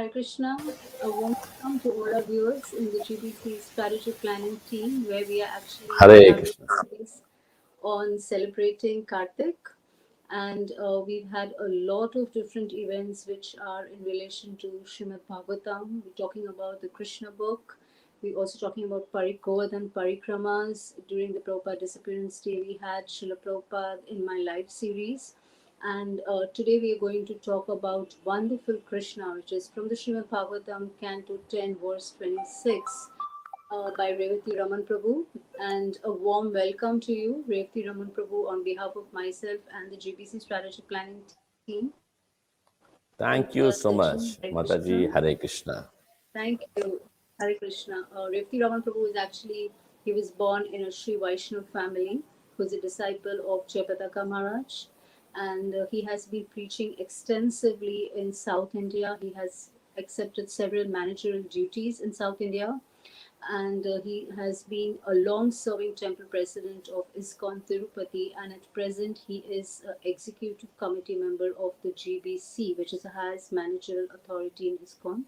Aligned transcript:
Hare 0.00 0.08
Krishna. 0.08 0.56
A 1.02 1.10
warm 1.10 1.34
welcome 1.34 1.78
to 1.80 1.90
all 1.90 2.14
our 2.14 2.22
viewers 2.22 2.72
in 2.72 2.86
the 2.86 3.00
GBC 3.06 3.60
strategy 3.60 4.12
planning 4.12 4.58
team, 4.70 5.04
where 5.06 5.26
we 5.26 5.42
are 5.42 5.50
actually 5.54 5.88
Hare 6.00 6.32
Krishna. 6.32 6.66
on 7.82 8.18
celebrating 8.18 9.04
Kartik. 9.04 9.58
And 10.30 10.72
uh, 10.82 11.00
we've 11.00 11.28
had 11.28 11.52
a 11.60 11.68
lot 11.68 12.16
of 12.16 12.32
different 12.32 12.72
events 12.72 13.26
which 13.26 13.54
are 13.62 13.88
in 13.88 14.02
relation 14.02 14.56
to 14.62 14.68
Srimad 14.86 15.20
Bhagavatam. 15.28 16.00
We're 16.02 16.16
talking 16.16 16.48
about 16.48 16.80
the 16.80 16.88
Krishna 16.88 17.30
book. 17.30 17.76
We're 18.22 18.38
also 18.38 18.58
talking 18.58 18.84
about 18.84 19.12
Parikovadan 19.12 19.90
Parikramas. 19.90 20.94
During 21.08 21.34
the 21.34 21.40
Prabhupada 21.40 21.78
Disappearance 21.78 22.40
Day, 22.40 22.62
we 22.66 22.78
had 22.80 23.06
Srila 23.06 23.36
Prabhupada 23.44 23.98
in 24.08 24.24
my 24.24 24.42
Life 24.46 24.70
series. 24.70 25.34
And 25.82 26.20
uh, 26.28 26.40
today 26.52 26.78
we 26.78 26.94
are 26.94 26.98
going 26.98 27.24
to 27.26 27.34
talk 27.34 27.70
about 27.70 28.14
Wonderful 28.26 28.76
Krishna, 28.86 29.32
which 29.34 29.50
is 29.50 29.68
from 29.68 29.88
the 29.88 29.94
Srimad 29.94 30.26
Bhagavatam, 30.26 30.90
Canto 31.00 31.38
10, 31.48 31.78
verse 31.82 32.12
26, 32.18 33.10
uh, 33.72 33.90
by 33.96 34.12
Revati 34.12 34.58
Raman 34.58 34.82
Prabhu. 34.82 35.24
And 35.58 35.96
a 36.04 36.12
warm 36.12 36.52
welcome 36.52 37.00
to 37.00 37.12
you, 37.12 37.44
Revati 37.48 37.88
Raman 37.88 38.08
Prabhu, 38.08 38.46
on 38.50 38.62
behalf 38.62 38.92
of 38.94 39.10
myself 39.14 39.60
and 39.74 39.90
the 39.90 39.96
GBC 39.96 40.42
Strategy 40.42 40.82
Planning 40.86 41.22
team. 41.66 41.94
Thank 43.18 43.54
you 43.54 43.72
so 43.72 43.90
much, 43.90 44.38
Hare 44.42 44.52
Mataji. 44.52 45.10
Hare 45.10 45.34
Krishna. 45.34 45.88
Thank 46.34 46.60
you, 46.76 47.00
Hare 47.40 47.54
Krishna. 47.54 48.06
Uh, 48.14 48.28
Revati 48.28 48.60
Raman 48.60 48.82
Prabhu 48.82 49.08
is 49.08 49.16
actually, 49.16 49.70
he 50.04 50.12
was 50.12 50.30
born 50.30 50.66
in 50.74 50.82
a 50.82 50.92
Sri 50.92 51.16
Vaishnav 51.16 51.72
family, 51.72 52.20
who's 52.58 52.74
a 52.74 52.80
disciple 52.82 53.40
of 53.48 53.66
Jayapataka 53.66 54.28
Maharaj. 54.28 54.84
And 55.34 55.74
uh, 55.74 55.86
he 55.90 56.02
has 56.02 56.26
been 56.26 56.44
preaching 56.46 56.94
extensively 56.98 58.10
in 58.14 58.32
South 58.32 58.74
India. 58.74 59.16
He 59.20 59.32
has 59.32 59.70
accepted 59.96 60.50
several 60.50 60.86
managerial 60.86 61.42
duties 61.42 62.00
in 62.00 62.12
South 62.12 62.40
India. 62.40 62.80
And 63.48 63.86
uh, 63.86 64.02
he 64.02 64.28
has 64.36 64.64
been 64.64 64.98
a 65.06 65.14
long 65.14 65.50
serving 65.50 65.94
temple 65.94 66.26
president 66.28 66.88
of 66.88 67.04
ISKCON 67.18 67.62
Tirupati. 67.66 68.32
And 68.36 68.52
at 68.52 68.72
present, 68.72 69.20
he 69.26 69.38
is 69.38 69.82
an 69.86 69.94
executive 70.04 70.76
committee 70.76 71.16
member 71.16 71.50
of 71.58 71.72
the 71.82 71.90
GBC, 71.90 72.76
which 72.76 72.92
is 72.92 73.02
the 73.02 73.10
highest 73.10 73.52
managerial 73.52 74.08
authority 74.14 74.68
in 74.68 74.78
ISKCON 74.78 75.24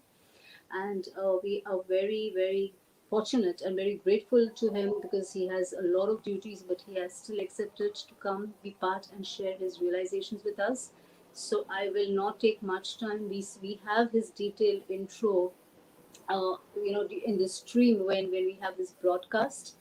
and 0.73 1.09
uh, 1.21 1.35
we 1.43 1.63
are 1.65 1.81
very 1.87 2.31
very 2.33 2.73
fortunate 3.13 3.61
and 3.61 3.75
very 3.75 4.01
grateful 4.03 4.49
to 4.59 4.69
him 4.73 4.91
because 4.99 5.31
he 5.31 5.47
has 5.47 5.73
a 5.73 5.83
lot 5.95 6.09
of 6.09 6.23
duties 6.23 6.63
but 6.67 6.81
he 6.87 6.95
has 6.99 7.13
still 7.13 7.39
accepted 7.39 7.93
to 7.93 8.15
come 8.15 8.55
be 8.63 8.71
part 8.85 9.07
and 9.15 9.27
share 9.27 9.55
his 9.55 9.79
realizations 9.79 10.43
with 10.43 10.59
us. 10.59 10.89
So 11.31 11.59
i 11.69 11.89
will 11.97 12.09
not 12.15 12.39
take 12.39 12.63
much 12.63 12.97
time. 12.97 13.29
We, 13.29 13.45
we 13.61 13.79
have 13.87 14.11
his 14.11 14.31
detailed 14.31 14.81
intro 14.89 15.51
uh, 16.27 16.55
you 16.87 16.93
know 16.93 17.07
in 17.31 17.37
the 17.37 17.47
stream 17.47 18.03
when 18.07 18.31
when 18.31 18.45
we 18.51 18.57
have 18.61 18.77
this 18.77 18.93
broadcast. 19.05 19.75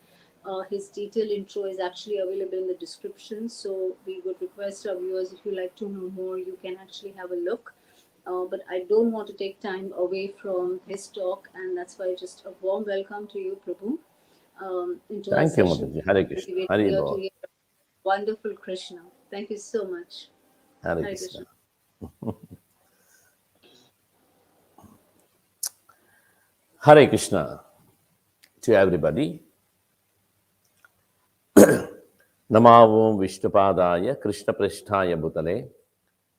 Uh, 0.45 0.61
his 0.69 0.89
detailed 0.89 1.31
intro 1.31 1.65
is 1.73 1.79
actually 1.89 2.19
available 2.19 2.59
in 2.59 2.67
the 2.67 2.81
description. 2.85 3.49
So 3.49 3.97
we 4.07 4.21
would 4.27 4.43
request 4.43 4.87
our 4.87 4.99
viewers 4.99 5.33
if 5.33 5.47
you 5.47 5.57
like 5.63 5.75
to 5.77 5.89
know 5.89 6.11
more 6.23 6.39
you 6.39 6.59
can 6.63 6.77
actually 6.85 7.15
have 7.23 7.31
a 7.31 7.43
look 7.51 7.73
uh, 8.27 8.45
but 8.51 8.61
I 8.71 8.85
don't 8.89 9.11
want 9.13 9.27
to 9.29 9.33
take 9.35 9.61
time 9.61 9.93
away 9.97 10.35
from 10.41 10.81
his 10.87 11.09
talk, 11.09 11.49
and 11.55 11.77
that's 11.77 11.99
why 11.99 12.15
just 12.19 12.45
a 12.47 12.53
warm 12.61 12.85
welcome 12.87 13.27
to 13.29 13.39
you, 13.39 13.59
Prabhu. 13.67 13.99
Um, 14.61 15.01
into 15.11 15.31
Thank 15.31 15.57
you. 15.57 15.65
Mataji. 15.65 16.05
Hare 16.07 16.25
Krishna. 16.25 16.67
Hare 16.71 16.81
here 16.81 16.91
to 16.91 17.03
Bol. 17.03 17.17
hear 17.17 17.31
Wonderful 18.05 18.55
Krishna. 18.55 19.03
Thank 19.31 19.51
you 19.51 19.59
so 19.59 19.87
much. 19.89 20.29
Hare 20.83 20.97
Hare 20.97 21.05
Krishna. 21.05 21.47
Krishna. 21.99 22.35
Hare 26.85 27.07
Krishna 27.09 27.61
to 28.61 28.75
everybody. 28.75 29.43
Vishnupadaya 32.53 34.21
Krishna 34.21 34.53
Prishtaya 34.53 35.17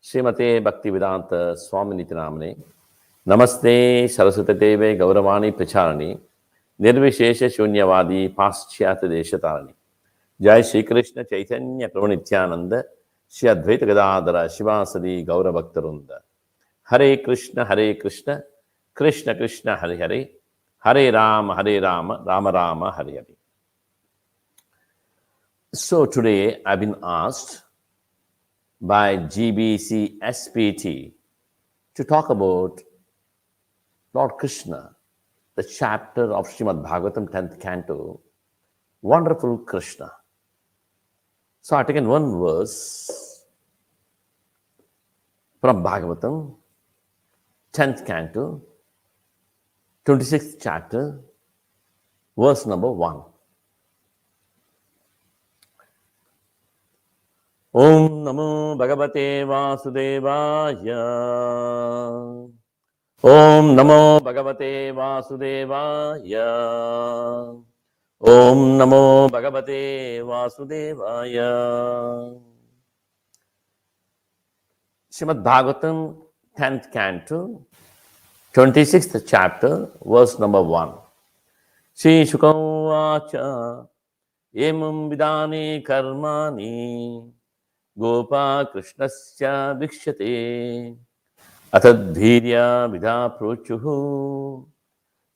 ශ්‍රීමතයේ 0.05 0.61
භක්ති 0.61 0.93
විධාන්ත 0.95 1.29
ස්වාමිනිතිනාමනේ 1.59 2.55
නමස්තේ 3.27 4.07
සරසතදේවේ 4.09 4.95
ගෞරවාණී 4.95 5.51
ප්‍රචාරණී 5.51 6.19
නිර්විශේෂ 6.79 7.55
ශුන්‍යවාදී 7.55 8.25
පාශ්චාත 8.29 9.01
දේශතාරණී. 9.11 9.75
ජය 10.39 10.59
ශ්‍රීකෘෂ්ණ 10.63 11.29
චෛතන්‍ය 11.31 11.87
ප්‍රවණනිත්‍යානන්ද 11.93 12.73
ශ්‍රී 13.33 13.51
අද්වේත 13.53 13.85
ගදාදර 13.89 14.37
ශිවාසදී 14.49 15.19
ගෞරභක්තරුන්ද. 15.25 16.09
හරේ 16.89 17.15
කෘෂ්ණ 17.25 17.65
හරේ 17.69 17.93
කෘෂ්ණ 17.95 18.43
කෘෂ්ණ 18.97 19.37
කෘෂ්ණ 19.39 19.71
හරිහරි 19.81 20.21
හරේ 20.83 21.11
Rama 21.11 21.55
හරේ 21.57 21.79
Rama 21.79 22.11
Rama 22.27 22.45
Rama 22.49 22.81
හරිහරි. 22.97 23.35
So 25.73 26.05
today 26.05 26.61
I've 26.65 26.81
been 26.81 26.97
asked 27.01 27.63
by 28.83 29.15
GBC 29.15 30.19
SPT 30.19 31.13
to 31.95 32.03
talk 32.03 32.29
about 32.29 32.81
Lord 34.13 34.31
Krishna, 34.37 34.97
the 35.55 35.63
chapter 35.63 36.25
of 36.33 36.49
Srimad 36.49 36.85
Bhagavatam 36.85 37.29
10th 37.29 37.61
canto, 37.61 38.19
Wonderful 39.01 39.59
Krishna. 39.59 40.11
So 41.61 41.77
I've 41.77 41.87
taken 41.87 42.09
one 42.09 42.37
verse 42.37 43.45
from 45.61 45.81
Bhagavatam, 45.81 46.57
10th 47.71 48.05
canto, 48.05 48.61
26th 50.05 50.57
chapter, 50.61 51.21
verse 52.37 52.65
number 52.65 52.91
1. 52.91 53.32
ఓం 57.75 58.25
నమో 58.25 58.75
భగవతే 58.79 59.43
వాసుదేవాయ. 59.43 60.89
ఓం 63.25 63.75
నమో 63.75 64.19
భగవతే 64.19 64.91
వాసుదేవాయ. 64.91 66.35
ఓం 68.23 68.77
నమో 68.77 69.27
భగవతే 69.27 69.81
వాసుదేవాయ. 70.21 71.37
Srimad Bhagavatam 75.11 76.21
tenth 76.59 76.85
canto 76.85 77.59
twenty 78.53 78.85
sixth 78.85 79.35
chapter 79.35 79.89
verse 80.07 80.41
number 80.41 80.65
one. 80.67 80.91
Shri 81.95 82.25
శుకవాచ 82.25 83.31
ఏమం 84.55 85.09
విధానే 85.09 85.79
కర్మాణి 85.79 86.73
अथ 91.73 91.85
धीर्या 92.13 92.85
विधा 92.85 93.15
प्रोचुः 93.37 93.83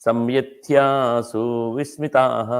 संयत्यासु 0.06 1.44
विस्मिताः 1.75 2.51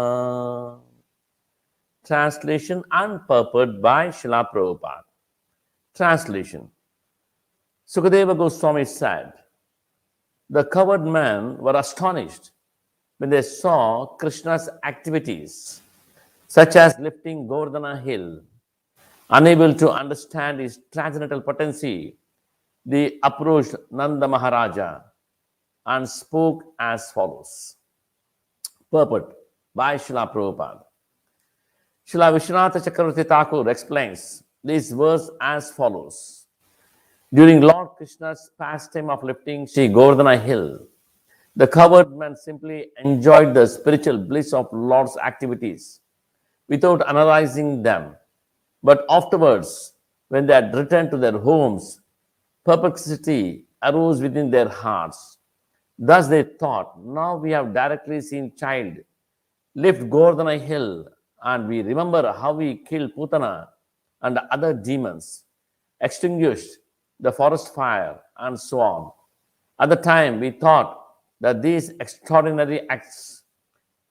Translation 2.08 2.84
and 2.92 3.20
purport 3.28 3.82
by 3.82 4.08
Srila 4.10 4.46
Prabhupada. 4.54 5.04
Translation 5.94 6.70
Sukadeva 7.86 8.38
Goswami 8.38 8.86
said, 8.86 9.34
The 10.50 10.64
covered 10.64 11.06
men 11.06 11.58
were 11.58 11.76
astonished 11.76 12.52
when 13.18 13.30
they 13.30 13.42
saw 13.42 14.06
Krishna's 14.06 14.70
activities, 14.86 15.82
such 16.48 16.76
as 16.76 16.98
lifting 17.00 17.48
Govardhana 17.48 18.02
hill 18.02 18.42
Unable 19.30 19.74
to 19.74 19.92
understand 19.92 20.60
his 20.60 20.80
transcendental 20.94 21.42
potency, 21.42 22.16
they 22.86 23.20
approached 23.24 23.76
Nanda 23.92 24.28
Maharaja 24.28 25.02
and 25.86 26.08
spoke 26.08 26.64
as 26.80 27.12
follows. 27.12 27.76
Purport 28.90 29.34
by 29.76 29.96
Srila 29.96 30.34
Prabhupada. 30.34 30.84
Srila 32.08 32.32
Vishwanatha 32.36 32.82
Chakravarti 32.82 33.28
Thakur 33.28 33.70
explains 33.70 34.44
this 34.64 34.92
verse 34.92 35.30
as 35.42 35.72
follows. 35.72 36.46
During 37.34 37.60
Lord 37.60 37.90
Krishna's 37.98 38.50
pastime 38.58 39.10
of 39.10 39.22
lifting 39.24 39.68
Sri 39.68 39.90
Govardhana 39.90 40.42
hill, 40.42 40.88
the 41.58 41.68
covered 41.68 42.16
men 42.16 42.38
simply 42.38 42.92
enjoyed 43.04 43.54
the 43.54 43.66
spiritual 43.66 44.18
bliss 44.18 44.54
of 44.54 44.70
Lord's 44.72 45.18
activities 45.18 46.00
without 46.70 47.06
analyzing 47.10 47.84
them. 47.84 48.16
But 48.88 49.04
afterwards, 49.10 49.96
when 50.30 50.46
they 50.46 50.54
had 50.54 50.74
returned 50.74 51.12
to 51.12 51.18
their 51.18 51.38
homes, 51.38 52.00
perplexity 52.64 53.66
arose 53.84 54.22
within 54.22 54.50
their 54.50 54.70
hearts. 54.70 55.40
Thus 56.00 56.30
they 56.30 56.44
thought, 56.44 56.98
now 57.04 57.36
we 57.36 57.52
have 57.52 57.74
directly 57.74 58.22
seen 58.22 58.54
child 58.56 58.94
lift 59.76 60.04
Govardhana 60.10 60.58
hill, 60.58 61.06
and 61.44 61.68
we 61.68 61.82
remember 61.82 62.32
how 62.32 62.54
we 62.54 62.78
killed 62.78 63.12
Putana 63.14 63.68
and 64.22 64.40
other 64.52 64.74
demons, 64.74 65.44
extinguished 66.00 66.72
the 67.20 67.34
forest 67.34 67.76
fire, 67.76 68.22
and 68.38 68.58
so 68.58 68.80
on. 68.80 69.12
At 69.82 69.90
the 69.90 69.98
time, 69.98 70.40
we 70.40 70.52
thought 70.52 70.98
that 71.42 71.62
these 71.62 71.90
extraordinary 72.00 72.90
acts 72.90 73.44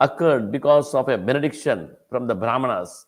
occurred 0.00 0.52
because 0.52 0.94
of 0.94 1.08
a 1.08 1.16
benediction 1.16 1.96
from 2.10 2.26
the 2.26 2.34
Brahmanas 2.34 3.05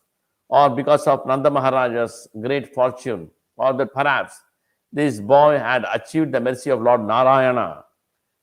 or 0.49 0.69
because 0.69 1.05
of 1.07 1.25
Nanda 1.25 1.49
Maharaja's 1.49 2.27
great 2.41 2.73
fortune, 2.73 3.29
or 3.55 3.73
that 3.73 3.93
perhaps 3.93 4.41
this 4.91 5.19
boy 5.19 5.57
had 5.59 5.85
achieved 5.93 6.31
the 6.31 6.39
mercy 6.39 6.71
of 6.71 6.81
Lord 6.81 7.05
Narayana 7.05 7.85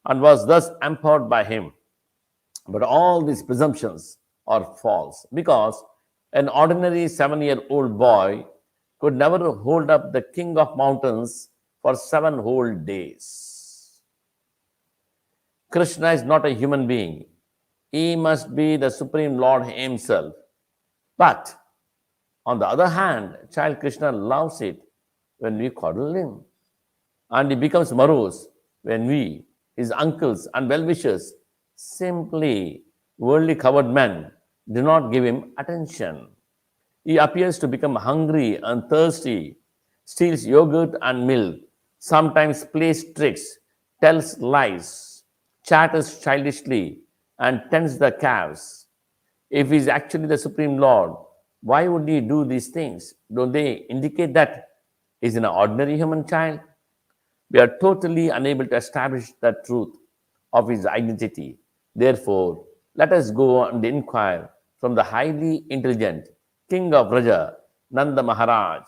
and 0.07 0.21
was 0.21 0.47
thus 0.47 0.71
empowered 0.83 1.29
by 1.29 1.43
him. 1.43 1.73
But 2.69 2.83
all 2.83 3.23
these 3.23 3.43
presumptions 3.43 4.19
are 4.47 4.65
false 4.81 5.27
because 5.35 5.83
an 6.33 6.49
ordinary 6.49 7.09
seven 7.09 7.43
year 7.43 7.61
old 7.69 7.99
boy 7.99 8.47
could 9.01 9.15
never 9.15 9.53
hold 9.53 9.91
up 9.91 10.13
the 10.13 10.23
king 10.23 10.57
of 10.57 10.77
mountains 10.77 11.49
for 11.83 11.97
seven 11.97 12.39
whole 12.39 12.75
days. 12.75 14.03
Krishna 15.71 16.13
is 16.13 16.23
not 16.23 16.47
a 16.47 16.51
human 16.55 16.87
being, 16.87 17.27
he 17.91 18.15
must 18.15 18.55
be 18.55 18.77
the 18.77 18.91
Supreme 18.91 19.37
Lord 19.37 19.67
Himself. 19.67 20.35
But 21.19 21.55
on 22.47 22.61
the 22.61 22.67
other 22.67 22.89
hand, 22.89 23.37
child 23.53 23.81
Krishna 23.81 24.13
loves 24.13 24.61
it 24.61 24.81
when 25.39 25.59
we 25.59 25.69
coddle 25.69 26.15
him. 26.15 26.41
And 27.31 27.51
he 27.51 27.57
becomes 27.57 27.93
morose 27.93 28.49
when 28.83 29.07
we, 29.07 29.45
his 29.77 29.91
uncles 29.91 30.49
and 30.55 30.69
well 30.69 30.85
wishers, 30.85 31.35
simply 31.75 32.85
worldly 33.19 33.57
covered 33.57 33.91
men, 33.91 34.31
do 34.73 34.81
not 34.81 35.11
give 35.11 35.25
him 35.25 35.53
attention. 35.59 36.29
He 37.05 37.17
appears 37.19 37.59
to 37.59 37.69
become 37.69 37.97
hungry 37.97 38.61
and 38.63 38.89
thirsty, 38.89 39.57
steals 40.05 40.47
yogurt 40.47 40.95
and 41.03 41.27
milk, 41.27 41.57
sometimes 41.99 42.65
plays 42.65 43.13
tricks, 43.13 43.59
tells 44.01 44.39
lies, 44.39 45.25
chatters 45.65 46.21
childishly, 46.21 47.01
and 47.41 47.63
tends 47.73 47.99
the 47.99 48.13
calves. 48.13 48.87
If 49.51 49.71
he 49.71 49.77
is 49.77 49.89
actually 49.89 50.27
the 50.27 50.39
Supreme 50.39 50.79
Lord, 50.79 51.13
why 51.63 51.89
would 51.89 52.09
he 52.09 52.21
do 52.21 52.45
these 52.45 52.69
things? 52.69 53.15
Don't 53.33 53.53
they 53.53 53.87
indicate 53.91 54.35
that 54.35 54.69
he's 55.21 55.37
an 55.37 55.45
ordinary 55.45 55.97
human 55.97 56.27
child? 56.27 56.61
We 57.51 57.61
are 57.61 57.77
totally 57.81 58.29
unable 58.29 58.67
to 58.67 58.77
establish 58.77 59.33
the 59.41 59.57
truth 59.65 59.95
of 60.53 60.69
his 60.69 60.87
identity. 60.87 61.59
Therefore, 61.95 62.65
let 62.95 63.13
us 63.13 63.31
go 63.31 63.65
and 63.65 63.85
inquire 63.85 64.51
from 64.81 64.95
the 64.95 65.03
highly 65.03 65.65
intelligent 65.71 66.29
king 66.69 66.93
of 66.93 67.09
Vraja, 67.09 67.55
Nanda 67.91 68.23
Maharaj, 68.23 68.83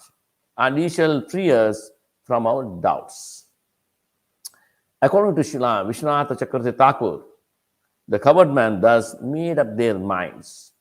and 0.56 0.78
he 0.78 0.88
shall 0.88 1.26
free 1.28 1.50
us 1.50 1.90
from 2.24 2.46
our 2.46 2.64
doubts. 2.82 3.46
According 5.00 5.36
to 5.36 5.42
Srila 5.42 5.86
Vishwanath 5.86 6.36
Chakravarti 6.38 6.76
Thakur, 6.76 7.22
the 8.08 8.18
covered 8.18 8.52
man 8.52 8.80
thus 8.80 9.14
made 9.22 9.58
up 9.58 9.76
their 9.76 9.98
minds, 9.98 10.72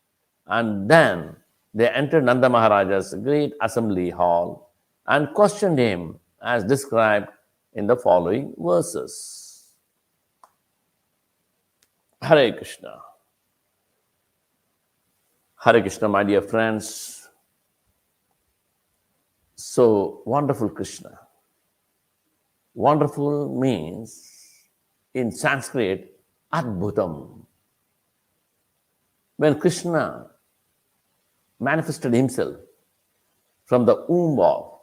and 0.47 0.89
then 0.89 1.35
they 1.77 1.87
entered 1.89 2.23
Nanda 2.23 2.49
Maharaja's 2.49 3.13
great 3.21 3.53
assembly 3.61 4.09
hall 4.09 4.73
and 5.05 5.31
questioned 5.35 5.77
him 5.77 6.19
as 6.41 6.63
described 6.63 7.27
in 7.73 7.85
the 7.85 7.95
following 7.95 8.55
verses. 8.57 9.75
Hare 12.19 12.51
Krishna. 12.51 12.99
Hare 15.63 15.79
Krishna, 15.81 16.09
my 16.09 16.23
dear 16.23 16.41
friends. 16.41 17.29
So 19.53 20.23
wonderful 20.25 20.69
Krishna. 20.69 21.19
Wonderful 22.73 23.55
means 23.55 24.27
in 25.13 25.31
Sanskrit 25.31 26.19
Adbhutam. 26.51 27.45
When 29.35 29.59
Krishna 29.59 30.31
manifested 31.59 32.13
himself 32.13 32.55
from 33.65 33.85
the 33.85 34.05
womb 34.07 34.39
of 34.39 34.79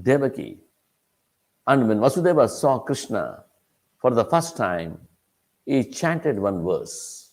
Devaki, 0.00 0.58
and 1.66 1.88
when 1.88 1.98
Vasudeva 1.98 2.48
saw 2.48 2.78
Krishna 2.78 3.44
for 3.98 4.10
the 4.10 4.24
first 4.24 4.56
time, 4.56 4.98
he 5.64 5.84
chanted 5.84 6.38
one 6.38 6.64
verse 6.64 7.30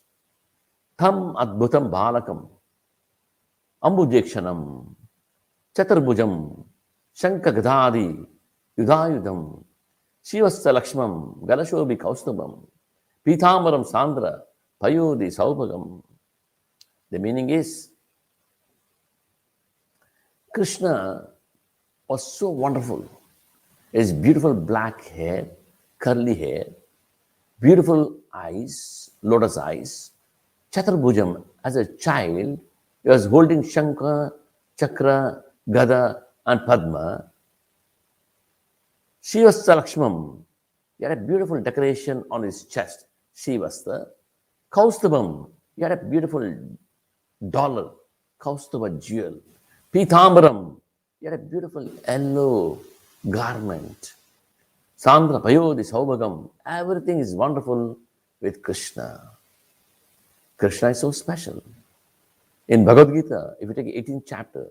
Tam 0.99 1.33
Adbhutam 1.35 1.89
Balakam 1.89 2.49
Ambujekshanam 3.83 4.93
Chaturbhujam 5.75 6.65
Shankagadadi 7.17 8.25
Yudayudam 8.77 9.63
Srivatsa 10.23 10.73
Lakshmam 10.77 11.41
Galashobi 11.47 11.97
Kaustubam 11.97 12.67
Pithambaram 13.25 13.85
Sandra 13.85 14.41
Payodi 14.83 15.27
Saubhagam. 15.27 16.03
The 17.09 17.17
meaning 17.17 17.49
is 17.49 17.89
Krishna 20.53 21.27
was 22.07 22.25
so 22.39 22.49
wonderful. 22.49 23.07
His 23.91 24.11
beautiful 24.11 24.53
black 24.53 25.03
hair, 25.05 25.47
curly 25.99 26.33
hair, 26.33 26.65
beautiful 27.59 28.17
eyes, 28.33 29.11
lotus 29.21 29.57
eyes. 29.57 30.11
Chaturbhujam, 30.71 31.43
as 31.63 31.75
a 31.75 31.85
child, 31.97 32.59
he 33.03 33.09
was 33.09 33.25
holding 33.25 33.61
Shankha, 33.61 34.31
Chakra, 34.79 35.43
Gada, 35.69 36.23
and 36.45 36.65
Padma. 36.65 37.31
Srivatsa 39.21 39.75
Lakshmam, 39.81 40.43
he 40.97 41.03
had 41.05 41.17
a 41.17 41.21
beautiful 41.21 41.61
decoration 41.61 42.23
on 42.31 42.41
his 42.43 42.65
chest, 42.65 43.05
Srivatsa. 43.35 44.07
Kaustubam, 44.71 45.49
he 45.75 45.83
had 45.83 45.91
a 45.91 45.97
beautiful 45.97 46.55
dollar, 47.49 47.91
Kaustubha 48.39 49.01
jewel. 49.03 49.39
Pithambaram, 49.93 50.79
he 51.19 51.25
had 51.25 51.33
a 51.33 51.37
beautiful 51.37 51.83
yellow 52.07 52.79
garment. 53.27 54.13
Sandra 54.95 55.39
Payodi 55.39 55.89
Saubhagam, 55.89 56.49
everything 56.65 57.19
is 57.19 57.33
wonderful 57.33 57.97
with 58.39 58.61
Krishna. 58.61 59.31
Krishna 60.57 60.89
is 60.89 60.99
so 60.99 61.11
special. 61.11 61.63
In 62.67 62.85
Bhagavad 62.85 63.15
Gita, 63.15 63.55
if 63.59 63.67
you 63.69 63.73
take 63.73 63.87
18th 63.87 64.23
chapter, 64.27 64.67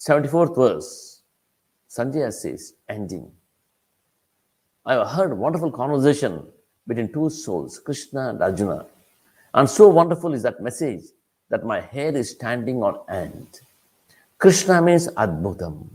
74th 0.00 0.56
verse, 0.56 1.20
Sanjaya 1.90 2.32
says, 2.32 2.74
ending. 2.88 3.30
I 4.86 4.94
have 4.94 5.08
heard 5.08 5.36
wonderful 5.36 5.70
conversation 5.70 6.46
between 6.86 7.12
two 7.12 7.28
souls, 7.28 7.78
Krishna 7.78 8.30
and 8.30 8.42
Arjuna. 8.42 8.86
And 9.52 9.68
so 9.68 9.88
wonderful 9.88 10.32
is 10.32 10.42
that 10.44 10.62
message 10.62 11.04
that 11.50 11.64
my 11.64 11.80
hair 11.80 12.16
is 12.16 12.30
standing 12.30 12.82
on 12.82 12.98
end. 13.08 13.60
Krishna 14.38 14.82
means 14.82 15.08
Adbhutam. 15.08 15.88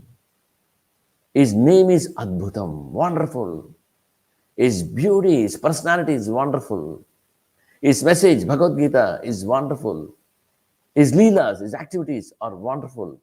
His 1.32 1.54
name 1.54 1.90
is 1.90 2.12
Adbhutam, 2.14 2.90
wonderful. 2.90 3.74
His 4.56 4.82
beauty, 4.82 5.42
his 5.42 5.56
personality 5.56 6.14
is 6.14 6.28
wonderful. 6.28 7.04
His 7.80 8.02
message, 8.04 8.46
Bhagavad 8.46 8.78
Gita, 8.78 9.20
is 9.22 9.44
wonderful. 9.44 10.14
His 10.94 11.12
leelas, 11.12 11.60
his 11.60 11.74
activities 11.74 12.32
are 12.40 12.54
wonderful. 12.54 13.20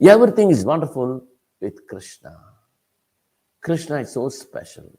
Everything 0.00 0.50
is 0.50 0.64
wonderful 0.64 1.22
with 1.60 1.86
Krishna. 1.86 2.36
Krishna 3.60 3.96
is 3.96 4.12
so 4.12 4.28
special. 4.28 4.90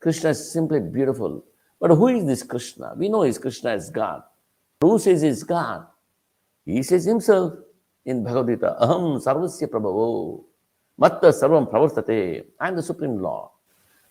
Krishna 0.00 0.30
is 0.30 0.52
simply 0.52 0.80
beautiful. 0.80 1.44
But 1.80 1.92
who 1.92 2.08
is 2.08 2.26
this 2.26 2.42
Krishna? 2.42 2.92
We 2.96 3.08
know 3.08 3.22
his 3.22 3.38
Krishna 3.38 3.74
is 3.74 3.88
God. 3.88 4.22
Who 4.80 4.98
says 4.98 5.22
is 5.22 5.42
God? 5.42 5.86
He 6.66 6.82
says 6.82 7.04
himself 7.04 7.54
in 8.04 8.24
Bhagavad 8.24 8.58
Gita, 8.58 8.76
Aham 8.80 9.22
Sarvasya 9.22 9.68
Prabhavo, 9.68 10.44
Matta 10.98 11.28
Sarvam 11.28 11.70
Pravartate. 11.70 12.44
I 12.60 12.68
am 12.68 12.76
the 12.76 12.82
Supreme 12.82 13.20
Lord. 13.20 13.50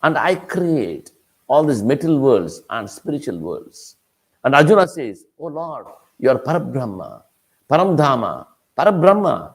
And 0.04 0.18
I 0.18 0.36
create 0.36 1.12
all 1.48 1.64
these 1.64 1.84
material 1.84 2.20
worlds 2.20 2.64
and 2.70 2.90
spiritual 2.90 3.38
worlds. 3.40 3.98
And 4.44 4.56
Arjuna 4.56 4.88
says, 4.88 5.26
Oh 5.40 5.48
Lord, 5.48 5.86
you 6.18 6.30
are 6.30 6.40
Parabrahma, 6.40 7.24
Paramdhama, 7.70 8.48
Parabrahma. 8.78 9.54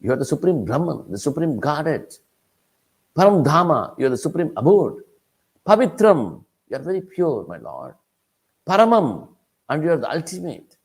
You 0.00 0.12
are 0.12 0.16
the 0.16 0.24
Supreme 0.24 0.64
Brahman, 0.64 1.10
the 1.10 1.18
Supreme 1.18 1.58
Godhead. 1.58 2.14
Paramdhama, 3.16 3.98
you 3.98 4.06
are 4.06 4.10
the 4.10 4.16
Supreme 4.16 4.52
Abode. 4.56 5.02
Pavitram, 5.66 6.42
you 6.68 6.76
are 6.76 6.82
very 6.82 7.02
pure, 7.02 7.44
my 7.46 7.58
Lord. 7.58 7.94
Paramam, 8.66 9.28
and 9.68 9.82
you 9.82 9.90
are 9.90 9.98
the 9.98 10.10
ultimate. 10.10 10.76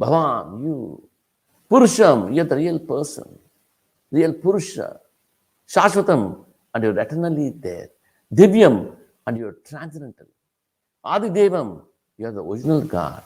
Bhavam, 0.00 0.62
you. 0.62 1.08
పురుషం 1.72 2.34
you are 2.34 2.48
the 2.48 2.52
real 2.52 2.90
person 2.90 3.38
real 4.14 4.34
పురుష. 4.46 4.76
శాశ్వతం 5.68 6.44
and 6.74 6.84
your 6.84 6.98
eternally 6.98 7.50
there. 7.50 7.88
దివ్యం 8.32 8.96
and 9.28 9.38
your 9.38 9.54
transcendental. 9.54 10.26
ఆదిదేవం 11.06 11.82
your 12.20 12.34
the 12.34 12.38
original 12.38 12.88
God. 12.94 13.22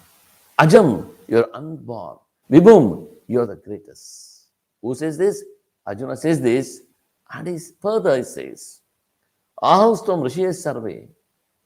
Azam 0.61 1.15
your 1.31 1.47
unborn. 1.55 2.19
విభూమ్ 2.51 3.07
your 3.31 3.49
the 3.49 3.53
greatest. 3.53 4.51
Who 4.85 4.95
says 4.95 5.17
this 5.17 5.45
Arjuna 5.89 6.15
says 6.15 6.41
this 6.41 6.83
and 7.31 7.49
is 7.49 7.75
further 7.85 8.25
says 8.25 8.83
ఆహంస్త్వం 9.65 10.25
ఋషి 10.25 10.53
survey 10.53 11.09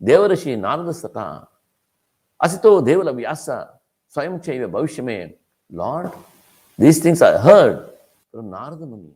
దేవఋషి 0.03 0.57
Narada 0.57 0.91
సత. 0.91 1.19
అసితో 2.43 2.81
దేవుల 2.81 3.11
వ్యాస 3.11 3.47
స్వయం 4.11 4.41
చైవ 4.51 4.69
భవిష్యమే. 4.69 5.35
Lord 5.73 6.11
These 6.81 7.01
things 7.01 7.21
I 7.21 7.37
heard 7.37 7.91
from 8.33 8.49
Narada 8.49 8.87
Muni. 8.87 9.13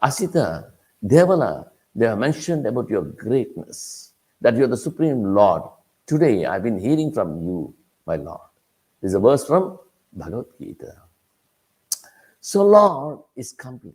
Asita, 0.00 0.70
Devala, 1.04 1.68
they 1.96 2.06
have 2.06 2.16
mentioned 2.16 2.64
about 2.64 2.88
your 2.88 3.02
greatness, 3.02 4.12
that 4.40 4.56
you 4.56 4.62
are 4.62 4.68
the 4.68 4.76
Supreme 4.76 5.34
Lord. 5.34 5.62
Today 6.06 6.44
I've 6.44 6.62
been 6.62 6.78
hearing 6.78 7.10
from 7.10 7.42
you, 7.42 7.74
my 8.06 8.14
Lord. 8.14 8.38
This 9.02 9.10
is 9.10 9.14
a 9.16 9.18
verse 9.18 9.44
from 9.44 9.80
Bhagavad 10.12 10.46
Gita. 10.60 10.92
So, 12.40 12.62
Lord 12.64 13.18
is 13.34 13.50
complete. 13.50 13.94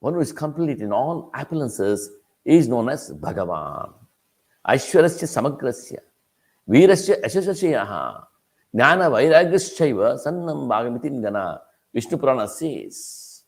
One 0.00 0.12
who 0.12 0.20
is 0.20 0.32
complete 0.32 0.80
in 0.80 0.92
all 0.92 1.30
appearances 1.32 2.10
is 2.44 2.68
known 2.68 2.90
as 2.90 3.10
Bhagavan. 3.10 3.94
Aishwarasya 4.68 5.24
Samagrasya, 5.24 6.00
Virasya 6.68 7.86
ha. 7.86 8.28
Sannam 8.74 10.68
bhagamitin 10.68 11.22
gana. 11.22 11.60
Vishnu 11.94 12.16
Purana 12.16 12.48
says, 12.48 13.42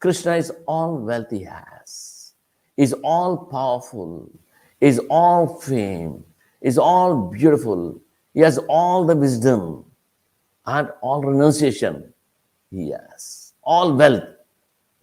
Krishna 0.00 0.36
is 0.36 0.52
all 0.66 0.96
wealth 0.98 1.30
he 1.30 1.44
has, 1.44 2.32
is 2.76 2.94
all 3.04 3.36
powerful, 3.36 4.30
is 4.80 4.98
all 5.10 5.60
fame, 5.60 6.24
is 6.60 6.78
all 6.78 7.30
beautiful. 7.30 8.00
He 8.34 8.40
has 8.40 8.58
all 8.68 9.04
the 9.04 9.14
wisdom 9.14 9.84
and 10.66 10.88
all 11.02 11.22
renunciation. 11.22 12.12
He 12.70 12.90
has 12.90 13.52
all 13.62 13.94
wealth. 13.94 14.24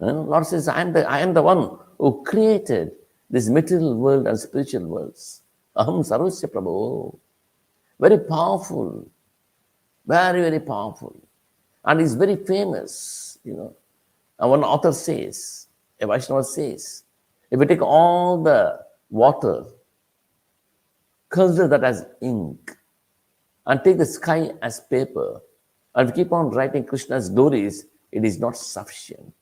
And 0.00 0.28
Lord 0.28 0.46
says, 0.46 0.66
I 0.66 0.80
am, 0.80 0.92
the, 0.92 1.08
I 1.08 1.20
am 1.20 1.32
the 1.32 1.42
one 1.42 1.78
who 1.98 2.24
created 2.24 2.92
this 3.28 3.48
material 3.48 3.94
world 3.94 4.26
and 4.26 4.38
spiritual 4.38 4.86
worlds. 4.86 5.42
Aham 5.76 6.00
Sarvasya 6.00 6.50
Prabhu. 6.50 7.16
Very 8.00 8.18
powerful. 8.18 9.08
Very, 10.10 10.40
very 10.42 10.58
powerful. 10.58 11.14
And 11.84 12.00
he's 12.00 12.16
very 12.16 12.34
famous, 12.34 13.38
you 13.44 13.54
know. 13.54 13.76
And 14.40 14.50
one 14.50 14.64
author 14.64 14.92
says, 14.92 15.68
a 16.00 16.06
Vaishnava 16.08 16.42
says, 16.42 17.04
if 17.48 17.60
we 17.60 17.66
take 17.66 17.80
all 17.80 18.42
the 18.42 18.80
water, 19.08 19.66
consider 21.28 21.68
that 21.68 21.84
as 21.84 22.06
ink, 22.20 22.76
and 23.66 23.84
take 23.84 23.98
the 23.98 24.06
sky 24.06 24.50
as 24.62 24.80
paper, 24.80 25.40
and 25.94 26.12
keep 26.12 26.32
on 26.32 26.50
writing 26.50 26.84
Krishna's 26.84 27.28
glories, 27.28 27.86
it 28.10 28.24
is 28.24 28.40
not 28.40 28.56
sufficient. 28.56 29.32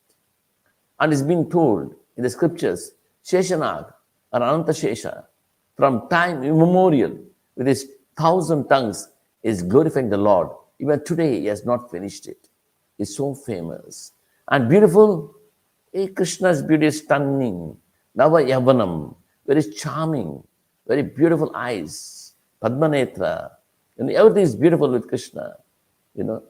And 0.99 1.11
it's 1.11 1.23
been 1.23 1.49
told 1.49 1.95
in 2.15 2.21
the 2.21 2.29
scriptures, 2.29 2.91
Sheshanag 3.25 3.91
or 4.31 4.43
Ananta 4.43 4.73
Shesha, 4.73 5.25
from 5.75 6.07
time 6.09 6.43
immemorial, 6.43 7.17
with 7.55 7.65
his 7.65 7.89
thousand 8.15 8.67
tongues, 8.67 9.09
is 9.41 9.63
glorifying 9.63 10.09
the 10.09 10.17
Lord. 10.17 10.49
Even 10.79 11.03
today, 11.03 11.41
he 11.41 11.45
has 11.47 11.65
not 11.65 11.91
finished 11.91 12.27
it. 12.27 12.47
He's 12.97 13.15
so 13.15 13.33
famous 13.33 14.13
and 14.49 14.69
beautiful. 14.69 15.35
Hey, 15.91 16.07
Krishna's 16.07 16.61
beauty 16.61 16.87
is 16.87 16.99
stunning. 16.99 17.77
Nava 18.17 18.45
Yavanam, 18.45 19.15
very 19.45 19.63
charming, 19.63 20.43
very 20.87 21.03
beautiful 21.03 21.51
eyes, 21.55 22.33
Padmanetra, 22.61 23.51
and 23.97 24.11
everything 24.11 24.43
is 24.43 24.55
beautiful 24.55 24.89
with 24.89 25.07
Krishna. 25.07 25.55
You 26.15 26.23
know, 26.25 26.43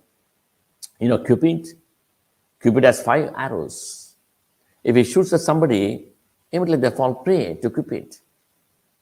you 0.99 1.07
know, 1.09 1.19
Cupid, 1.19 1.67
Cupid 2.61 2.83
has 2.83 3.01
five 3.01 3.31
arrows. 3.37 4.15
If 4.83 4.95
he 4.95 5.03
shoots 5.03 5.31
at 5.33 5.41
somebody, 5.41 6.09
immediately 6.51 6.89
they 6.89 6.95
fall 6.95 7.15
prey 7.15 7.55
to 7.55 7.69
Cupid. 7.69 8.15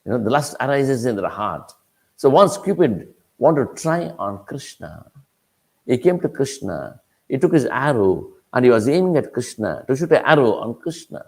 You 0.05 0.11
know, 0.11 0.23
the 0.23 0.29
lust 0.29 0.55
arises 0.59 1.05
in 1.05 1.15
their 1.15 1.29
heart. 1.29 1.71
So 2.15 2.29
once 2.29 2.57
Cupid 2.57 3.13
wanted 3.37 3.75
to 3.75 3.81
try 3.81 4.07
on 4.17 4.43
Krishna, 4.45 5.11
he 5.85 5.97
came 5.97 6.19
to 6.19 6.29
Krishna, 6.29 6.99
he 7.29 7.37
took 7.37 7.53
his 7.53 7.65
arrow 7.65 8.29
and 8.53 8.65
he 8.65 8.71
was 8.71 8.87
aiming 8.87 9.17
at 9.17 9.33
Krishna 9.33 9.83
to 9.87 9.95
shoot 9.95 10.11
an 10.11 10.23
arrow 10.25 10.53
on 10.55 10.75
Krishna. 10.75 11.25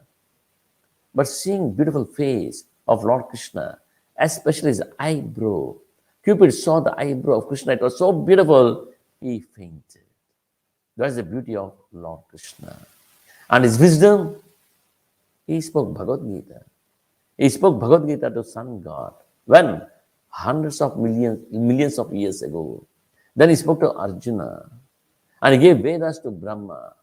But 1.13 1.27
seeing 1.27 1.73
beautiful 1.73 2.05
face 2.05 2.63
of 2.87 3.03
Lord 3.03 3.25
Krishna, 3.27 3.79
especially 4.17 4.69
his 4.69 4.83
eyebrow, 4.99 5.75
Cupid 6.23 6.53
saw 6.53 6.79
the 6.79 6.99
eyebrow 6.99 7.39
of 7.39 7.47
Krishna. 7.47 7.73
It 7.73 7.81
was 7.81 7.97
so 7.97 8.11
beautiful, 8.11 8.87
he 9.21 9.39
fainted. 9.39 10.03
That's 10.97 11.15
the 11.15 11.23
beauty 11.23 11.55
of 11.55 11.73
Lord 11.93 12.21
Krishna. 12.29 12.75
And 13.49 13.63
his 13.63 13.79
wisdom, 13.79 14.35
he 15.47 15.61
spoke 15.61 15.93
Bhagavad 15.93 16.27
Gita. 16.27 16.61
He 17.37 17.49
spoke 17.49 17.79
Bhagavad 17.79 18.07
Gita 18.07 18.29
to 18.29 18.43
Sun 18.43 18.81
God. 18.81 19.13
When? 19.45 19.81
Hundreds 20.29 20.81
of 20.81 20.97
millions, 20.97 21.43
millions 21.51 21.99
of 21.99 22.13
years 22.13 22.41
ago. 22.41 22.85
Then 23.35 23.49
he 23.49 23.55
spoke 23.55 23.79
to 23.81 23.91
Arjuna. 23.93 24.69
And 25.41 25.55
he 25.55 25.59
gave 25.59 25.77
Vedas 25.79 26.19
to 26.19 26.31
Brahma. 26.31 26.93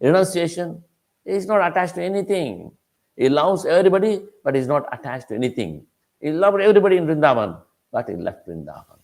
Renunciation 0.00 0.82
is 1.24 1.46
not 1.46 1.66
attached 1.66 1.94
to 1.96 2.02
anything. 2.02 2.72
He 3.16 3.28
loves 3.28 3.64
everybody, 3.64 4.22
but 4.42 4.56
is 4.56 4.66
not 4.66 4.86
attached 4.92 5.28
to 5.28 5.34
anything. 5.34 5.86
He 6.20 6.30
loved 6.30 6.60
everybody 6.60 6.96
in 6.96 7.06
Vrindavan, 7.06 7.60
but 7.92 8.08
he 8.08 8.16
left 8.16 8.48
Vrindavan. 8.48 8.98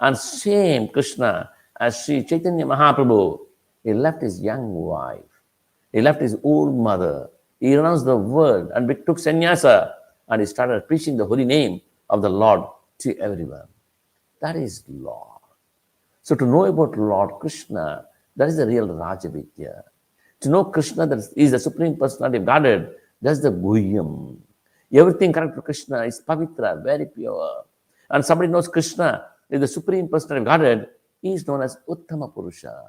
And 0.00 0.16
same 0.16 0.88
Krishna 0.88 1.50
as 1.80 2.04
Sri 2.04 2.24
Chaitanya 2.24 2.66
Mahaprabhu, 2.66 3.38
he 3.84 3.94
left 3.94 4.20
his 4.20 4.42
young 4.42 4.74
wife. 4.74 5.22
He 5.92 6.00
left 6.00 6.20
his 6.20 6.36
old 6.42 6.74
mother. 6.74 7.30
He 7.60 7.74
renounced 7.74 8.04
the 8.04 8.16
world 8.16 8.70
and 8.74 8.88
took 9.06 9.18
sannyasa 9.18 9.94
and 10.28 10.40
he 10.40 10.46
started 10.46 10.86
preaching 10.88 11.16
the 11.16 11.24
holy 11.24 11.44
name 11.44 11.80
of 12.10 12.20
the 12.20 12.28
Lord 12.28 12.68
to 12.98 13.16
everyone. 13.18 13.68
That 14.40 14.56
is 14.56 14.84
Lord. 14.88 15.40
So 16.22 16.34
to 16.34 16.44
know 16.44 16.64
about 16.64 16.96
Lord 16.98 17.38
Krishna, 17.40 18.06
that 18.36 18.48
is 18.48 18.56
the 18.56 18.66
real 18.66 18.88
Rajavidya. 18.88 19.82
To 20.40 20.48
know 20.48 20.64
Krishna 20.64 21.06
that 21.06 21.32
is 21.36 21.50
the 21.50 21.58
Supreme 21.58 21.96
Personality 21.96 22.38
of 22.38 22.46
Godhead, 22.46 22.94
that's 23.22 23.40
the 23.40 23.50
Guhyam. 23.50 24.36
Everything 24.92 25.32
connected 25.32 25.56
to 25.56 25.62
Krishna 25.62 26.02
is 26.02 26.20
pavitra, 26.20 26.82
very 26.82 27.06
pure. 27.06 27.64
And 28.10 28.24
somebody 28.24 28.50
knows 28.50 28.68
Krishna 28.68 29.26
is 29.50 29.60
the 29.60 29.68
Supreme 29.68 30.08
Personality 30.08 30.42
of 30.42 30.46
Godhead, 30.46 30.88
he 31.22 31.34
is 31.34 31.46
known 31.46 31.62
as 31.62 31.76
Uttama 31.88 32.32
Purusha. 32.32 32.82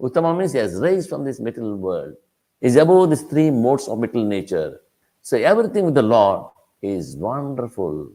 Uttama 0.00 0.36
means 0.36 0.52
he 0.52 0.58
has 0.58 0.74
raised 0.74 1.08
from 1.08 1.24
this 1.24 1.40
material 1.40 1.76
world. 1.76 2.14
He 2.60 2.66
is 2.66 2.76
above 2.76 3.10
these 3.10 3.22
three 3.22 3.50
modes 3.50 3.88
of 3.88 3.98
material 3.98 4.28
nature. 4.28 4.80
So 5.22 5.36
everything 5.38 5.84
with 5.84 5.94
the 5.94 6.02
Lord 6.02 6.50
is 6.82 7.16
wonderful. 7.16 8.10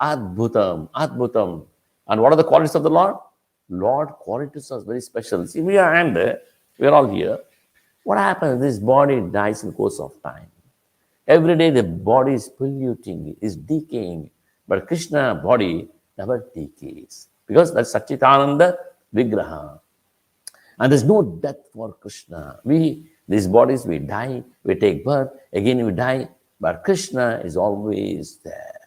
Adbhutam, 0.00 0.88
Adbhutam. 0.90 1.66
And 2.08 2.20
what 2.20 2.32
are 2.32 2.36
the 2.36 2.44
qualities 2.44 2.74
of 2.74 2.82
the 2.82 2.90
Lord? 2.90 3.16
Lord 3.68 4.08
qualities 4.08 4.70
are 4.70 4.80
very 4.80 5.00
special. 5.00 5.46
See, 5.46 5.60
we 5.60 5.78
are 5.78 5.94
and 5.94 6.14
we 6.78 6.86
are 6.86 6.92
all 6.92 7.08
here. 7.08 7.38
What 8.02 8.18
happens? 8.18 8.60
This 8.60 8.78
body 8.78 9.20
dies 9.20 9.64
in 9.64 9.72
course 9.72 9.98
of 9.98 10.12
time. 10.22 10.48
Every 11.26 11.56
day 11.56 11.70
the 11.70 11.82
body 11.82 12.34
is 12.34 12.48
polluting, 12.48 13.36
is 13.40 13.56
decaying. 13.56 14.30
But 14.68 14.86
Krishna 14.86 15.40
body 15.42 15.88
never 16.18 16.46
decays. 16.54 17.28
Because 17.46 17.72
that's 17.72 17.94
Satchitananda 17.94 18.76
Vigraha. 19.14 19.80
And 20.78 20.92
there's 20.92 21.04
no 21.04 21.22
death 21.22 21.56
for 21.72 21.92
Krishna. 21.94 22.60
We, 22.64 23.06
these 23.28 23.46
bodies, 23.46 23.86
we 23.86 24.00
die, 24.00 24.42
we 24.64 24.74
take 24.74 25.04
birth, 25.04 25.30
again 25.52 25.84
we 25.86 25.92
die. 25.92 26.28
But 26.60 26.84
Krishna 26.84 27.40
is 27.44 27.56
always 27.56 28.38
there 28.44 28.83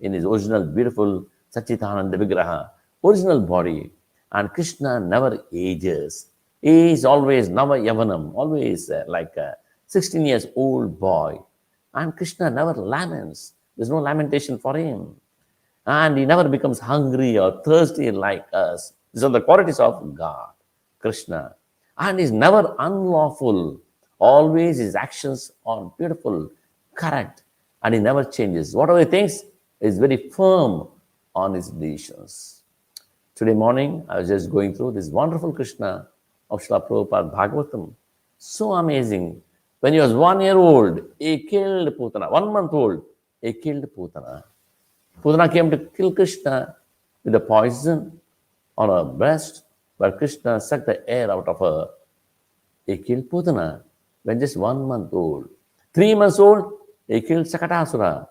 in 0.00 0.12
his 0.12 0.24
original 0.24 0.64
beautiful 0.64 1.26
Satchitananda 1.54 2.14
Vigraha, 2.14 2.70
original 3.04 3.40
body. 3.40 3.90
And 4.32 4.50
Krishna 4.50 5.00
never 5.00 5.44
ages. 5.52 6.26
He 6.62 6.92
is 6.92 7.04
always 7.04 7.48
Nava 7.48 7.80
Yavanam, 7.80 8.34
always 8.34 8.90
uh, 8.90 9.04
like 9.08 9.36
a 9.36 9.56
16 9.86 10.24
years 10.24 10.46
old 10.54 11.00
boy. 11.00 11.40
And 11.94 12.16
Krishna 12.16 12.50
never 12.50 12.74
laments. 12.74 13.54
There's 13.76 13.90
no 13.90 13.98
lamentation 13.98 14.58
for 14.58 14.76
him. 14.76 15.16
And 15.86 16.16
he 16.18 16.26
never 16.26 16.48
becomes 16.48 16.78
hungry 16.78 17.38
or 17.38 17.60
thirsty 17.64 18.10
like 18.10 18.46
us. 18.52 18.92
These 19.12 19.24
are 19.24 19.30
the 19.30 19.40
qualities 19.40 19.80
of 19.80 20.14
God, 20.14 20.50
Krishna. 21.00 21.56
And 21.98 22.20
he's 22.20 22.30
never 22.30 22.76
unlawful. 22.78 23.80
Always 24.18 24.78
his 24.78 24.94
actions 24.94 25.50
are 25.66 25.92
beautiful, 25.98 26.50
correct, 26.94 27.42
and 27.82 27.94
he 27.94 28.00
never 28.00 28.22
changes. 28.22 28.76
Whatever 28.76 29.00
he 29.00 29.06
thinks 29.06 29.42
is 29.80 29.98
very 29.98 30.28
firm 30.28 30.88
on 31.34 31.54
his 31.54 31.68
decisions. 31.70 32.62
Today 33.34 33.54
morning, 33.54 34.04
I 34.08 34.18
was 34.18 34.28
just 34.28 34.50
going 34.50 34.74
through 34.74 34.92
this 34.92 35.08
wonderful 35.08 35.52
Krishna 35.52 36.08
of 36.50 36.60
Srila 36.60 36.86
Prabhupada 36.86 37.34
Bhagavatam. 37.34 37.94
So 38.38 38.72
amazing. 38.72 39.42
When 39.80 39.94
he 39.94 40.00
was 40.00 40.12
one 40.12 40.40
year 40.40 40.58
old, 40.58 41.00
he 41.18 41.38
killed 41.38 41.88
Putana. 41.96 42.30
One 42.30 42.52
month 42.52 42.72
old, 42.72 43.02
he 43.40 43.54
killed 43.54 43.86
Putana. 43.96 44.42
Putana 45.22 45.50
came 45.50 45.70
to 45.70 45.78
kill 45.78 46.12
Krishna 46.12 46.76
with 47.24 47.34
a 47.34 47.40
poison 47.40 48.20
on 48.76 48.88
her 48.90 49.04
breast, 49.04 49.64
but 49.98 50.18
Krishna 50.18 50.60
sucked 50.60 50.86
the 50.86 51.08
air 51.08 51.30
out 51.30 51.48
of 51.48 51.58
her. 51.60 51.88
He 52.86 52.98
killed 52.98 53.30
Putana 53.30 53.82
when 54.22 54.38
just 54.38 54.56
one 54.56 54.82
month 54.86 55.12
old. 55.14 55.48
Three 55.94 56.14
months 56.14 56.38
old, 56.38 56.72
he 57.08 57.20
killed 57.22 57.46
Sakatasura. 57.46 58.28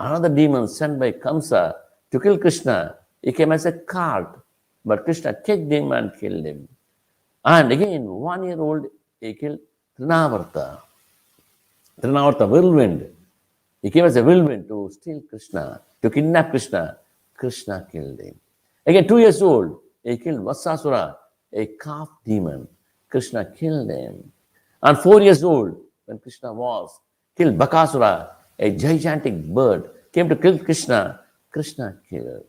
Another 0.00 0.30
demon 0.30 0.66
sent 0.66 0.98
by 0.98 1.12
Kamsa 1.12 1.74
to 2.10 2.18
kill 2.18 2.38
Krishna. 2.38 2.96
He 3.20 3.32
came 3.32 3.52
as 3.52 3.66
a 3.66 3.72
cart, 3.72 4.40
but 4.82 5.04
Krishna 5.04 5.34
kicked 5.34 5.70
him 5.70 5.92
and 5.92 6.10
killed 6.18 6.46
him. 6.46 6.68
And 7.44 7.70
again, 7.70 8.04
one 8.06 8.44
year 8.44 8.58
old, 8.58 8.86
he 9.20 9.34
killed 9.34 9.58
Trinavarta. 9.98 10.80
Trinavarta, 12.00 12.48
whirlwind. 12.48 13.14
He 13.82 13.90
came 13.90 14.06
as 14.06 14.16
a 14.16 14.24
whirlwind 14.24 14.68
to 14.68 14.90
steal 14.90 15.20
Krishna, 15.28 15.82
to 16.00 16.08
kidnap 16.08 16.48
Krishna. 16.48 16.96
Krishna 17.34 17.86
killed 17.92 18.20
him. 18.20 18.34
Again, 18.86 19.06
two 19.06 19.18
years 19.18 19.42
old, 19.42 19.80
he 20.02 20.16
killed 20.16 20.40
Vatsasura, 20.40 21.14
a 21.52 21.66
calf 21.66 22.08
demon. 22.24 22.66
Krishna 23.10 23.44
killed 23.44 23.90
him. 23.90 24.32
And 24.82 24.96
four 24.98 25.20
years 25.20 25.44
old, 25.44 25.78
when 26.06 26.18
Krishna 26.18 26.54
was, 26.54 26.98
killed 27.36 27.58
Bakasura, 27.58 28.30
a 28.60 28.70
gigantic 28.70 29.34
bird, 29.46 29.90
came 30.12 30.28
to 30.28 30.36
kill 30.36 30.58
Krishna. 30.58 31.20
Krishna 31.50 31.96
killed. 32.08 32.44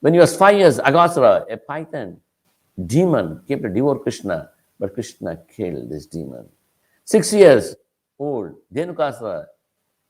When 0.00 0.14
he 0.14 0.20
was 0.20 0.36
five 0.36 0.56
years, 0.56 0.78
Agasura, 0.78 1.44
a 1.50 1.56
python 1.56 2.20
demon, 2.86 3.42
came 3.46 3.60
to 3.62 3.68
devour 3.68 3.98
Krishna, 3.98 4.50
but 4.78 4.94
Krishna 4.94 5.36
killed 5.54 5.90
this 5.90 6.06
demon. 6.06 6.48
Six 7.04 7.32
years 7.32 7.74
old, 8.18 8.54
Dhenukasura, 8.72 9.46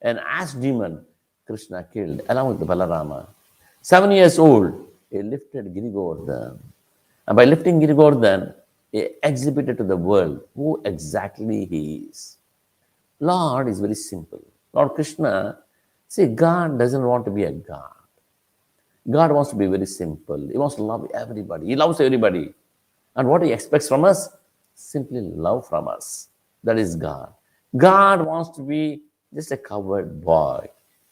an 0.02 0.18
ass 0.18 0.54
demon, 0.54 1.04
Krishna 1.46 1.84
killed 1.92 2.22
along 2.28 2.58
with 2.58 2.68
Balarama. 2.68 3.26
Seven 3.82 4.10
years 4.12 4.38
old, 4.38 4.88
he 5.10 5.22
lifted 5.22 5.74
Giri 5.74 5.90
Govardhan. 5.90 6.58
And 7.26 7.36
by 7.36 7.44
lifting 7.44 7.80
Giri 7.80 7.94
Govardhan, 7.94 8.54
he 8.92 9.08
exhibited 9.22 9.76
to 9.78 9.84
the 9.84 9.96
world 9.96 10.40
who 10.54 10.80
exactly 10.84 11.64
he 11.66 12.08
is. 12.10 12.36
Lord 13.20 13.68
is 13.68 13.80
very 13.80 13.94
simple. 13.94 14.42
Lord 14.74 14.94
Krishna, 14.94 15.58
see, 16.08 16.26
God 16.26 16.78
doesn't 16.78 17.02
want 17.02 17.24
to 17.26 17.30
be 17.30 17.44
a 17.44 17.52
God. 17.52 17.92
God 19.10 19.32
wants 19.32 19.50
to 19.50 19.56
be 19.56 19.66
very 19.66 19.86
simple. 19.86 20.48
He 20.50 20.58
wants 20.58 20.76
to 20.76 20.82
love 20.82 21.06
everybody. 21.14 21.66
He 21.66 21.76
loves 21.76 22.00
everybody. 22.00 22.52
And 23.16 23.28
what 23.28 23.42
he 23.42 23.52
expects 23.52 23.88
from 23.88 24.04
us? 24.04 24.28
Simply 24.74 25.20
love 25.20 25.68
from 25.68 25.88
us. 25.88 26.28
That 26.64 26.78
is 26.78 26.96
God. 26.96 27.32
God 27.76 28.26
wants 28.26 28.50
to 28.56 28.62
be 28.62 29.02
just 29.34 29.52
a 29.52 29.56
coward 29.56 30.24
boy 30.24 30.66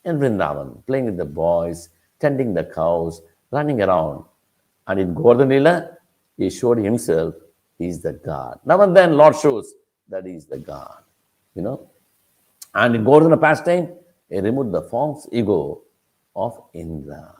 in 0.04 0.19
Vrindavan, 0.19 0.85
playing 0.87 1.04
with 1.07 1.16
the 1.16 1.25
boys, 1.25 1.90
tending 2.19 2.54
the 2.54 2.64
cows, 2.64 3.23
running 3.50 3.83
around. 3.83 4.25
And 4.87 4.99
in 4.99 5.14
Govardhan 5.14 5.50
Lila, 5.50 5.90
he 6.37 6.50
showed 6.50 6.78
himself 6.78 7.35
he 7.78 7.88
is 7.88 8.00
the 8.00 8.14
God. 8.14 8.59
Now 8.64 8.81
and 8.81 8.97
then, 8.97 9.16
Lord 9.16 9.37
shows 9.37 9.75
that 10.09 10.26
he 10.26 10.33
is 10.33 10.47
the 10.47 10.59
God. 10.59 11.02
You 11.54 11.62
know? 11.62 11.90
And 12.75 12.95
in 12.97 13.05
Govardhana 13.05 13.41
pastime, 13.41 13.93
he 14.28 14.41
removed 14.41 14.73
the 14.73 14.82
false 14.82 15.28
ego 15.30 15.82
of 16.35 16.63
Indra. 16.73 17.35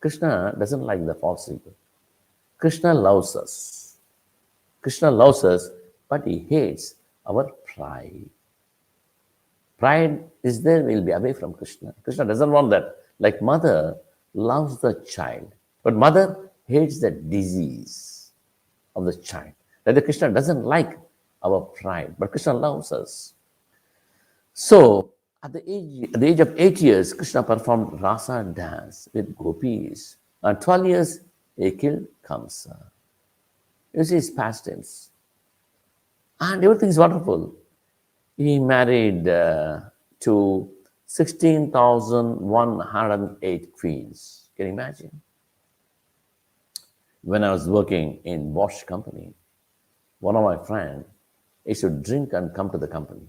Krishna 0.00 0.54
doesn't 0.58 0.82
like 0.82 1.04
the 1.04 1.14
false 1.14 1.48
ego. 1.48 1.72
Krishna 2.58 2.92
loves 2.94 3.34
us. 3.36 3.96
Krishna 4.82 5.10
loves 5.10 5.44
us, 5.44 5.70
but 6.08 6.26
he 6.26 6.38
hates 6.38 6.94
our 7.26 7.50
pride. 7.66 8.28
Pride 9.78 10.24
is 10.42 10.62
there, 10.62 10.82
we'll 10.82 11.04
be 11.04 11.12
away 11.12 11.32
from 11.32 11.54
Krishna. 11.54 11.94
Krishna 12.02 12.24
doesn't 12.24 12.50
want 12.50 12.70
that. 12.70 12.96
Like 13.18 13.40
mother 13.40 13.96
loves 14.34 14.80
the 14.80 14.94
child, 15.08 15.52
but 15.82 15.94
mother 15.94 16.50
hates 16.66 17.00
the 17.00 17.10
disease 17.10 18.30
of 18.94 19.04
the 19.04 19.16
child. 19.16 19.52
That 19.84 19.94
the 19.94 20.02
Krishna 20.02 20.30
doesn't 20.30 20.64
like 20.64 20.98
our 21.42 21.60
pride, 21.60 22.14
but 22.18 22.30
Krishna 22.30 22.54
loves 22.54 22.92
us. 22.92 23.34
So 24.58 25.14
at 25.40 25.52
the 25.52 25.62
age 25.70 26.10
at 26.12 26.18
the 26.18 26.26
age 26.26 26.40
of 26.40 26.52
eight 26.58 26.80
years, 26.80 27.14
Krishna 27.14 27.44
performed 27.44 28.02
rasa 28.02 28.42
dance 28.42 29.08
with 29.14 29.36
gopis. 29.36 30.16
At 30.42 30.60
12 30.62 30.86
years, 30.86 31.20
he 31.56 31.70
killed 31.70 32.08
Kamsa. 32.26 32.90
You 33.94 34.02
see 34.02 34.16
his 34.16 34.32
pastimes. 34.32 35.12
And 36.40 36.64
everything 36.64 36.88
is 36.88 36.98
wonderful. 36.98 37.54
He 38.36 38.58
married 38.58 39.28
uh, 39.28 39.82
to 40.26 40.68
16,108 41.06 43.72
queens. 43.78 44.50
Can 44.56 44.66
you 44.66 44.72
imagine? 44.72 45.20
When 47.22 47.44
I 47.44 47.52
was 47.52 47.68
working 47.68 48.18
in 48.24 48.52
Bosch 48.52 48.82
company, 48.82 49.34
one 50.18 50.34
of 50.34 50.42
my 50.42 50.56
friends 50.66 51.04
used 51.64 51.82
to 51.82 51.90
drink 51.90 52.32
and 52.32 52.52
come 52.52 52.70
to 52.70 52.78
the 52.78 52.88
company. 52.88 53.28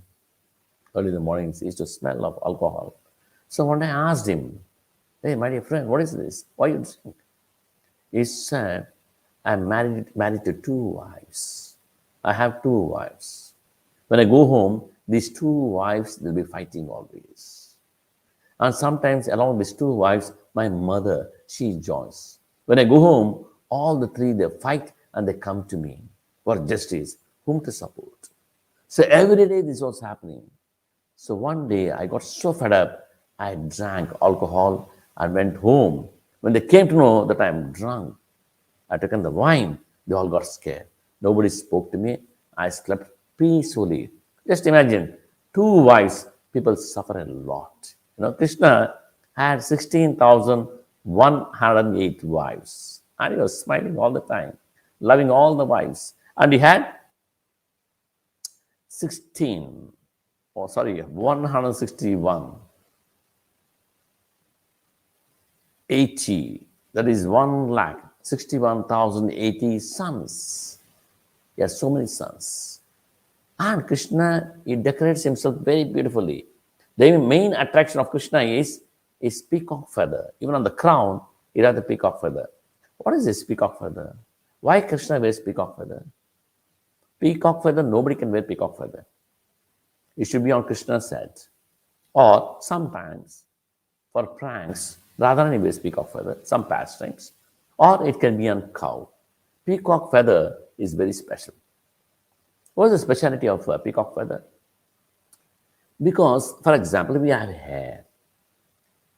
Early 0.95 1.09
in 1.09 1.13
the 1.13 1.19
mornings, 1.19 1.61
is 1.61 1.75
to 1.75 1.85
smell 1.87 2.25
of 2.25 2.39
alcohol. 2.45 2.95
So 3.47 3.65
day 3.65 3.83
I 3.83 4.11
asked 4.11 4.27
him, 4.27 4.59
Hey, 5.21 5.35
my 5.35 5.49
dear 5.49 5.61
friend, 5.61 5.87
what 5.87 6.01
is 6.01 6.15
this? 6.15 6.45
Why 6.55 6.67
you 6.67 6.85
drink? 7.03 7.15
He 8.11 8.23
said, 8.23 8.87
I'm 9.43 9.67
married, 9.67 10.15
married 10.15 10.45
to 10.45 10.53
two 10.53 10.75
wives. 10.75 11.75
I 12.23 12.33
have 12.33 12.63
two 12.63 12.69
wives. 12.69 13.53
When 14.07 14.19
I 14.19 14.25
go 14.25 14.47
home, 14.47 14.89
these 15.07 15.29
two 15.31 15.51
wives 15.51 16.19
will 16.19 16.33
be 16.33 16.43
fighting 16.43 16.87
always. 16.89 17.75
And 18.59 18.73
sometimes 18.75 19.27
along 19.27 19.57
with 19.57 19.77
two 19.77 19.91
wives, 19.93 20.33
my 20.53 20.69
mother, 20.69 21.29
she 21.47 21.73
joins. 21.79 22.39
When 22.65 22.79
I 22.79 22.83
go 22.83 22.99
home, 22.99 23.45
all 23.69 23.99
the 23.99 24.07
three 24.07 24.33
they 24.33 24.49
fight 24.61 24.91
and 25.13 25.27
they 25.27 25.33
come 25.33 25.65
to 25.65 25.77
me 25.77 26.01
for 26.43 26.57
justice, 26.65 27.17
whom 27.45 27.63
to 27.65 27.71
support. 27.71 28.29
So 28.87 29.03
every 29.03 29.47
day 29.47 29.61
this 29.61 29.81
was 29.81 30.01
happening. 30.01 30.49
So 31.21 31.35
one 31.35 31.67
day 31.67 31.91
I 31.91 32.07
got 32.07 32.23
so 32.23 32.53
fed 32.53 32.71
up, 32.71 33.09
I 33.37 33.55
drank 33.55 34.09
alcohol 34.21 34.89
and 35.17 35.33
went 35.33 35.57
home. 35.57 36.07
When 36.39 36.53
they 36.53 36.61
came 36.61 36.87
to 36.87 36.95
know 36.95 37.25
that 37.25 37.41
I'm 37.41 37.73
drunk, 37.73 38.15
I 38.89 38.97
took 38.97 39.11
in 39.11 39.21
the 39.21 39.29
wine, 39.29 39.79
they 40.07 40.15
all 40.15 40.29
got 40.29 40.47
scared. 40.47 40.85
Nobody 41.19 41.49
spoke 41.49 41.91
to 41.91 41.97
me. 41.97 42.19
I 42.55 42.69
slept 42.69 43.09
peacefully. 43.37 44.11
Just 44.47 44.65
imagine, 44.65 45.17
two 45.53 45.81
wives, 45.81 46.25
people 46.53 46.77
suffer 46.77 47.19
a 47.19 47.25
lot. 47.25 47.93
You 48.17 48.23
know, 48.23 48.31
Krishna 48.31 48.95
had 49.35 49.61
16,108 49.61 52.23
wives. 52.23 53.01
And 53.19 53.33
he 53.33 53.41
was 53.41 53.59
smiling 53.59 53.97
all 53.97 54.13
the 54.13 54.21
time, 54.21 54.57
loving 55.01 55.29
all 55.29 55.55
the 55.55 55.65
wives. 55.65 56.13
And 56.37 56.53
he 56.53 56.59
had 56.59 56.93
16, 58.87 59.91
oh 60.55 60.67
sorry, 60.67 61.01
161, 61.01 62.51
80, 65.89 66.67
that 66.93 67.07
is 67.07 67.27
1 67.27 67.69
lakh, 67.69 67.99
61,080 68.21 69.79
sons. 69.79 70.79
He 71.55 71.61
has 71.61 71.79
so 71.79 71.89
many 71.89 72.07
sons. 72.07 72.81
And 73.59 73.85
Krishna, 73.85 74.55
he 74.65 74.75
decorates 74.75 75.23
himself 75.23 75.55
very 75.55 75.83
beautifully. 75.83 76.45
The 76.97 77.17
main 77.17 77.53
attraction 77.53 77.99
of 77.99 78.09
Krishna 78.09 78.41
is 78.41 78.81
is 79.19 79.41
peacock 79.41 79.91
feather. 79.91 80.31
Even 80.39 80.55
on 80.55 80.63
the 80.63 80.69
crown, 80.69 81.21
he 81.53 81.59
has 81.61 81.75
the 81.75 81.81
peacock 81.81 82.21
feather. 82.21 82.49
What 82.97 83.15
is 83.15 83.25
this 83.25 83.43
peacock 83.43 83.79
feather? 83.79 84.15
Why 84.61 84.81
Krishna 84.81 85.19
wears 85.19 85.39
peacock 85.39 85.77
feather? 85.77 86.05
Peacock 87.19 87.63
feather, 87.63 87.83
nobody 87.83 88.15
can 88.15 88.31
wear 88.31 88.41
peacock 88.41 88.77
feather. 88.77 89.05
It 90.19 90.27
should 90.27 90.43
be 90.43 90.51
on 90.51 90.65
Krishna's 90.65 91.09
head. 91.09 91.31
Or 92.13 92.57
sometimes, 92.59 93.45
for 94.11 94.27
pranks, 94.27 94.97
Radharani 95.17 95.61
wears 95.61 95.79
peacock 95.79 96.11
feather, 96.11 96.37
some 96.43 96.67
pastimes. 96.67 97.31
Or 97.77 98.05
it 98.05 98.19
can 98.19 98.37
be 98.37 98.49
on 98.49 98.69
cow. 98.75 99.09
Peacock 99.65 100.11
feather 100.11 100.57
is 100.77 100.93
very 100.93 101.13
special. 101.13 101.53
What 102.73 102.87
is 102.87 102.91
the 102.91 102.99
speciality 102.99 103.47
of 103.47 103.67
uh, 103.69 103.77
peacock 103.77 104.13
feather? 104.13 104.43
Because, 106.03 106.53
for 106.63 106.73
example, 106.73 107.17
we 107.17 107.29
have 107.29 107.49
hair. 107.49 108.05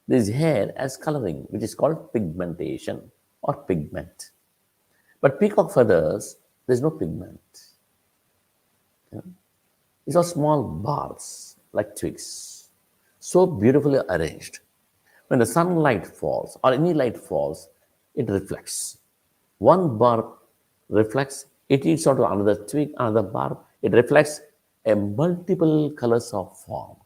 This 0.07 0.29
hair 0.29 0.71
has 0.77 0.97
coloring, 0.97 1.47
which 1.49 1.63
is 1.63 1.73
called 1.73 2.13
pigmentation 2.13 3.09
or 3.41 3.55
pigment. 3.63 4.31
But 5.19 5.39
peacock 5.39 5.73
feathers, 5.73 6.37
there's 6.67 6.81
no 6.81 6.91
pigment. 6.91 7.70
These 10.11 10.17
are 10.17 10.25
small 10.25 10.61
bars 10.63 11.55
like 11.71 11.95
twigs, 11.95 12.67
so 13.19 13.45
beautifully 13.45 13.99
arranged. 14.09 14.59
When 15.29 15.39
the 15.39 15.45
sunlight 15.45 16.05
falls 16.05 16.57
or 16.65 16.73
any 16.73 16.93
light 16.93 17.15
falls, 17.15 17.69
it 18.15 18.29
reflects. 18.29 18.97
One 19.59 19.97
bar 19.97 20.33
reflects, 20.89 21.45
it 21.69 21.85
eats 21.85 22.07
onto 22.07 22.25
another 22.25 22.55
twig, 22.55 22.91
another 22.97 23.21
bar, 23.21 23.57
it 23.81 23.93
reflects 23.93 24.41
a 24.85 24.95
multiple 24.95 25.91
colors 25.91 26.33
of 26.33 26.59
form. 26.59 26.97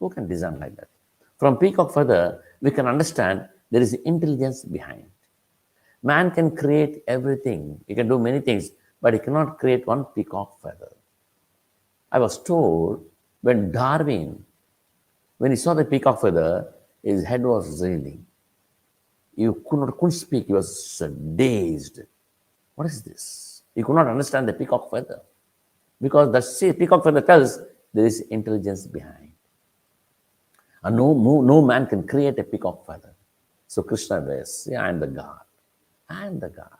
Who 0.00 0.10
can 0.10 0.26
design 0.26 0.58
like 0.58 0.74
that? 0.78 0.88
From 1.38 1.58
peacock 1.58 1.94
feather, 1.94 2.42
we 2.60 2.72
can 2.72 2.88
understand 2.88 3.48
there 3.70 3.82
is 3.82 3.94
intelligence 4.04 4.64
behind. 4.64 5.04
Man 6.02 6.32
can 6.32 6.56
create 6.56 7.04
everything. 7.06 7.78
He 7.86 7.94
can 7.94 8.08
do 8.08 8.18
many 8.18 8.40
things, 8.40 8.72
but 9.00 9.14
he 9.14 9.20
cannot 9.20 9.60
create 9.60 9.86
one 9.86 10.06
peacock 10.06 10.60
feather. 10.60 10.90
I 12.10 12.18
was 12.18 12.42
told 12.42 13.04
when 13.42 13.70
Darwin, 13.70 14.44
when 15.38 15.50
he 15.52 15.56
saw 15.56 15.74
the 15.74 15.84
peacock 15.84 16.20
feather, 16.20 16.72
His 17.02 17.24
head 17.24 17.42
was 17.42 17.82
reeling. 17.82 18.26
You 19.36 19.62
could 19.68 19.78
not 19.80 19.96
couldn't 19.96 20.12
speak. 20.12 20.46
He 20.46 20.52
was 20.52 21.00
dazed. 21.36 22.00
What 22.74 22.86
is 22.86 23.02
this? 23.02 23.62
He 23.74 23.82
could 23.82 23.94
not 23.94 24.08
understand 24.08 24.48
the 24.48 24.52
peacock 24.52 24.90
feather. 24.90 25.20
Because 26.00 26.32
the 26.32 26.72
peacock 26.74 27.04
feather 27.04 27.20
tells 27.20 27.60
there 27.94 28.06
is 28.06 28.20
intelligence 28.22 28.86
behind. 28.86 29.32
And 30.82 30.96
no, 30.96 31.12
no, 31.14 31.40
no 31.40 31.62
man 31.62 31.86
can 31.86 32.06
create 32.06 32.38
a 32.38 32.44
peacock 32.44 32.86
feather. 32.86 33.14
So 33.66 33.82
Krishna 33.82 34.24
says, 34.26 34.68
yeah, 34.70 34.82
I 34.84 34.88
am 34.88 35.00
the 35.00 35.06
God. 35.06 35.40
I 36.08 36.26
am 36.26 36.40
the 36.40 36.48
God. 36.48 36.78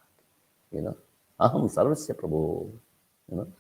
You 0.73 0.83
know, 0.83 0.97
Aham 1.41 1.73
Sarvasya 1.73 2.15
Prabhu. 2.15 2.71
You 3.31 3.37
know, 3.37 3.53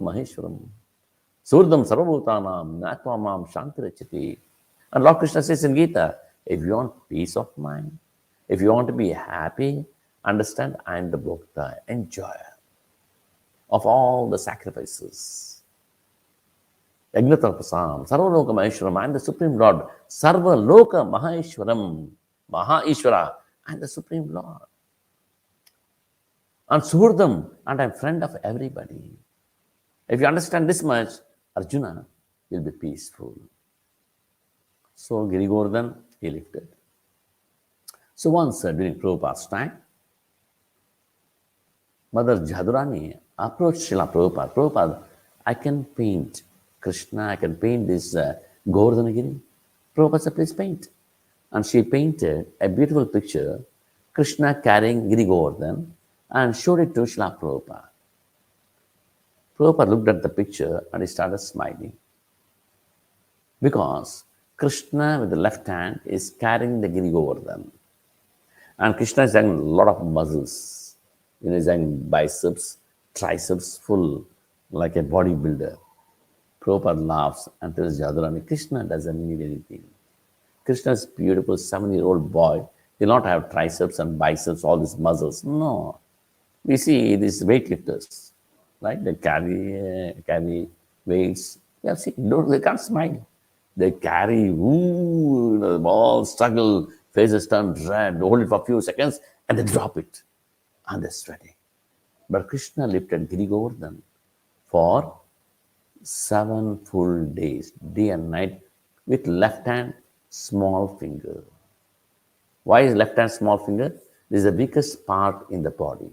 Maheshwaram. 0.00 0.68
Surdam 1.44 1.84
Sarvabhutanam 1.84 2.78
Natva 2.78 3.18
Mam 3.18 3.46
Shantirachati. 3.46 4.38
And 4.92 5.04
Lord 5.04 5.18
Krishna 5.18 5.42
says 5.42 5.64
in 5.64 5.74
Gita, 5.74 6.16
if 6.44 6.60
you 6.60 6.74
want 6.74 6.92
peace 7.08 7.36
of 7.36 7.56
mind, 7.56 7.98
if 8.48 8.60
you 8.60 8.72
want 8.72 8.86
to 8.88 8.92
be 8.92 9.10
happy, 9.10 9.84
understand 10.24 10.76
I 10.86 10.98
am 10.98 11.10
the 11.10 11.18
Bhokta, 11.18 11.76
enjoyer 11.88 12.58
of 13.70 13.86
all 13.86 14.28
the 14.30 14.38
sacrifices. 14.38 15.62
Yagnatapasam, 17.14 18.08
Sarvaloka 18.08 18.52
Maheshwaram, 18.52 19.00
I 19.00 19.04
am 19.04 19.12
the 19.12 19.20
Supreme 19.20 19.56
Lord. 19.56 19.86
Sarvaloka 20.08 21.04
Maheshwaram, 21.08 22.10
Mahaishwara, 22.52 23.34
I 23.66 23.72
am 23.72 23.80
the 23.80 23.88
Supreme 23.88 24.32
Lord. 24.32 24.62
And 26.70 26.82
Suhurdam, 26.82 27.50
and 27.66 27.80
I 27.80 27.84
am 27.84 27.92
friend 27.92 28.22
of 28.22 28.36
everybody. 28.44 29.12
If 30.08 30.20
you 30.20 30.26
understand 30.26 30.68
this 30.68 30.82
much, 30.82 31.08
Arjuna 31.56 32.04
will 32.50 32.60
be 32.60 32.70
peaceful. 32.70 33.34
So 34.94 35.26
Giri 35.26 35.46
Govardhan, 35.46 35.94
he 36.20 36.30
lifted. 36.30 36.68
So 38.14 38.30
once 38.30 38.64
uh, 38.64 38.72
during 38.72 38.96
Prabhupada's 38.96 39.46
time, 39.46 39.72
Mother 42.12 42.38
Jadurani 42.38 43.18
approached 43.38 43.80
Srila 43.80 44.12
Prabhupada. 44.12 44.52
Prabhupada, 44.52 45.02
I 45.46 45.54
can 45.54 45.84
paint 45.84 46.42
Krishna, 46.80 47.28
I 47.28 47.36
can 47.36 47.54
paint 47.54 47.86
this 47.86 48.16
uh, 48.16 48.34
Govardhanagiri. 48.66 49.40
Prabhupada 49.96 50.20
said, 50.20 50.34
please 50.34 50.52
paint. 50.52 50.88
And 51.52 51.64
she 51.64 51.82
painted 51.82 52.46
a 52.60 52.68
beautiful 52.68 53.06
picture, 53.06 53.60
Krishna 54.12 54.60
carrying 54.62 55.08
Giri 55.08 55.24
Govardhan, 55.24 55.94
and 56.30 56.54
showed 56.54 56.80
it 56.80 56.94
to 56.94 57.00
Srila 57.00 57.38
Prabhupada. 57.38 57.84
Prabhupada 59.58 59.88
looked 59.88 60.08
at 60.08 60.22
the 60.22 60.28
picture 60.28 60.84
and 60.92 61.02
he 61.02 61.06
started 61.06 61.38
smiling. 61.38 61.92
Because 63.60 64.24
Krishna 64.56 65.18
with 65.20 65.30
the 65.30 65.36
left 65.36 65.66
hand 65.66 66.00
is 66.04 66.30
carrying 66.38 66.80
the 66.80 66.88
Giri 66.88 67.12
over 67.12 67.40
them. 67.40 67.72
And 68.78 68.96
Krishna 68.96 69.24
is 69.24 69.32
having 69.32 69.58
a 69.58 69.62
lot 69.62 69.88
of 69.88 70.06
muscles. 70.06 70.96
You 71.40 71.50
know, 71.50 71.56
he's 71.56 71.66
having 71.66 71.98
biceps, 72.08 72.78
triceps 73.14 73.78
full, 73.78 74.24
like 74.70 74.96
a 74.96 75.02
bodybuilder. 75.02 75.76
Prabhupada 76.60 77.04
laughs 77.04 77.48
and 77.60 77.74
tells 77.74 77.98
Jadurani, 77.98 78.46
Krishna 78.46 78.84
doesn't 78.84 79.28
need 79.28 79.44
anything. 79.44 79.84
Krishna's 80.64 81.06
beautiful 81.06 81.56
seven-year-old 81.56 82.30
boy 82.30 82.68
He 82.98 83.06
will 83.06 83.14
not 83.14 83.26
have 83.26 83.50
triceps 83.50 83.98
and 84.00 84.18
biceps, 84.18 84.64
all 84.64 84.78
these 84.78 84.98
muscles. 84.98 85.44
No. 85.44 85.98
We 86.68 86.76
see 86.76 87.16
these 87.16 87.42
weightlifters, 87.42 88.32
right? 88.82 89.02
They 89.02 89.14
carry, 89.14 89.60
uh, 89.80 90.12
carry 90.26 90.68
weights. 91.06 91.58
They, 91.82 91.88
have 91.88 91.98
don't, 92.28 92.50
they 92.50 92.60
can't 92.60 92.78
smile. 92.78 93.26
They 93.74 93.92
carry, 93.92 94.48
ooh, 94.48 95.54
you 95.54 95.58
know, 95.60 95.82
all 95.86 96.26
struggle, 96.26 96.88
faces 97.12 97.46
turn 97.46 97.72
red, 97.88 98.16
hold 98.16 98.42
it 98.42 98.50
for 98.50 98.60
a 98.60 98.64
few 98.66 98.82
seconds, 98.82 99.18
and 99.48 99.58
they 99.58 99.62
drop 99.62 99.96
it. 99.96 100.22
And 100.88 101.02
they're 101.02 101.10
sweating. 101.10 101.54
But 102.28 102.48
Krishna 102.48 102.86
lifted 102.86 103.30
Giri 103.30 103.46
Govardhan 103.46 104.02
for 104.66 105.18
seven 106.02 106.84
full 106.84 107.24
days, 107.24 107.72
day 107.94 108.10
and 108.10 108.30
night, 108.30 108.60
with 109.06 109.26
left 109.26 109.66
hand, 109.66 109.94
small 110.28 110.98
finger. 110.98 111.42
Why 112.64 112.82
is 112.82 112.94
left 112.94 113.16
hand 113.16 113.30
small 113.30 113.56
finger? 113.56 113.88
This 114.28 114.40
is 114.40 114.44
the 114.44 114.52
weakest 114.52 115.06
part 115.06 115.48
in 115.48 115.62
the 115.62 115.70
body. 115.70 116.10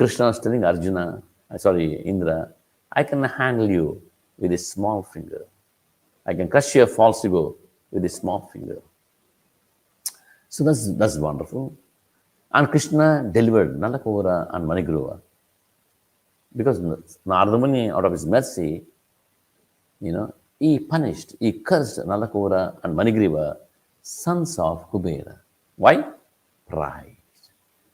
Krishna 0.00 0.28
was 0.28 0.40
telling 0.40 0.64
Arjuna, 0.64 1.22
uh, 1.50 1.58
sorry, 1.58 2.00
Indra, 2.10 2.50
I 2.90 3.02
can 3.04 3.22
handle 3.22 3.68
you 3.68 4.00
with 4.38 4.50
a 4.50 4.56
small 4.56 5.02
finger. 5.02 5.44
I 6.24 6.32
can 6.32 6.48
crush 6.48 6.74
your 6.74 6.86
false 6.86 7.22
ego 7.22 7.56
with 7.90 8.06
a 8.06 8.08
small 8.08 8.48
finger. 8.50 8.80
So 10.48 10.64
that's, 10.64 10.90
that's 10.94 11.18
wonderful. 11.18 11.76
And 12.50 12.70
Krishna 12.70 13.28
delivered 13.30 13.78
Nalakura 13.78 14.48
and 14.54 14.66
Manigriva. 14.66 15.20
Because 16.56 16.80
Narada 17.26 17.58
Muni, 17.58 17.90
out 17.90 18.06
of 18.06 18.12
his 18.12 18.24
mercy, 18.24 18.82
you 20.00 20.12
know, 20.12 20.34
he 20.58 20.78
punished, 20.78 21.36
he 21.40 21.52
cursed 21.52 21.98
Nalakura 21.98 22.78
and 22.84 22.96
Manigriva, 22.96 23.58
sons 24.00 24.58
of 24.58 24.90
Kubera. 24.90 25.40
Why? 25.76 26.04
Pride. 26.66 27.18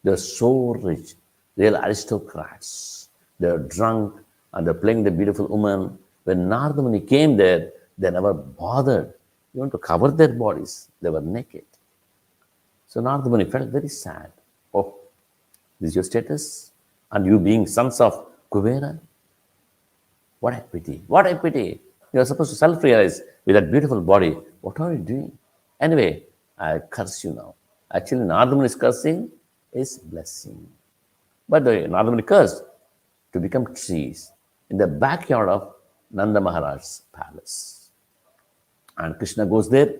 They're 0.04 0.16
so 0.16 0.74
rich, 0.74 1.16
real 1.56 1.76
aristocrats. 1.76 3.08
They're 3.38 3.58
drunk 3.58 4.14
and 4.52 4.66
they're 4.66 4.74
playing 4.74 5.04
the 5.04 5.10
beautiful 5.10 5.46
woman. 5.46 5.98
When 6.24 6.48
Narada 6.48 6.82
Muni 6.82 7.00
came 7.00 7.36
there, 7.36 7.72
they 7.98 8.10
never 8.10 8.34
bothered 8.34 9.14
even 9.54 9.70
to 9.70 9.78
cover 9.78 10.10
their 10.10 10.28
bodies. 10.28 10.88
They 11.00 11.10
were 11.10 11.20
naked. 11.20 11.64
So 12.86 13.00
Narada 13.00 13.28
Muni 13.28 13.44
felt 13.44 13.68
very 13.70 13.88
sad. 13.88 14.30
Oh, 14.72 14.94
this 15.80 15.90
is 15.90 15.94
your 15.96 16.04
status? 16.04 16.72
And 17.10 17.24
you 17.24 17.38
being 17.38 17.66
sons 17.66 18.00
of 18.00 18.26
Kubera? 18.50 18.98
What 20.40 20.54
a 20.54 20.60
pity. 20.60 21.02
What 21.06 21.26
a 21.26 21.36
pity. 21.36 21.80
You 22.12 22.20
are 22.20 22.24
supposed 22.24 22.50
to 22.50 22.56
self 22.56 22.82
realize 22.82 23.22
with 23.44 23.54
that 23.54 23.70
beautiful 23.70 24.00
body. 24.00 24.36
What 24.60 24.80
are 24.80 24.92
you 24.92 24.98
doing? 24.98 25.38
Anyway, 25.80 26.24
I 26.58 26.78
curse 26.78 27.24
you 27.24 27.32
now. 27.32 27.54
Actually, 27.92 28.24
Narada 28.24 28.54
Muni's 28.56 28.74
cursing 28.74 29.30
is 29.72 29.98
blessing. 29.98 30.66
But 31.48 31.64
the 31.64 31.86
Narada 31.88 32.10
Muni 32.10 32.22
cursed 32.22 32.62
to 33.32 33.40
become 33.40 33.74
trees 33.74 34.32
in 34.70 34.78
the 34.78 34.86
backyard 34.86 35.48
of 35.48 35.74
Nanda 36.10 36.40
Maharaj's 36.40 37.02
palace. 37.12 37.90
And 38.98 39.16
Krishna 39.18 39.46
goes 39.46 39.68
there, 39.68 39.94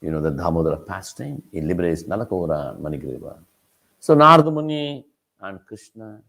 you 0.00 0.10
know, 0.10 0.20
the 0.20 0.30
Damodara 0.30 0.86
pastime, 0.86 1.42
he 1.52 1.60
liberates 1.60 2.02
Nalakora 2.04 2.74
and 2.74 2.84
Manigriva. 2.84 3.38
So 4.00 4.14
Narada 4.14 4.50
Muni 4.50 5.04
and 5.40 5.58
Krishna, 5.66 6.20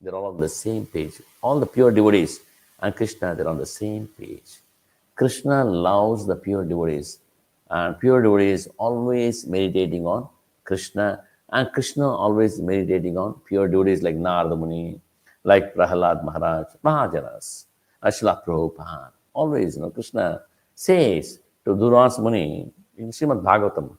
they're 0.00 0.14
all 0.14 0.26
on 0.26 0.38
the 0.38 0.48
same 0.48 0.86
page. 0.86 1.20
All 1.42 1.60
the 1.60 1.66
pure 1.66 1.90
devotees 1.90 2.40
and 2.80 2.94
Krishna, 2.94 3.34
they're 3.34 3.48
on 3.48 3.58
the 3.58 3.66
same 3.66 4.08
page. 4.18 4.60
Krishna 5.14 5.64
loves 5.64 6.26
the 6.26 6.36
pure 6.36 6.64
devotees, 6.64 7.20
and 7.70 7.98
pure 7.98 8.20
devotees 8.20 8.68
always 8.76 9.46
meditating 9.46 10.06
on 10.06 10.28
Krishna, 10.64 11.24
and 11.50 11.72
Krishna 11.72 12.08
always 12.08 12.60
meditating 12.60 13.16
on 13.16 13.34
pure 13.46 13.68
devotees 13.68 14.02
like 14.02 14.16
Narada 14.16 14.56
Muni, 14.56 15.00
like 15.44 15.74
Prahalad 15.74 16.24
Maharaj, 16.24 16.66
Mahajanas, 16.84 17.66
Srila 18.04 18.44
Prabhupada. 18.44 19.10
Always, 19.32 19.76
you 19.76 19.82
know, 19.82 19.90
Krishna 19.90 20.42
says 20.74 21.40
to 21.64 21.70
Durvasa 21.74 22.20
Muni 22.20 22.72
in 22.98 23.10
Srimad 23.10 23.42
Bhagavatam, 23.42 23.96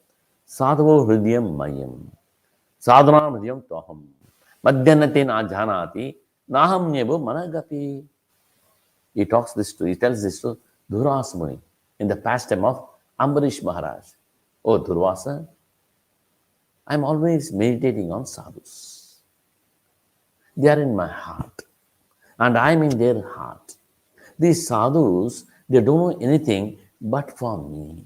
Sadhavo 0.47 1.05
Hridayam 1.07 1.55
Mayam, 1.55 2.07
Sadhana 2.79 3.31
Hridayam 3.31 3.63
Toham, 3.63 4.03
Madhyanate 4.65 5.25
na 5.25 5.43
janati, 5.43 6.15
Naham 6.49 6.91
Nyebu 6.91 7.19
Managapi. 7.19 8.03
He 9.13 9.25
talks 9.25 9.53
this 9.53 9.73
to, 9.73 9.85
he 9.85 9.95
tells 9.95 10.21
this 10.21 10.41
to 10.41 10.57
Durvasa 10.91 11.35
Muni 11.35 11.59
in 11.99 12.07
the 12.07 12.15
pastime 12.15 12.65
of 12.65 12.87
Ambarish 13.19 13.63
Maharaj. 13.63 14.03
Oh, 14.65 14.79
Durvasa, 14.79 15.47
I'm 16.87 17.03
always 17.03 17.51
meditating 17.51 18.11
on 18.11 18.25
sadhus. 18.25 19.17
They 20.55 20.69
are 20.69 20.81
in 20.81 20.95
my 20.95 21.07
heart, 21.07 21.63
and 22.39 22.57
I'm 22.57 22.81
in 22.81 22.97
their 22.97 23.21
heart. 23.35 23.75
These 24.39 24.67
sadhus, 24.67 25.45
they 25.69 25.81
don't 25.81 25.99
know 25.99 26.17
anything 26.21 26.77
but 27.01 27.37
for 27.37 27.57
me. 27.69 28.05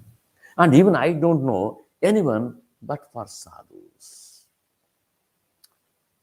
And 0.57 0.73
even 0.73 0.95
I 0.95 1.13
don't 1.13 1.43
know 1.43 1.83
anyone 2.01 2.57
but 2.81 3.09
for 3.13 3.27
sadhus. 3.27 4.45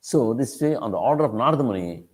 So, 0.01 0.35
this 0.35 0.61
way, 0.61 0.75
on 0.75 0.91
the 0.91 0.99
order 0.99 1.25
of 1.25 1.35
Narada 1.35 1.63
Muni, 1.63 2.05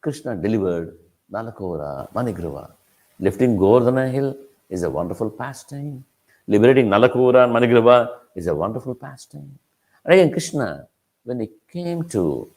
Krishna 0.00 0.34
delivered 0.34 0.96
Nalakora, 1.30 2.10
Manigriva. 2.12 2.72
Lifting 3.20 3.56
Govardhana 3.56 4.10
hill 4.10 4.36
is 4.68 4.82
a 4.82 4.90
wonderful 4.90 5.30
pastime. 5.30 6.04
Liberating 6.46 6.88
Nalakura 6.88 7.44
and 7.44 7.54
Manigriva 7.54 8.10
is 8.34 8.46
a 8.48 8.54
wonderful 8.54 8.94
pastime. 8.94 9.58
Again, 10.04 10.32
Krishna, 10.32 10.88
when 11.24 11.40
he 11.40 11.50
came 11.70 12.08
to 12.08 12.50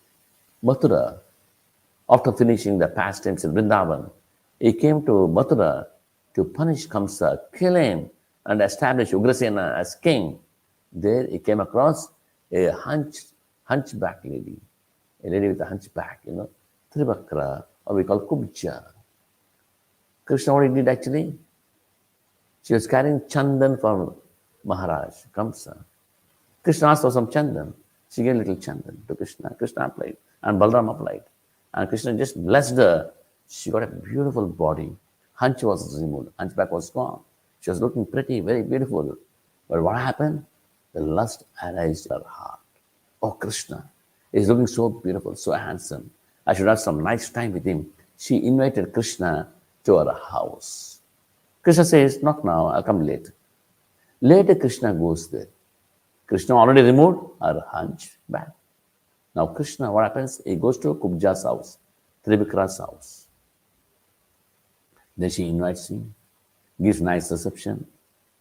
Mathura, 0.64 1.20
after 2.10 2.32
finishing 2.32 2.80
the 2.80 2.88
pastimes 2.88 3.44
in 3.44 3.54
Vrindavan, 3.54 4.10
he 4.60 4.74
came 4.74 5.06
to 5.06 5.12
Mathura 5.28 5.86
to 6.34 6.44
punish 6.44 6.88
Kamsa, 6.88 7.40
kill 7.54 7.76
him, 7.76 8.10
and 8.46 8.62
establish 8.62 9.12
Ugrasena 9.12 9.78
as 9.78 9.96
king, 9.96 10.40
there 10.92 11.28
he 11.28 11.40
came 11.40 11.60
across 11.60 12.10
a 12.52 12.72
hunch, 12.72 13.18
hunchback 13.64 14.22
lady, 14.24 14.58
a 15.24 15.30
lady 15.30 15.50
with 15.50 15.62
a 15.62 15.66
hunchback, 15.66 16.22
you 16.26 16.34
know, 16.34 16.50
Trivakra, 16.94 17.64
or 17.86 17.96
we 17.96 18.04
call 18.04 18.22
Kubja. 18.22 18.84
Krishna, 20.24 20.54
what 20.54 20.68
he 20.68 20.74
did 20.74 20.88
actually? 20.88 21.38
She 22.64 22.74
was 22.74 22.88
carrying 22.88 23.20
chandan 23.22 23.80
for 23.80 24.16
Maharaj, 24.64 25.14
Kamsa. 25.34 25.84
Krishna 26.66 26.88
asked 26.88 27.04
for 27.04 27.12
some 27.12 27.28
chandan. 27.28 27.74
She 28.10 28.24
gave 28.24 28.36
little 28.36 28.56
chandan 28.56 28.98
to 29.08 29.16
Krishna. 29.16 29.56
Krishna 29.58 29.86
applied, 29.86 30.18
and 30.42 30.60
Balram 30.60 30.90
applied. 30.90 31.24
And 31.76 31.88
Krishna 31.88 32.18
just 32.18 32.44
blessed 32.44 32.78
her. 32.78 33.12
She 33.48 33.70
got 33.70 33.84
a 33.84 33.88
beautiful 33.88 34.48
body. 34.48 34.96
Hunch 35.34 35.62
was 35.62 36.02
removed, 36.02 36.32
hunchback 36.40 36.72
was 36.72 36.90
gone. 36.90 37.22
She 37.62 37.70
was 37.70 37.82
looking 37.82 38.06
pretty, 38.06 38.40
very 38.40 38.64
beautiful. 38.64 39.16
But 39.70 39.84
what 39.84 39.98
happened? 39.98 40.44
The 40.94 41.02
lust 41.02 41.44
arised 41.62 42.08
in 42.08 42.18
her 42.18 42.24
heart. 42.28 42.60
Oh, 43.22 43.32
Krishna 43.32 43.88
is 44.34 44.50
looking 44.50 44.68
so 44.68 44.90
beautiful, 44.90 45.36
so 45.36 45.52
handsome. 45.52 46.10
I 46.48 46.54
should 46.56 46.68
have 46.68 46.80
some 46.80 47.04
nice 47.04 47.30
time 47.30 47.54
with 47.54 47.66
him. 47.66 47.92
She 48.18 48.44
invited 48.44 48.92
Krishna 48.92 49.50
to 49.84 49.98
her 49.98 50.20
house. 50.32 51.02
Krishna 51.62 51.86
says, 51.86 52.24
Not 52.24 52.44
now, 52.44 52.68
I'll 52.68 52.82
come 52.82 53.06
later. 53.06 53.34
Later, 54.22 54.56
Krishna 54.56 54.94
goes 54.94 55.30
there. 55.30 55.48
Krishna 56.28 56.56
already 56.56 56.82
removed 56.82 57.34
her 57.42 57.64
hunchback. 57.68 58.50
Now, 59.36 59.48
Krishna, 59.48 59.92
what 59.92 60.04
happens? 60.04 60.42
He 60.46 60.56
goes 60.56 60.78
to 60.80 60.96
Kubja's 60.96 61.44
house, 61.44 61.78
Trivakra's 62.26 62.78
house. 62.78 63.28
Then 65.18 65.30
she 65.30 65.48
invites 65.48 65.90
him, 65.90 66.14
gives 66.82 67.02
nice 67.02 67.32
reception, 67.32 67.86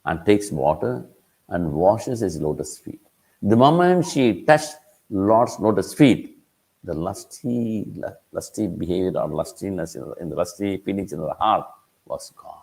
and 0.04 0.24
takes 0.24 0.50
water 0.50 1.04
and 1.48 1.72
washes 1.72 2.20
his 2.20 2.40
lotus 2.40 2.78
feet. 2.78 3.00
The 3.42 3.56
moment 3.56 4.06
she 4.06 4.42
touched 4.42 4.76
Lord's 5.10 5.58
lotus 5.60 5.92
feet, 5.94 6.38
the 6.82 6.94
lusty, 6.94 7.86
lusty 8.32 8.66
behavior 8.66 9.18
or 9.18 9.28
lustiness 9.28 9.96
in 9.96 10.28
the, 10.28 10.36
lusty 10.36 10.78
feelings 10.78 11.12
in 11.12 11.18
her 11.18 11.34
heart 11.38 11.66
was 12.06 12.32
gone. 12.36 12.58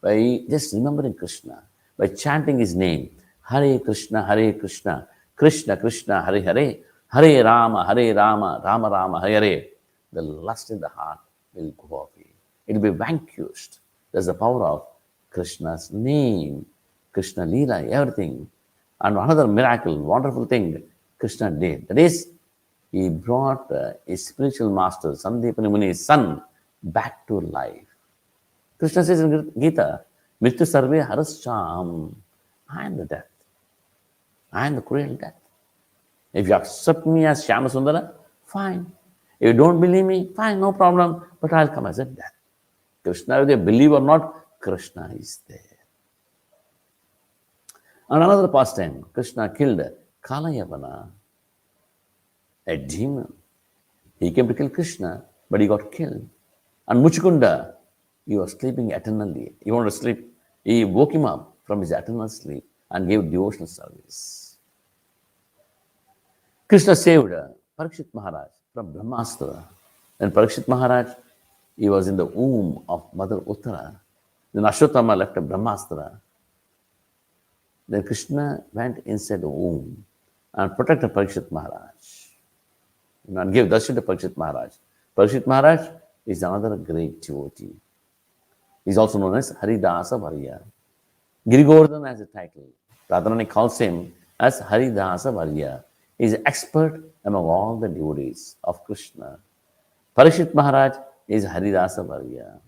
By 0.00 0.40
just 0.48 0.72
remembering 0.74 1.14
Krishna, 1.14 1.62
by 1.96 2.08
chanting 2.08 2.58
his 2.58 2.74
name, 2.74 3.10
Hare 3.48 3.78
Krishna, 3.78 4.26
Hare 4.26 4.52
Krishna, 4.54 5.08
Krishna 5.36 5.76
Krishna, 5.76 6.22
Hare 6.24 6.42
Hare, 6.42 6.78
Hare 7.12 7.44
Rama, 7.44 7.86
Hare 7.86 8.14
Rama, 8.14 8.60
Rama 8.64 8.90
Rama, 8.90 9.20
Hare 9.20 9.40
Hare, 9.40 9.64
the 10.12 10.22
lust 10.22 10.70
in 10.70 10.80
the 10.80 10.88
heart 10.88 11.20
will 11.54 11.70
go 11.72 11.96
away. 11.96 12.32
It 12.66 12.74
will 12.74 12.92
be 12.92 12.98
vanquished. 12.98 13.78
There's 14.10 14.26
the 14.26 14.34
power 14.34 14.64
of 14.64 14.86
Krishna's 15.30 15.92
name, 15.92 16.66
Krishna 17.12 17.46
Leela, 17.46 17.88
everything. 17.88 18.50
And 19.00 19.16
another 19.16 19.46
miracle, 19.46 19.96
wonderful 19.98 20.46
thing 20.46 20.82
Krishna 21.18 21.50
did. 21.50 21.86
That 21.88 21.98
is, 21.98 22.28
he 22.90 23.08
brought 23.10 23.70
uh, 23.70 23.92
his 24.06 24.26
spiritual 24.26 24.70
master, 24.70 25.10
Sandipani 25.12 25.70
Muni's 25.70 26.04
son, 26.04 26.42
back 26.82 27.26
to 27.28 27.40
life. 27.40 27.84
Krishna 28.78 29.04
says 29.04 29.20
in 29.20 29.52
Gita, 29.58 30.02
Mrityu 30.42 30.66
Sarve 30.66 31.06
Harascham. 31.06 32.16
I 32.68 32.86
am 32.86 32.96
the 32.96 33.04
death. 33.04 33.35
I 34.52 34.66
am 34.66 34.76
the 34.76 34.82
cruel 34.82 35.16
death. 35.16 35.34
If 36.32 36.48
you 36.48 36.54
accept 36.54 37.06
me 37.06 37.24
as 37.26 37.46
Shyama 37.46 37.70
Sundara, 37.70 38.12
fine. 38.44 38.92
If 39.40 39.48
you 39.48 39.52
don't 39.52 39.80
believe 39.80 40.04
me, 40.04 40.30
fine, 40.34 40.60
no 40.60 40.72
problem. 40.72 41.22
But 41.40 41.52
I'll 41.52 41.68
come 41.68 41.86
as 41.86 41.98
a 41.98 42.04
death. 42.04 42.32
Krishna, 43.02 43.38
whether 43.38 43.52
you 43.52 43.56
believe 43.58 43.92
or 43.92 44.00
not, 44.00 44.34
Krishna 44.60 45.12
is 45.18 45.40
there. 45.48 45.60
And 48.08 48.22
another 48.22 48.48
pastime, 48.48 49.04
Krishna 49.12 49.48
killed 49.48 49.80
Kalayavana, 50.22 51.10
a 52.66 52.76
demon. 52.76 53.32
He 54.18 54.30
came 54.30 54.48
to 54.48 54.54
kill 54.54 54.68
Krishna, 54.70 55.24
but 55.50 55.60
he 55.60 55.66
got 55.66 55.90
killed. 55.92 56.28
And 56.88 57.04
Muchukunda, 57.04 57.74
he 58.26 58.36
was 58.36 58.52
sleeping 58.52 58.90
eternally. 58.90 59.54
He 59.60 59.70
wanted 59.70 59.90
to 59.90 59.96
sleep. 59.96 60.32
He 60.64 60.84
woke 60.84 61.12
him 61.12 61.24
up 61.24 61.56
from 61.64 61.80
his 61.80 61.92
eternal 61.92 62.28
sleep 62.28 62.64
and 62.90 63.08
gave 63.08 63.30
devotional 63.30 63.66
service. 63.66 64.56
Krishna 66.68 66.96
saved 66.96 67.32
uh, 67.32 67.48
Parikshit 67.78 68.06
Maharaj 68.12 68.50
from 68.74 68.92
Brahmastra. 68.92 69.64
When 70.18 70.30
Parikshit 70.30 70.66
Maharaj, 70.66 71.08
he 71.76 71.88
was 71.88 72.08
in 72.08 72.16
the 72.16 72.24
womb 72.24 72.84
of 72.88 73.12
Mother 73.14 73.36
Uttara. 73.38 73.98
Then 74.52 74.64
Ashwatthama 74.64 75.16
left 75.16 75.36
a 75.36 75.42
Brahmastra. 75.42 76.18
Then 77.88 78.02
Krishna 78.02 78.64
went 78.72 78.98
inside 79.06 79.42
the 79.42 79.48
womb 79.48 80.04
and 80.54 80.74
protected 80.74 81.12
Parikshit 81.12 81.52
Maharaj. 81.52 81.92
And 83.28 83.52
gave 83.52 83.66
darshan 83.66 83.94
to 83.96 84.02
Parikshit 84.02 84.36
Maharaj. 84.36 84.72
Parikshit 85.16 85.46
Maharaj 85.46 85.88
is 86.26 86.42
another 86.42 86.76
great 86.76 87.22
devotee. 87.22 87.74
He 88.84 88.90
is 88.90 88.98
also 88.98 89.18
known 89.18 89.36
as 89.36 89.52
Haridasa 89.52 90.18
Varya. 90.18 90.60
Giri 91.48 91.62
Govardhan 91.62 92.04
has 92.04 92.20
a 92.20 92.26
title. 92.26 92.68
Radharani 93.08 93.48
calls 93.48 93.78
him 93.78 94.12
as 94.40 94.60
Haridasa 94.60 95.32
Varya. 95.32 95.84
He 96.18 96.24
is 96.24 96.36
expert 96.44 97.02
among 97.24 97.44
all 97.44 97.78
the 97.78 97.88
devotees 97.88 98.56
of 98.64 98.82
Krishna. 98.84 99.38
Parikshit 100.16 100.54
Maharaj 100.54 100.96
is 101.28 101.44
Haridasa 101.44 102.04
Varya. 102.04 102.58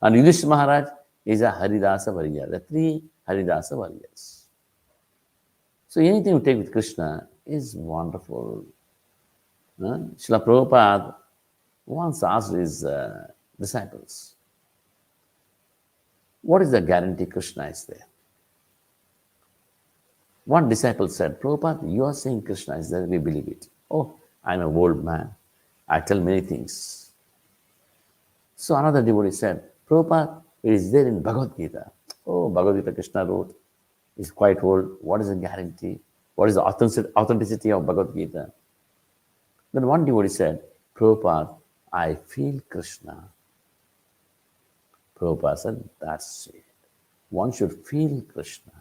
And 0.00 0.14
Yudhishthira 0.14 0.48
Maharaj 0.50 0.88
is 1.24 1.40
a 1.40 1.50
Haridasa 1.50 2.14
Varya. 2.14 2.46
The 2.46 2.60
three 2.60 3.02
Haridasa 3.28 3.72
Varyas. 3.72 4.42
So 5.88 6.00
anything 6.00 6.34
you 6.34 6.40
take 6.40 6.58
with 6.58 6.70
Krishna 6.70 7.26
is 7.44 7.74
wonderful. 7.74 8.64
Huh? 9.80 9.98
Prabhupada 10.18 11.14
once 11.84 12.22
asked 12.22 12.52
his 12.52 12.84
uh, 12.84 13.26
disciples, 13.58 14.35
what 16.46 16.62
is 16.62 16.70
the 16.70 16.80
guarantee 16.80 17.26
Krishna 17.26 17.64
is 17.64 17.84
there? 17.84 18.06
One 20.44 20.68
disciple 20.68 21.08
said, 21.08 21.40
Prabhupada, 21.40 21.92
you 21.92 22.04
are 22.04 22.14
saying 22.14 22.42
Krishna 22.42 22.78
is 22.78 22.88
there, 22.88 23.02
we 23.02 23.18
believe 23.18 23.48
it. 23.48 23.66
Oh, 23.90 24.14
I'm 24.44 24.60
a 24.60 24.68
old 24.68 25.04
man. 25.04 25.34
I 25.88 25.98
tell 26.00 26.20
many 26.20 26.40
things. 26.40 27.10
So 28.54 28.76
another 28.76 29.02
devotee 29.02 29.32
said, 29.32 29.64
Prabhupada, 29.88 30.40
it 30.62 30.72
is 30.72 30.92
there 30.92 31.08
in 31.08 31.20
Bhagavad 31.20 31.56
Gita. 31.56 31.90
Oh, 32.24 32.48
Bhagavad 32.48 32.76
Gita 32.76 32.92
Krishna 32.92 33.24
wrote. 33.24 33.52
It's 34.16 34.30
quite 34.30 34.62
old. 34.62 34.98
What 35.00 35.20
is 35.20 35.28
the 35.28 35.34
guarantee? 35.34 35.98
What 36.36 36.48
is 36.48 36.54
the 36.54 36.62
authenticity 36.62 37.72
of 37.72 37.84
Bhagavad 37.84 38.14
Gita? 38.14 38.52
Then 39.74 39.86
one 39.86 40.04
devotee 40.04 40.28
said, 40.28 40.62
Prabhupada, 40.94 41.56
I 41.92 42.14
feel 42.14 42.60
Krishna. 42.70 43.30
Prabhupada 45.18 45.58
said, 45.58 45.88
that's 46.00 46.48
it. 46.52 46.62
One 47.30 47.52
should 47.52 47.72
feel 47.86 48.22
Krishna 48.32 48.72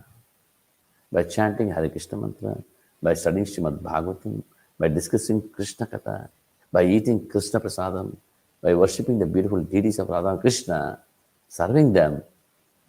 by 1.11 1.23
chanting 1.23 1.71
Hare 1.71 1.89
Krishna 1.89 2.17
mantra, 2.17 2.61
by 3.01 3.13
studying 3.13 3.45
Srimad 3.45 3.79
Bhagavatam, 3.79 4.43
by 4.77 4.87
discussing 4.89 5.47
Krishna 5.49 5.87
Katha, 5.87 6.27
by 6.71 6.83
eating 6.83 7.27
Krishna 7.27 7.59
Prasadam, 7.59 8.17
by 8.61 8.73
worshipping 8.73 9.19
the 9.19 9.25
beautiful 9.25 9.61
deities 9.61 9.99
of 9.99 10.09
Radha 10.09 10.29
and 10.29 10.41
Krishna, 10.41 10.99
serving 11.47 11.93
them, 11.93 12.21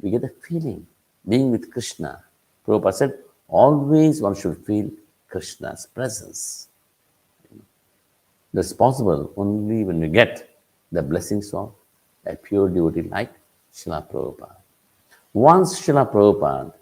we 0.01 0.11
get 0.11 0.25
a 0.25 0.29
feeling, 0.29 0.87
being 1.27 1.51
with 1.53 1.71
Krishna. 1.71 2.25
Prabhupada 2.67 2.95
said, 2.95 3.19
always 3.49 4.21
one 4.21 4.35
should 4.35 4.59
feel 4.67 4.91
Krishna's 5.29 5.87
presence. 5.87 6.69
That's 8.53 8.73
possible 8.73 9.33
only 9.37 9.85
when 9.85 10.01
we 10.01 10.09
get 10.09 10.59
the 10.91 11.03
blessings 11.03 11.53
of 11.53 11.75
a 12.27 12.37
pure 12.37 12.69
devotee 12.69 13.03
like 13.03 13.33
Srila 13.73 14.11
Prabhupada. 14.11 14.57
Once 15.33 15.81
Srila 15.81 16.11
Prabhupada 16.13 16.73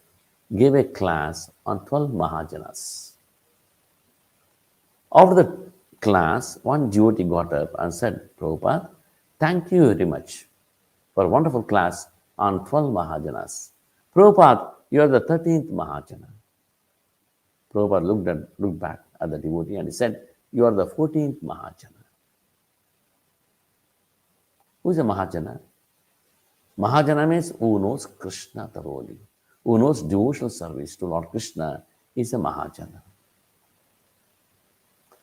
gave 0.54 0.74
a 0.74 0.84
class 0.84 1.50
on 1.66 1.84
12 1.86 2.10
Mahajanas. 2.10 3.12
After 5.12 5.34
the 5.34 5.70
class, 6.00 6.58
one 6.62 6.90
devotee 6.90 7.24
got 7.24 7.52
up 7.52 7.70
and 7.78 7.92
said, 7.92 8.28
Prabhupada, 8.38 8.88
thank 9.38 9.72
you 9.72 9.86
very 9.92 10.04
much 10.04 10.46
for 11.14 11.24
a 11.24 11.28
wonderful 11.28 11.62
class 11.62 12.06
on 12.38 12.64
12 12.66 12.92
Mahajanas. 12.92 13.70
Prabhupada, 14.14 14.72
you 14.90 15.00
are 15.00 15.08
the 15.08 15.20
13th 15.22 15.68
Mahajana. 15.70 16.28
Prabhupada 17.72 18.04
looked, 18.04 18.28
at, 18.28 18.36
looked 18.58 18.78
back 18.78 19.00
at 19.20 19.30
the 19.30 19.38
devotee 19.38 19.76
and 19.76 19.88
he 19.88 19.92
said, 19.92 20.22
You 20.52 20.64
are 20.66 20.72
the 20.72 20.86
14th 20.86 21.42
Mahajana. 21.42 22.03
Who 24.84 24.90
is 24.90 24.98
a 24.98 25.02
Mahajana? 25.02 25.58
Mahajana 26.78 27.26
means 27.26 27.52
who 27.58 27.78
knows 27.78 28.04
Krishna 28.04 28.68
thoroughly, 28.68 29.16
who 29.64 29.78
knows 29.78 30.02
devotional 30.02 30.50
service 30.50 30.94
to 30.96 31.06
Lord 31.06 31.30
Krishna 31.30 31.82
is 32.14 32.34
a 32.34 32.36
Mahajana. 32.36 33.00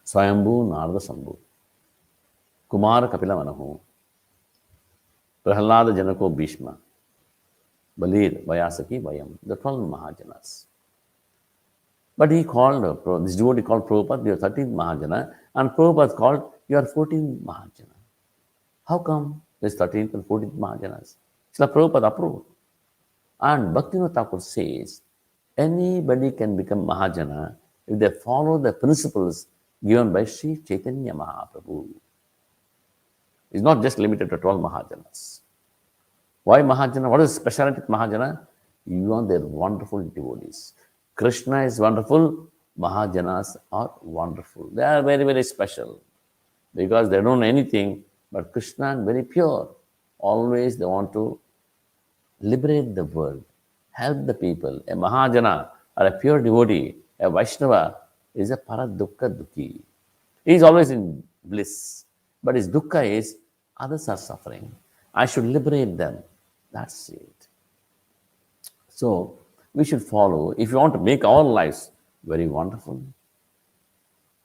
Swayambhu 0.03 0.67
Narada 0.67 0.97
Sambhu, 0.97 1.37
Kumara 2.69 3.09
Kapila 3.11 3.35
Manahu, 3.35 3.79
Prahlada 5.45 5.93
Janako 5.93 6.35
Bhishma, 6.35 6.75
Balir, 7.99 8.43
Vayasaki, 8.43 8.99
Vayam, 8.99 9.37
the 9.45 9.55
12 9.55 9.79
Mahajanas. 9.81 10.65
But 12.17 12.31
he 12.31 12.43
called, 12.43 12.83
uh, 12.83 13.17
this 13.19 13.35
devotee 13.35 13.61
called 13.61 13.87
Prabhupada, 13.87 14.25
you 14.25 14.33
are 14.33 14.37
13th 14.37 14.73
Mahajana, 14.73 15.33
and 15.53 15.69
Prabhupada 15.69 16.15
called, 16.15 16.51
you 16.67 16.77
are 16.77 16.83
14th 16.83 17.41
Mahajana. 17.43 17.93
How 18.87 18.97
come 18.97 19.43
there's 19.61 19.75
13th 19.75 20.13
and 20.15 20.23
14th 20.25 20.57
Mahajanas? 20.57 21.15
Srila 21.57 21.73
Prabhupada 21.73 22.07
approved. 22.07 22.45
And 23.39 23.75
Bhaktivinoda 23.75 24.13
Thakur 24.13 24.39
says, 24.39 25.01
anybody 25.57 26.31
can 26.31 26.57
become 26.57 26.85
Mahajana 26.85 27.55
if 27.87 27.99
they 27.99 28.09
follow 28.09 28.57
the 28.57 28.73
principles 28.73 29.47
given 29.85 30.11
by 30.11 30.25
Sri 30.25 30.57
Chaitanya 30.57 31.13
Mahaprabhu. 31.13 31.87
It's 33.51 33.61
not 33.61 33.81
just 33.81 33.99
limited 33.99 34.29
to 34.29 34.37
12 34.37 34.61
Mahajanas. 34.61 35.41
Why 36.43 36.61
Mahajana? 36.61 37.09
What 37.09 37.21
is 37.21 37.35
speciality 37.35 37.81
of 37.81 37.87
Mahajana? 37.87 38.47
You 38.85 39.13
are 39.13 39.25
their 39.25 39.41
wonderful 39.41 40.01
devotees. 40.03 40.73
Krishna 41.15 41.63
is 41.63 41.79
wonderful, 41.79 42.47
Mahajanas 42.79 43.57
are 43.71 43.93
wonderful. 44.01 44.69
They 44.73 44.83
are 44.83 45.03
very, 45.03 45.23
very 45.23 45.43
special 45.43 46.01
because 46.73 47.09
they 47.09 47.17
don't 47.17 47.39
know 47.39 47.45
anything 47.45 48.03
but 48.31 48.51
Krishna 48.51 48.97
is 48.97 49.05
very 49.05 49.23
pure. 49.23 49.69
Always 50.19 50.77
they 50.77 50.85
want 50.85 51.11
to 51.13 51.39
liberate 52.39 52.95
the 52.95 53.03
world, 53.03 53.43
help 53.91 54.25
the 54.25 54.33
people. 54.33 54.81
A 54.87 54.93
Mahajana 54.93 55.69
or 55.97 56.05
a 56.07 56.11
pure 56.11 56.41
devotee, 56.41 56.95
a 57.19 57.29
Vaishnava, 57.29 57.97
is 58.33 58.51
a 58.51 58.57
Paradukka 58.57 59.29
Dukhi. 59.37 59.81
He 60.45 60.53
is 60.53 60.63
always 60.63 60.91
in 60.91 61.23
bliss, 61.43 62.05
but 62.43 62.55
his 62.55 62.67
dukkha 62.67 63.05
is 63.05 63.37
others 63.77 64.07
are 64.09 64.17
suffering. 64.17 64.73
I 65.13 65.25
should 65.25 65.45
liberate 65.45 65.97
them. 65.97 66.23
That's 66.71 67.09
it. 67.09 67.47
So 68.89 69.37
we 69.73 69.83
should 69.83 70.01
follow. 70.01 70.51
If 70.57 70.71
you 70.71 70.77
want 70.77 70.93
to 70.93 70.99
make 70.99 71.25
our 71.25 71.43
lives 71.43 71.91
very 72.23 72.47
wonderful, 72.47 73.03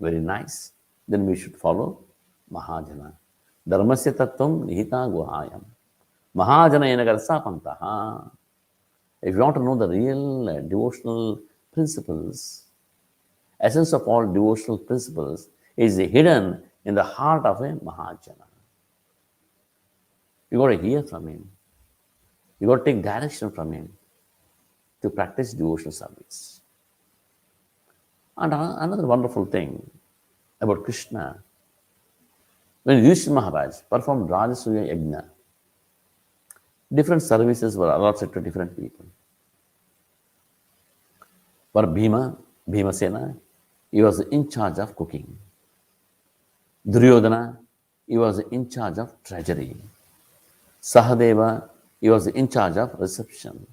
very 0.01 0.20
nice, 0.20 0.72
then 1.07 1.27
we 1.27 1.37
should 1.37 1.57
follow 1.57 2.05
Mahajana. 2.53 3.12
Tattvam 3.68 4.64
nihita 4.66 5.11
guhayam. 5.11 5.64
Mahajana 6.35 6.87
enagarsa 6.87 7.42
pantaha. 7.42 8.31
If 9.22 9.35
you 9.35 9.40
want 9.40 9.57
to 9.57 9.62
know 9.62 9.74
the 9.74 9.88
real 9.88 10.48
uh, 10.48 10.61
devotional 10.61 11.40
principles, 11.72 12.64
essence 13.61 13.92
of 13.92 14.07
all 14.07 14.26
devotional 14.26 14.79
principles 14.79 15.48
is 15.76 15.96
hidden 15.96 16.62
in 16.85 16.94
the 16.94 17.02
heart 17.02 17.44
of 17.44 17.61
a 17.61 17.72
Mahajana. 17.74 18.44
You 20.50 20.59
got 20.59 20.68
to 20.68 20.79
hear 20.79 21.02
from 21.02 21.26
him. 21.26 21.50
You 22.61 22.68
got 22.68 22.85
to 22.85 22.85
take 22.85 23.02
direction 23.02 23.50
from 23.50 23.72
him 23.72 23.92
to 25.02 25.11
practice 25.11 25.52
devotional 25.52 25.92
service. 25.92 26.61
And 28.37 28.52
a- 28.52 28.76
another 28.81 29.07
wonderful 29.07 29.46
thing 29.46 29.90
about 30.61 30.85
Krishna, 30.85 31.42
when 32.87 32.99
Yudhishthira 33.03 33.35
Maharaj 33.35 33.75
performed 33.90 34.31
Rajasuya 34.31 34.83
Yajna, 34.90 35.25
different 36.94 37.20
services 37.20 37.77
were 37.77 37.90
allotted 37.90 38.33
to 38.33 38.40
different 38.40 38.77
people. 38.81 39.05
For 41.72 41.85
Bhima, 41.88 42.38
Bhimasena, 42.70 43.37
he 43.90 44.03
was 44.03 44.20
in 44.20 44.49
charge 44.49 44.79
of 44.79 44.94
cooking. 44.94 45.27
Duryodhana, 46.88 47.59
he 48.07 48.18
was 48.18 48.38
in 48.53 48.70
charge 48.70 48.99
of 48.99 49.20
treasury. 49.25 49.75
Sahadeva, 50.81 51.68
he 52.01 52.09
was 52.09 52.29
in 52.29 52.49
charge 52.49 52.77
of 52.77 52.94
reception. 53.01 53.66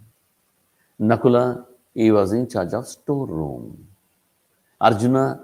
Nakula, 1.00 1.64
he 1.94 2.12
was 2.12 2.34
in 2.34 2.50
charge 2.50 2.74
of 2.74 2.88
storeroom. 2.88 3.88
Arjuna, 4.82 5.44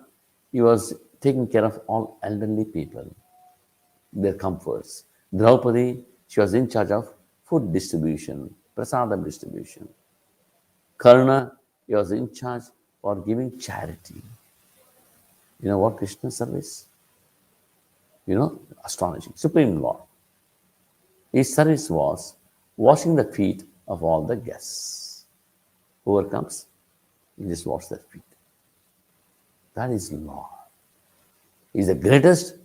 he 0.51 0.59
was 0.59 0.95
taking 1.21 1.45
care 1.45 1.65
of 1.65 1.79
all 1.85 2.17
elderly 2.23 2.65
people, 2.65 3.05
their 4.11 4.33
comforts. 4.33 5.05
Draupadi, 5.35 6.03
she 6.27 6.39
was 6.39 6.53
in 6.53 6.69
charge 6.69 6.91
of 6.91 7.13
food 7.45 7.71
distribution, 7.71 8.53
prasadam 8.75 9.23
distribution. 9.23 9.87
Karna, 10.97 11.53
he 11.87 11.95
was 11.95 12.11
in 12.11 12.33
charge 12.33 12.63
for 13.01 13.15
giving 13.15 13.57
charity. 13.57 14.21
You 15.61 15.69
know 15.69 15.79
what 15.79 15.97
Krishna 15.97 16.31
service? 16.31 16.87
You 18.25 18.35
know, 18.35 18.59
astonishing. 18.83 19.33
Supreme 19.35 19.81
Lord. 19.81 19.97
His 21.31 21.53
service 21.53 21.89
was 21.89 22.35
washing 22.77 23.15
the 23.15 23.23
feet 23.23 23.63
of 23.87 24.03
all 24.03 24.25
the 24.25 24.35
guests. 24.35 25.25
Whoever 26.05 26.29
comes, 26.29 26.67
he 27.37 27.47
just 27.47 27.65
wash 27.65 27.87
their 27.87 27.99
feet. 27.99 28.21
That 29.73 29.91
is 29.91 30.11
Lord. 30.11 30.45
He's 31.73 31.87
the 31.87 31.95
greatest, 31.95 32.55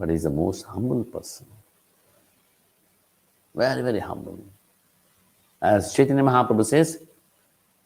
but 0.00 0.08
he's 0.08 0.22
the 0.22 0.30
most 0.30 0.64
humble 0.64 1.04
person. 1.04 1.46
Very, 3.54 3.82
very 3.82 3.98
humble. 3.98 4.42
As 5.60 5.92
Chaitanya 5.92 6.22
Mahaprabhu 6.22 6.64
says, 6.64 7.02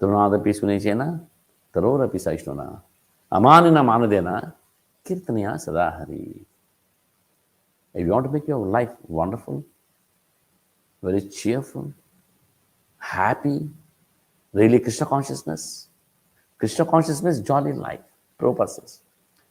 Tarunadapi 0.00 0.50
Sunechena, 0.59 1.20
Tarorapi 1.74 2.14
Saishnuna, 2.14 2.81
Amanina 3.33 3.83
Manudena, 3.83 4.53
Kirtaniya 5.05 5.55
Sadahari. 5.57 6.38
If 7.94 8.07
you 8.07 8.12
want 8.12 8.27
to 8.27 8.31
make 8.31 8.46
your 8.46 8.64
life 8.64 8.92
wonderful, 9.09 9.64
very 11.03 11.22
cheerful, 11.22 11.92
happy, 12.98 13.68
really 14.53 14.79
Krishna 14.79 15.07
consciousness. 15.07 15.88
Krishna 16.59 16.85
consciousness, 16.85 17.40
jolly 17.40 17.72
life. 17.72 18.00
Prabhupada 18.38 18.68
says. 18.68 19.00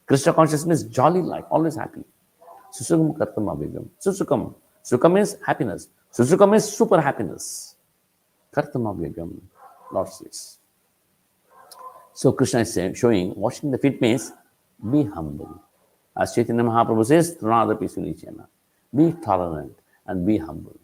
Krishna 0.05 0.33
consciousness, 0.33 0.83
jolly 0.83 1.21
life, 1.21 1.43
always 1.51 1.75
happy. 1.75 2.03
Susukam 2.73 3.15
kartam 3.17 3.45
abhigam. 3.53 3.87
Susukam. 4.01 4.55
Sukam 4.83 5.19
is 5.21 5.37
happiness. 5.45 5.87
Susukam 6.11 6.55
is 6.55 6.65
super 6.65 6.99
happiness. 6.99 7.75
Kartam 8.51 8.83
abhigam, 8.91 9.39
Lord 9.91 10.09
says. 10.09 10.57
So 12.13 12.31
Krishna 12.31 12.61
is 12.61 12.73
saying, 12.73 12.95
showing 12.95 13.33
washing 13.35 13.71
the 13.71 13.77
feet 13.77 14.01
means 14.01 14.31
be 14.91 15.03
humble. 15.03 15.61
As 16.17 16.33
Chaitanya 16.33 16.63
Mahaprabhu 16.63 17.05
says, 17.05 17.35
Trunadapi 17.37 17.89
Sunichena. 17.93 18.45
Be 18.95 19.13
tolerant 19.23 19.75
and 20.05 20.25
be 20.25 20.37
humble. 20.37 20.77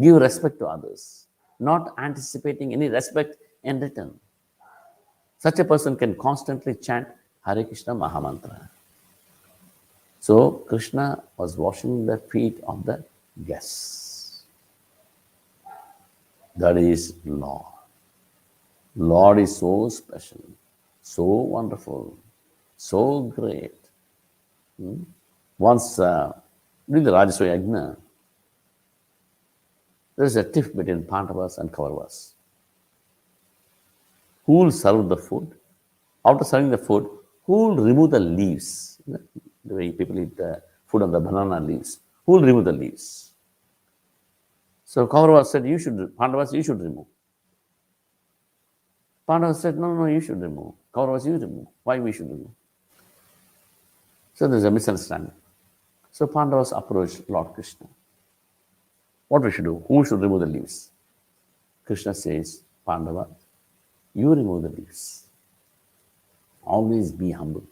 Give 0.00 0.16
respect 0.16 0.58
to 0.60 0.66
others, 0.66 1.26
not 1.58 1.94
anticipating 1.98 2.72
any 2.72 2.88
respect 2.88 3.36
in 3.64 3.80
return. 3.80 4.14
Such 5.38 5.58
a 5.58 5.64
person 5.64 5.96
can 5.96 6.14
constantly 6.16 6.74
chant 6.74 7.08
Hare 7.44 7.64
Krishna 7.64 7.94
Mahamantra. 7.94 8.68
So 10.20 10.50
Krishna 10.68 11.22
was 11.36 11.56
washing 11.56 12.06
the 12.06 12.18
feet 12.18 12.60
of 12.66 12.84
the 12.84 13.04
guests. 13.46 14.44
That 16.56 16.76
is 16.76 17.14
Lord. 17.24 17.64
Lord 18.96 19.38
is 19.38 19.56
so 19.56 19.88
special, 19.88 20.42
so 21.02 21.22
wonderful, 21.22 22.16
so 22.76 23.22
great. 23.22 23.76
Hmm? 24.76 25.04
Once 25.56 26.00
uh, 26.00 26.32
during 26.88 27.04
the 27.04 27.12
Rajasuya 27.12 27.60
Yajna, 27.60 27.96
there 30.16 30.26
is 30.26 30.34
a 30.34 30.42
tiff 30.42 30.74
between 30.74 31.04
Pandavas 31.04 31.58
and 31.58 31.70
Kauravas. 31.70 32.32
Who 34.46 34.54
will 34.54 34.72
serve 34.72 35.08
the 35.08 35.16
food? 35.16 35.54
After 36.24 36.44
serving 36.44 36.70
the 36.70 36.78
food, 36.78 37.08
who 37.44 37.52
will 37.52 37.76
remove 37.76 38.10
the 38.10 38.20
leaves? 38.20 39.00
The 39.68 39.74
way 39.74 39.92
people 39.92 40.18
eat 40.18 40.36
the 40.36 40.62
food 40.86 41.02
on 41.02 41.12
the 41.12 41.20
banana 41.20 41.60
leaves. 41.60 42.00
Who 42.24 42.32
will 42.32 42.42
remove 42.42 42.64
the 42.64 42.72
leaves? 42.72 43.32
So 44.84 45.06
Kauravas 45.06 45.46
said, 45.46 45.66
You 45.66 45.78
should, 45.78 46.16
Pandavas, 46.16 46.52
you 46.52 46.62
should 46.62 46.80
remove. 46.80 47.06
Pandavas 49.26 49.60
said, 49.60 49.78
No, 49.78 49.94
no, 49.94 50.06
you 50.06 50.20
should 50.20 50.40
remove. 50.40 50.72
Kauravas, 50.94 51.26
you 51.26 51.32
remove. 51.32 51.66
Why 51.84 51.98
we 51.98 52.12
should 52.12 52.30
remove? 52.30 52.50
So 54.34 54.48
there's 54.48 54.64
a 54.64 54.70
misunderstanding. 54.70 55.32
So 56.10 56.26
Pandavas 56.26 56.72
approached 56.72 57.28
Lord 57.28 57.52
Krishna. 57.52 57.86
What 59.28 59.42
we 59.42 59.50
should 59.50 59.64
do? 59.64 59.84
Who 59.88 60.04
should 60.04 60.20
remove 60.20 60.40
the 60.40 60.46
leaves? 60.46 60.90
Krishna 61.84 62.14
says, 62.14 62.62
Pandava, 62.86 63.28
you 64.14 64.30
remove 64.34 64.62
the 64.62 64.70
leaves. 64.70 65.26
Always 66.64 67.12
be 67.12 67.30
humble. 67.30 67.64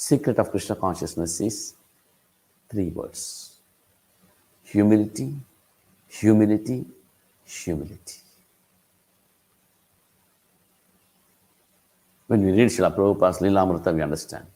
Secret 0.00 0.38
of 0.38 0.50
Krishna 0.50 0.76
consciousness 0.76 1.38
is 1.42 1.74
three 2.70 2.88
words 2.88 3.58
humility, 4.62 5.34
humility, 6.08 6.86
humility. 7.44 8.20
When 12.28 12.46
we 12.46 12.52
read 12.52 12.68
Srila 12.68 12.96
Prabhupada's 12.96 13.40
Lilamrita, 13.40 13.94
we 13.94 14.00
understand 14.00 14.46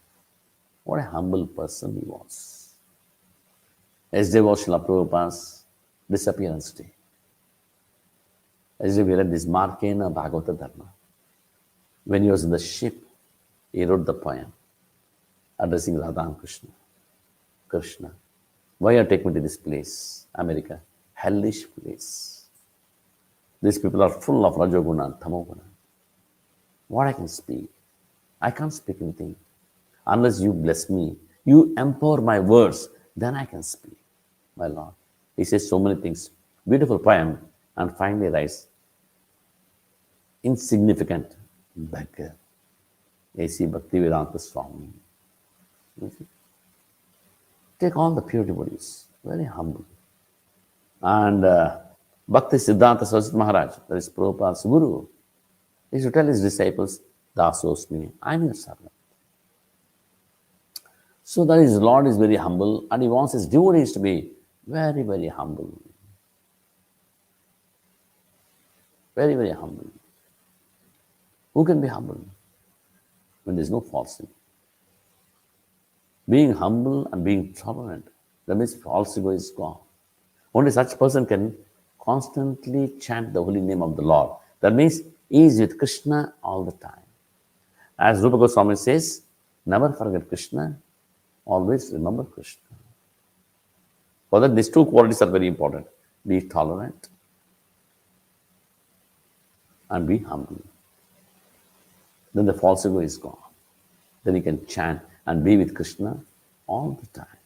what 0.82 1.00
a 1.00 1.02
humble 1.02 1.46
person 1.46 1.92
he 1.92 2.06
was. 2.06 2.72
As 4.10 4.32
they 4.32 4.40
was 4.40 4.64
Srila 4.64 4.86
Prabhupada's 4.86 5.64
disappearance 6.10 6.72
day. 6.72 6.90
As 8.80 8.96
we 8.96 9.12
read 9.12 9.30
this 9.30 9.44
Markine 9.44 10.10
Bhagavata 10.10 10.58
Dharma. 10.58 10.90
When 12.04 12.22
he 12.22 12.30
was 12.30 12.44
in 12.44 12.50
the 12.50 12.58
ship, 12.58 12.96
he 13.70 13.84
wrote 13.84 14.06
the 14.06 14.14
poem 14.14 14.50
addressing 15.58 15.98
Radha 15.98 16.20
and 16.20 16.38
Krishna. 16.38 16.70
Krishna, 17.68 18.12
why 18.78 18.92
you 18.96 19.04
take 19.04 19.24
me 19.24 19.32
to 19.34 19.40
this 19.40 19.56
place, 19.56 20.26
America? 20.34 20.80
Hellish 21.14 21.66
place. 21.80 22.46
These 23.62 23.78
people 23.78 24.02
are 24.02 24.10
full 24.10 24.44
of 24.44 24.54
Rajoguna 24.56 25.06
and 25.06 25.14
Tamoguna. 25.14 25.62
What 26.88 27.06
I 27.06 27.12
can 27.12 27.28
speak? 27.28 27.68
I 28.40 28.50
can't 28.50 28.72
speak 28.72 28.98
anything. 29.00 29.36
Unless 30.06 30.40
you 30.40 30.52
bless 30.52 30.90
me, 30.90 31.16
you 31.44 31.72
empower 31.78 32.20
my 32.20 32.40
words, 32.40 32.88
then 33.16 33.34
I 33.34 33.46
can 33.46 33.62
speak, 33.62 33.96
my 34.56 34.66
Lord. 34.66 34.92
He 35.36 35.44
says 35.44 35.68
so 35.68 35.78
many 35.78 36.00
things. 36.00 36.30
Beautiful 36.68 36.98
poem, 36.98 37.38
and 37.76 37.96
finally 37.96 38.28
writes, 38.28 38.66
insignificant 40.42 41.36
beggar. 41.74 42.36
A.C. 43.36 43.66
Bhaktivedanta 43.66 44.38
Swami. 44.38 44.92
Take 47.78 47.96
all 47.96 48.14
the 48.14 48.22
pure 48.22 48.44
devotees, 48.44 49.06
very 49.24 49.44
humble. 49.44 49.84
And 51.02 51.44
uh, 51.44 51.78
Bhakti 52.28 52.56
Siddhanta 52.56 53.06
Saraswati 53.06 53.36
Maharaj, 53.36 53.76
that 53.88 53.96
is 53.96 54.08
Prabhupada's 54.08 54.62
guru, 54.62 55.06
he 55.90 56.00
to 56.00 56.10
tell 56.10 56.26
his 56.26 56.40
disciples, 56.40 57.00
Dasosmi, 57.36 58.12
I'm 58.22 58.44
your 58.44 58.54
servant. 58.54 58.90
So 61.22 61.44
that 61.44 61.58
his 61.60 61.78
Lord 61.78 62.06
is 62.06 62.16
very 62.16 62.36
humble 62.36 62.86
and 62.90 63.02
he 63.02 63.08
wants 63.08 63.32
his 63.32 63.46
devotees 63.46 63.92
to 63.92 63.98
be 63.98 64.32
very, 64.66 65.02
very 65.02 65.28
humble. 65.28 65.80
Very, 69.14 69.34
very 69.34 69.52
humble. 69.52 69.90
Who 71.54 71.64
can 71.64 71.80
be 71.80 71.88
humble 71.88 72.20
when 73.44 73.56
there's 73.56 73.70
no 73.70 73.80
falsehood? 73.80 74.28
Being 76.28 76.52
humble 76.52 77.06
and 77.12 77.24
being 77.24 77.52
tolerant, 77.52 78.08
that 78.46 78.56
means 78.56 78.74
false 78.74 79.16
ego 79.18 79.30
is 79.30 79.50
gone. 79.50 79.78
Only 80.54 80.70
such 80.70 80.98
person 80.98 81.26
can 81.26 81.56
constantly 82.00 82.92
chant 83.00 83.32
the 83.32 83.42
holy 83.42 83.60
name 83.60 83.82
of 83.82 83.96
the 83.96 84.02
Lord. 84.02 84.36
That 84.60 84.74
means 84.74 85.00
he 85.28 85.44
is 85.44 85.60
with 85.60 85.78
Krishna 85.78 86.34
all 86.42 86.64
the 86.64 86.72
time. 86.72 87.02
As 87.98 88.22
Rupa 88.22 88.38
Goswami 88.38 88.76
says, 88.76 89.22
never 89.66 89.92
forget 89.92 90.28
Krishna, 90.28 90.78
always 91.44 91.92
remember 91.92 92.24
Krishna. 92.24 92.62
For 94.30 94.40
that, 94.40 94.56
these 94.56 94.68
two 94.68 94.84
qualities 94.86 95.22
are 95.22 95.30
very 95.30 95.46
important. 95.46 95.86
Be 96.26 96.40
tolerant 96.40 97.08
and 99.90 100.06
be 100.06 100.18
humble. 100.18 100.60
Then 102.32 102.46
the 102.46 102.54
false 102.54 102.84
ego 102.86 103.00
is 103.00 103.16
gone. 103.16 103.38
Then 104.24 104.36
you 104.36 104.42
can 104.42 104.66
chant 104.66 105.00
and 105.26 105.44
be 105.44 105.56
with 105.56 105.74
Krishna 105.74 106.18
all 106.66 106.98
the 107.00 107.06
time. 107.18 107.38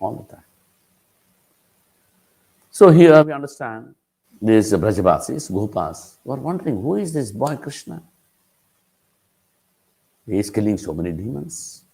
All 0.00 0.14
the 0.14 0.34
time. 0.34 0.44
So 2.70 2.90
here 2.90 3.22
we 3.22 3.32
understand 3.32 3.94
these 4.42 4.72
Brajavasis, 4.72 5.50
Gopas, 5.50 6.16
were 6.24 6.36
wondering 6.36 6.82
who 6.82 6.96
is 6.96 7.12
this 7.12 7.30
boy 7.30 7.56
Krishna? 7.56 8.02
He 10.26 10.38
is 10.38 10.50
killing 10.50 10.76
so 10.78 10.92
many 10.92 11.12
demons. 11.12 11.84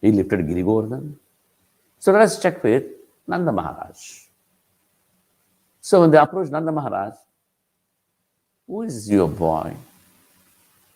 He 0.00 0.10
lifted 0.12 0.46
Giri 0.46 0.62
Govardhan. 0.62 1.18
So 1.98 2.12
let 2.12 2.22
us 2.22 2.40
check 2.40 2.62
with 2.62 2.84
Nanda 3.26 3.52
Maharaj. 3.52 3.96
So 5.80 6.00
when 6.00 6.10
they 6.10 6.18
approached 6.18 6.50
Nanda 6.50 6.72
Maharaj, 6.72 7.14
who 8.66 8.82
is 8.82 9.08
your 9.08 9.28
boy? 9.28 9.76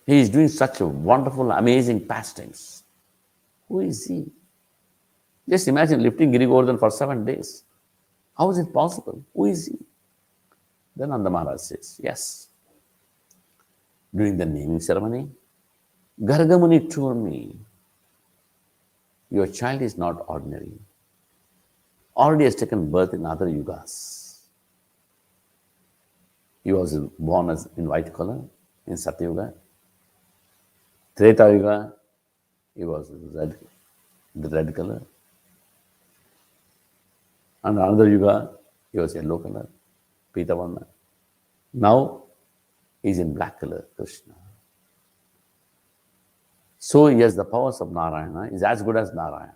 He 0.07 0.18
is 0.18 0.28
doing 0.28 0.48
such 0.48 0.80
a 0.80 0.86
wonderful, 0.86 1.51
amazing 1.53 2.07
pastimes. 2.07 2.80
Who 3.71 3.81
is 3.81 4.05
he? 4.05 4.27
Just 5.49 5.68
imagine 5.68 6.03
lifting 6.03 6.33
Giri 6.33 6.47
Govardhan 6.47 6.77
for 6.77 6.91
seven 6.91 7.25
days. 7.25 7.64
How 8.37 8.51
is 8.51 8.59
it 8.59 8.73
possible? 8.73 9.25
Who 9.35 9.47
is 9.47 9.66
he? 9.66 9.79
Then 10.97 11.11
Nanda 11.11 11.59
says, 11.59 12.01
Yes. 12.03 12.49
During 14.14 14.37
the 14.37 14.45
naming 14.45 14.81
ceremony, 14.81 15.29
Gargamuni 16.21 16.93
told 16.93 17.16
me, 17.16 17.57
Your 19.31 19.47
child 19.47 19.83
is 19.83 19.97
not 19.97 20.25
ordinary. 20.27 20.73
Already 22.16 22.45
has 22.45 22.57
taken 22.57 22.91
birth 22.91 23.14
in 23.14 23.25
other 23.25 23.47
yugas. 23.47 24.41
He 26.64 26.73
was 26.73 26.99
born 27.18 27.51
as 27.51 27.68
in 27.77 27.89
white 27.89 28.12
color 28.12 28.41
in 28.87 28.95
Satyuga. 28.95 29.55
Treta 31.16 31.53
Yuga, 31.53 31.93
he 32.81 32.87
was 32.87 33.11
red, 33.35 33.59
the 34.35 34.49
red 34.49 34.74
color. 34.74 35.03
And 37.62 37.78
another 37.78 38.09
Yuga, 38.09 38.53
he 38.91 38.99
was 38.99 39.14
yellow 39.14 39.39
color, 39.39 39.68
Pitavarna. 40.35 40.87
Now, 41.74 42.22
is 43.03 43.18
in 43.18 43.35
black 43.35 43.61
color, 43.61 43.87
Krishna. 43.97 44.35
So, 46.78 47.09
yes, 47.09 47.35
the 47.35 47.45
powers 47.45 47.83
of 47.83 47.93
Narayana 47.93 48.49
is 48.51 48.62
as 48.62 48.83
good 48.83 48.97
as 48.97 49.12
Narayana. 49.12 49.53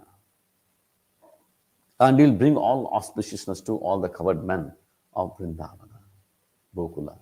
And 2.00 2.20
he'll 2.20 2.32
bring 2.32 2.58
all 2.58 2.90
auspiciousness 2.92 3.64
to 3.64 3.76
all 3.76 4.00
the 4.00 4.10
covered 4.10 4.44
men 4.44 4.70
of 5.14 5.34
Vrindavana, 5.38 6.00
Gokula. 6.76 7.16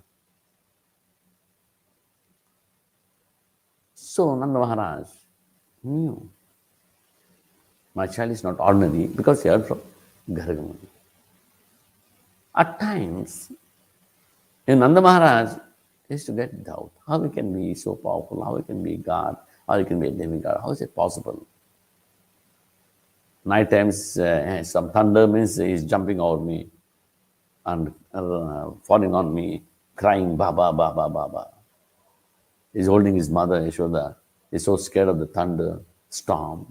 So 3.95 4.35
Nanda 4.35 4.59
Maharaj 4.59 5.07
knew 5.85 6.31
my 7.95 8.07
child 8.07 8.31
is 8.31 8.43
not 8.43 8.59
ordinary 8.61 9.07
because 9.09 9.43
he 9.43 9.49
heard 9.49 9.67
from 9.67 9.81
Gargamuni. 10.31 10.89
At 12.57 12.79
times, 12.81 13.53
in 14.67 14.81
Nanda 14.81 15.01
Maharaj 15.01 15.59
used 16.09 16.27
to 16.27 16.33
get 16.33 16.65
doubt 16.65 16.93
how 17.07 17.23
he 17.23 17.31
can 17.31 17.53
be 17.53 17.75
so 17.75 17.95
powerful, 17.97 18.45
how 18.45 18.57
he 18.57 18.63
can 18.63 18.83
be 18.83 18.97
God, 18.97 19.37
how 19.69 19.79
he 19.79 19.85
can 19.85 20.01
be 20.01 20.09
a 20.09 20.11
demigod, 20.11 20.61
how 20.63 20.71
is 20.71 20.81
it 20.83 20.95
possible? 20.95 21.47
Night 23.45 23.71
times, 23.71 24.19
uh, 24.19 24.63
some 24.65 24.93
thunder 24.93 25.27
means 25.27 25.57
he's 25.57 25.85
jumping 25.85 26.21
over 26.21 26.43
me 26.45 26.71
and 27.67 27.93
uh, 28.15 28.71
falling 28.85 29.15
on 29.15 29.35
me, 29.35 29.63
crying, 29.97 30.37
Baba, 30.37 30.73
Baba, 30.73 31.09
Baba. 31.09 31.49
He's 32.73 32.87
holding 32.87 33.17
his 33.17 33.31
mother, 33.31 33.61
Yashoda. 33.63 34.17
He's 34.53 34.67
so 34.67 34.77
scared 34.77 35.09
of 35.09 35.19
the 35.19 35.27
thunder, 35.27 35.81
storm. 36.11 36.71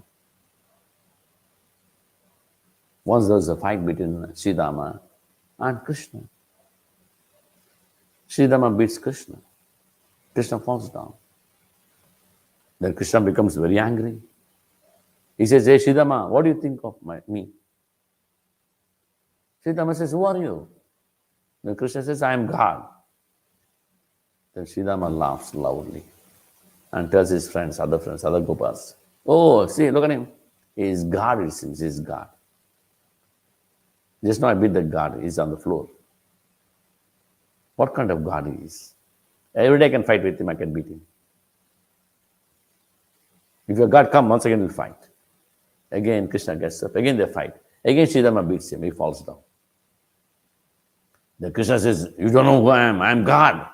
Once 3.04 3.26
there 3.26 3.34
was 3.34 3.48
a 3.48 3.56
fight 3.56 3.84
between 3.84 4.14
Sridama 4.32 5.00
and 5.58 5.84
Krishna. 5.84 6.20
Sridama 8.28 8.78
beats 8.78 8.98
Krishna. 8.98 9.36
Krishna 10.32 10.60
falls 10.60 10.88
down. 10.90 11.12
Then 12.78 12.94
Krishna 12.94 13.20
becomes 13.20 13.56
very 13.56 13.80
angry. 13.80 14.16
He 15.36 15.44
says, 15.44 15.66
Hey 15.66 15.78
Sridama, 15.78 16.28
what 16.28 16.44
do 16.44 16.50
you 16.50 16.60
think 16.60 16.80
of 16.84 16.94
my, 17.02 17.20
me? 17.26 17.48
Sridama 19.66 19.96
says, 19.96 20.12
Who 20.12 20.24
are 20.24 20.38
you? 20.38 20.68
Then 21.64 21.74
Krishna 21.74 22.04
says, 22.04 22.22
I 22.22 22.32
am 22.32 22.46
God. 22.46 22.84
Then 24.54 24.66
Sridama 24.66 25.10
laughs 25.10 25.52
loudly 25.56 26.04
and 26.92 27.10
tells 27.10 27.30
his 27.30 27.50
friends, 27.50 27.80
other 27.80 27.98
friends, 27.98 28.24
other 28.24 28.40
gopas, 28.40 28.94
Oh, 29.24 29.66
see, 29.66 29.90
look 29.90 30.04
at 30.04 30.10
him. 30.10 30.28
He 30.74 30.82
is 30.82 31.04
God, 31.04 31.42
it 31.42 31.52
seems. 31.52 31.80
Is 31.80 32.00
God. 32.00 32.28
Just 34.24 34.40
now 34.40 34.48
I 34.48 34.54
beat 34.54 34.72
that 34.74 34.90
God. 34.90 35.20
He's 35.22 35.38
on 35.38 35.50
the 35.50 35.56
floor. 35.56 35.88
What 37.76 37.94
kind 37.94 38.10
of 38.10 38.24
God 38.24 38.46
he 38.46 38.64
is? 38.64 38.94
Every 39.54 39.78
day 39.78 39.86
I 39.86 39.90
can 39.90 40.02
fight 40.02 40.22
with 40.22 40.40
him, 40.40 40.48
I 40.48 40.54
can 40.54 40.72
beat 40.72 40.86
him. 40.86 41.00
If 43.68 43.78
your 43.78 43.88
God 43.88 44.10
come, 44.10 44.28
once 44.28 44.44
again 44.44 44.60
we'll 44.60 44.68
fight. 44.68 44.96
Again, 45.90 46.28
Krishna 46.28 46.56
gets 46.56 46.82
up. 46.82 46.96
Again, 46.96 47.16
they 47.16 47.26
fight. 47.26 47.54
Again, 47.84 48.06
Sridama 48.06 48.48
beats 48.48 48.72
him. 48.72 48.82
He 48.82 48.90
falls 48.90 49.22
down. 49.24 49.38
Then 51.38 51.52
Krishna 51.52 51.78
says, 51.78 52.08
You 52.18 52.30
don't 52.30 52.46
know 52.46 52.62
who 52.62 52.68
I 52.68 52.82
am. 52.84 53.02
I 53.02 53.10
am 53.10 53.24
God. 53.24 53.68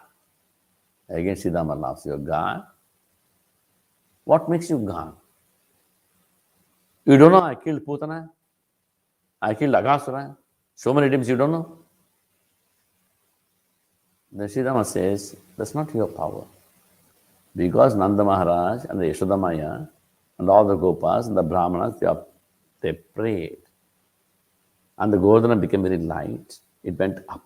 Again, 1.09 1.37
Sridama 1.37 1.81
laughs. 1.81 2.07
You're 2.07 2.19
God? 2.19 2.65
What 4.31 4.49
makes 4.49 4.69
you 4.69 4.79
God? 4.79 5.15
You 7.07 7.17
don't 7.17 7.33
know 7.33 7.41
I 7.41 7.55
killed 7.55 7.85
Putana? 7.87 8.29
I 9.41 9.55
killed 9.55 9.75
Aghasura? 9.75 10.37
So 10.75 10.93
many 10.93 11.09
times 11.09 11.29
you 11.31 11.37
don't 11.37 11.53
know? 11.53 11.79
Then 14.31 14.49
Sridama 14.49 14.85
says, 14.85 15.35
That's 15.57 15.75
not 15.75 15.95
your 15.95 16.09
power. 16.09 16.45
Because 17.57 17.95
Nanda 17.95 18.23
Maharaj 18.23 18.85
and 18.91 19.01
the 19.01 19.07
Yashodamaya 19.07 19.89
and 20.39 20.51
all 20.51 20.67
the 20.67 20.77
Gopas 20.77 21.27
and 21.29 21.37
the 21.37 21.43
Brahmanas, 21.43 21.99
they, 21.99 22.07
are, 22.07 22.23
they 22.83 22.93
prayed. 22.93 23.59
and 24.99 25.13
the 25.13 25.17
Govardhana 25.17 25.61
became 25.61 25.83
very 25.83 25.99
light. 25.99 26.59
It 26.83 26.99
went 26.99 27.21
up. 27.29 27.45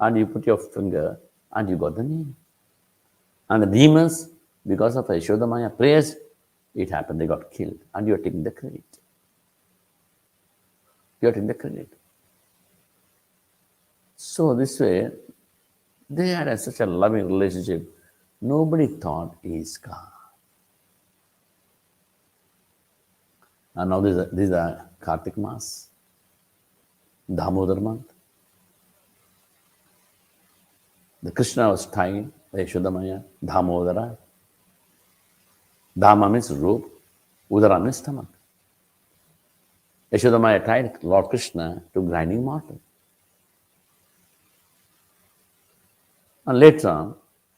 And 0.00 0.16
you 0.16 0.26
put 0.26 0.46
your 0.46 0.58
finger 0.58 1.18
and 1.52 1.68
you 1.68 1.76
got 1.76 1.96
the 1.96 2.02
name. 2.02 2.36
And 3.50 3.62
the 3.62 3.66
demons, 3.66 4.28
because 4.66 4.96
of 4.96 5.06
Yashodamaya 5.06 5.76
prayers, 5.76 6.16
it 6.74 6.90
happened. 6.90 7.20
They 7.20 7.26
got 7.26 7.50
killed. 7.50 7.78
And 7.94 8.06
you're 8.06 8.18
taking 8.18 8.42
the 8.42 8.50
credit. 8.50 8.84
You're 11.20 11.32
taking 11.32 11.48
the 11.48 11.54
credit. 11.54 11.92
So 14.16 14.54
this 14.54 14.78
way, 14.80 15.10
they 16.10 16.28
had 16.28 16.48
a, 16.48 16.56
such 16.56 16.80
a 16.80 16.86
loving 16.86 17.26
relationship. 17.26 17.88
Nobody 18.40 18.86
thought 18.86 19.36
he 19.42 19.58
is 19.58 19.76
God. 19.76 19.96
And 23.74 23.90
now 23.90 24.00
this 24.00 24.16
is, 24.16 24.26
this 24.32 24.44
is 24.46 24.50
a 24.50 24.88
Kartik 25.00 25.36
Mas, 25.36 25.88
Damodar 27.32 27.80
month. 27.80 28.12
The 31.22 31.30
Krishna 31.32 31.68
was 31.68 31.86
tied 31.86 32.30
by 32.52 32.60
Yashodamaya, 32.60 33.24
Damodara. 33.44 34.16
Dama 35.98 36.28
means 36.28 36.52
rope, 36.52 36.90
Udara 37.50 37.82
means 37.82 37.96
stomach. 37.96 38.26
Yashodamaya 40.12 40.64
tied 40.64 41.02
Lord 41.02 41.28
Krishna 41.28 41.82
to 41.92 42.00
grinding 42.02 42.44
mortar. 42.44 42.76
And 46.46 46.58
later 46.58 46.88
on, 46.88 47.14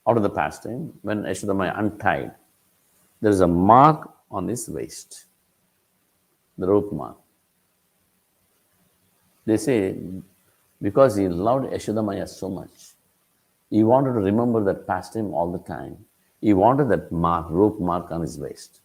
out 0.09 0.17
of 0.17 0.23
the 0.23 0.31
pastime, 0.31 0.93
when 1.03 1.23
Yashodamaya 1.23 1.79
untied, 1.79 2.33
there 3.21 3.31
is 3.31 3.41
a 3.41 3.47
mark 3.47 4.11
on 4.31 4.49
his 4.49 4.69
waist, 4.69 5.27
the 6.57 6.67
rope 6.67 6.93
mark. 6.93 7.17
They 9.45 9.57
say 9.59 9.97
because 10.81 11.17
he 11.17 11.29
loved 11.29 11.67
Yashodamaya 11.67 12.29
so 12.29 12.49
much, 12.49 12.95
he 13.69 13.85
wanted 13.85 14.15
to 14.15 14.21
remember 14.21 14.65
that 14.65 14.87
pastime 14.87 15.35
all 15.35 15.53
the 15.53 15.59
time. 15.59 16.05
He 16.41 16.55
wanted 16.55 16.89
that 16.89 17.13
mark, 17.13 17.47
rope 17.51 17.81
mark 17.81 18.11
on 18.11 18.23
his 18.23 18.39
waist. 18.39 18.81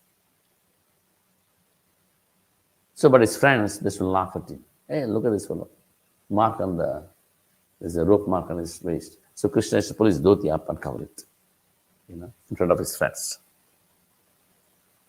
So, 2.93 3.09
but 3.09 3.21
his 3.21 3.37
friends, 3.37 3.79
they 3.79 3.89
should 3.89 4.09
laugh 4.09 4.35
at 4.35 4.49
him. 4.49 4.63
Hey, 4.87 5.05
look 5.05 5.25
at 5.25 5.31
this 5.31 5.45
fellow. 5.45 5.69
Mark 6.29 6.59
on 6.59 6.77
the, 6.77 7.03
there's 7.79 7.95
a 7.97 8.05
rope 8.05 8.27
mark 8.27 8.49
on 8.49 8.57
his 8.57 8.81
waist. 8.81 9.17
So 9.33 9.49
Krishna 9.49 9.79
used 9.79 9.89
to 9.89 9.93
pull 9.93 10.07
his 10.07 10.21
dhoti 10.21 10.51
up 10.51 10.69
and 10.69 10.79
cover 10.81 11.03
it, 11.03 11.23
you 12.07 12.15
know, 12.15 12.31
in 12.49 12.55
front 12.55 12.71
of 12.71 12.79
his 12.79 12.95
friends. 12.95 13.39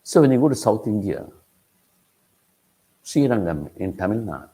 So 0.03 0.21
when 0.21 0.31
you 0.31 0.39
go 0.39 0.49
to 0.49 0.55
South 0.55 0.85
India, 0.87 1.25
Srirangam 3.03 3.69
in 3.77 3.95
Tamil 3.95 4.19
Nadu, 4.19 4.49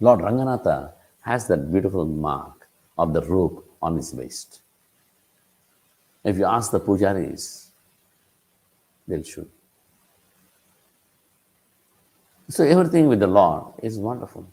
Lord 0.00 0.20
Ranganatha 0.20 0.92
has 1.20 1.46
that 1.48 1.70
beautiful 1.70 2.06
mark 2.06 2.68
of 2.98 3.12
the 3.12 3.22
rope 3.22 3.66
on 3.82 3.96
his 3.96 4.14
waist. 4.14 4.59
If 6.24 6.36
you 6.36 6.44
ask 6.44 6.70
the 6.70 6.80
pujaris, 6.80 7.68
they'll 9.08 9.22
show. 9.22 9.46
So 12.48 12.64
everything 12.64 13.08
with 13.08 13.20
the 13.20 13.26
Lord 13.26 13.74
is 13.82 13.98
wonderful. 13.98 14.46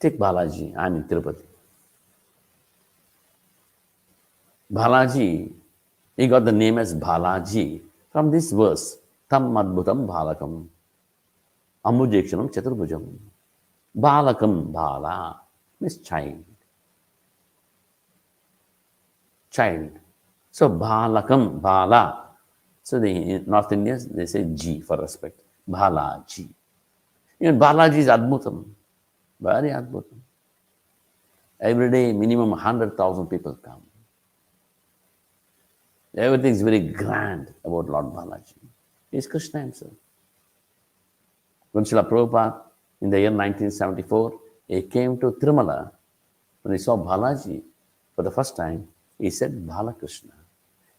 Take 0.00 0.18
Balaji, 0.18 0.76
I'm 0.76 0.96
in 0.96 1.04
Tirupati. 1.04 1.44
Balaji, 4.72 5.52
he 6.16 6.26
got 6.26 6.44
the 6.44 6.52
name 6.52 6.78
as 6.78 6.94
Balaji 6.94 7.82
from 8.10 8.30
this 8.30 8.50
verse, 8.52 8.98
Tam 9.30 9.52
Madbhutam 9.52 10.06
Balakam, 10.06 10.66
Ambujekshanam 11.84 12.52
Chaturbhujam. 12.52 13.18
Balakam 13.96 14.72
Bala 14.72 15.40
means 15.78 15.98
child. 15.98 16.44
Child. 19.52 19.90
So 20.50 20.68
Balakam 20.70 21.60
Bala. 21.60 22.30
So 22.82 22.98
the 22.98 23.44
North 23.46 23.70
Indians 23.72 24.06
they 24.08 24.26
say 24.26 24.44
G 24.54 24.80
for 24.80 24.96
respect. 24.96 25.40
Balaji. 25.68 26.48
Even 27.40 27.58
Balaji 27.58 27.98
is 27.98 28.06
Adbhutam. 28.06 28.64
Very 29.40 29.70
Adbhutam. 29.70 30.18
Every 31.60 31.90
day 31.90 32.12
minimum 32.12 32.50
100,000 32.50 33.26
people 33.28 33.54
come. 33.54 33.82
Everything 36.16 36.52
is 36.52 36.62
very 36.62 36.80
grand 36.80 37.54
about 37.64 37.88
Lord 37.88 38.06
Balaji. 38.06 38.54
He 39.10 39.18
is 39.18 39.26
Krishna 39.26 39.60
himself. 39.60 39.92
When 41.70 41.84
Srila 41.84 42.08
Prabhupada, 42.08 42.60
in 43.00 43.10
the 43.10 43.18
year 43.18 43.30
1974, 43.30 44.40
he 44.68 44.82
came 44.82 45.18
to 45.20 45.32
Tirumala, 45.32 45.90
when 46.62 46.72
he 46.72 46.78
saw 46.78 46.96
Balaji 46.96 47.62
for 48.14 48.22
the 48.22 48.30
first 48.30 48.56
time, 48.56 48.88
he 49.22 49.30
said, 49.30 49.52
Balakrishna. 49.68 50.34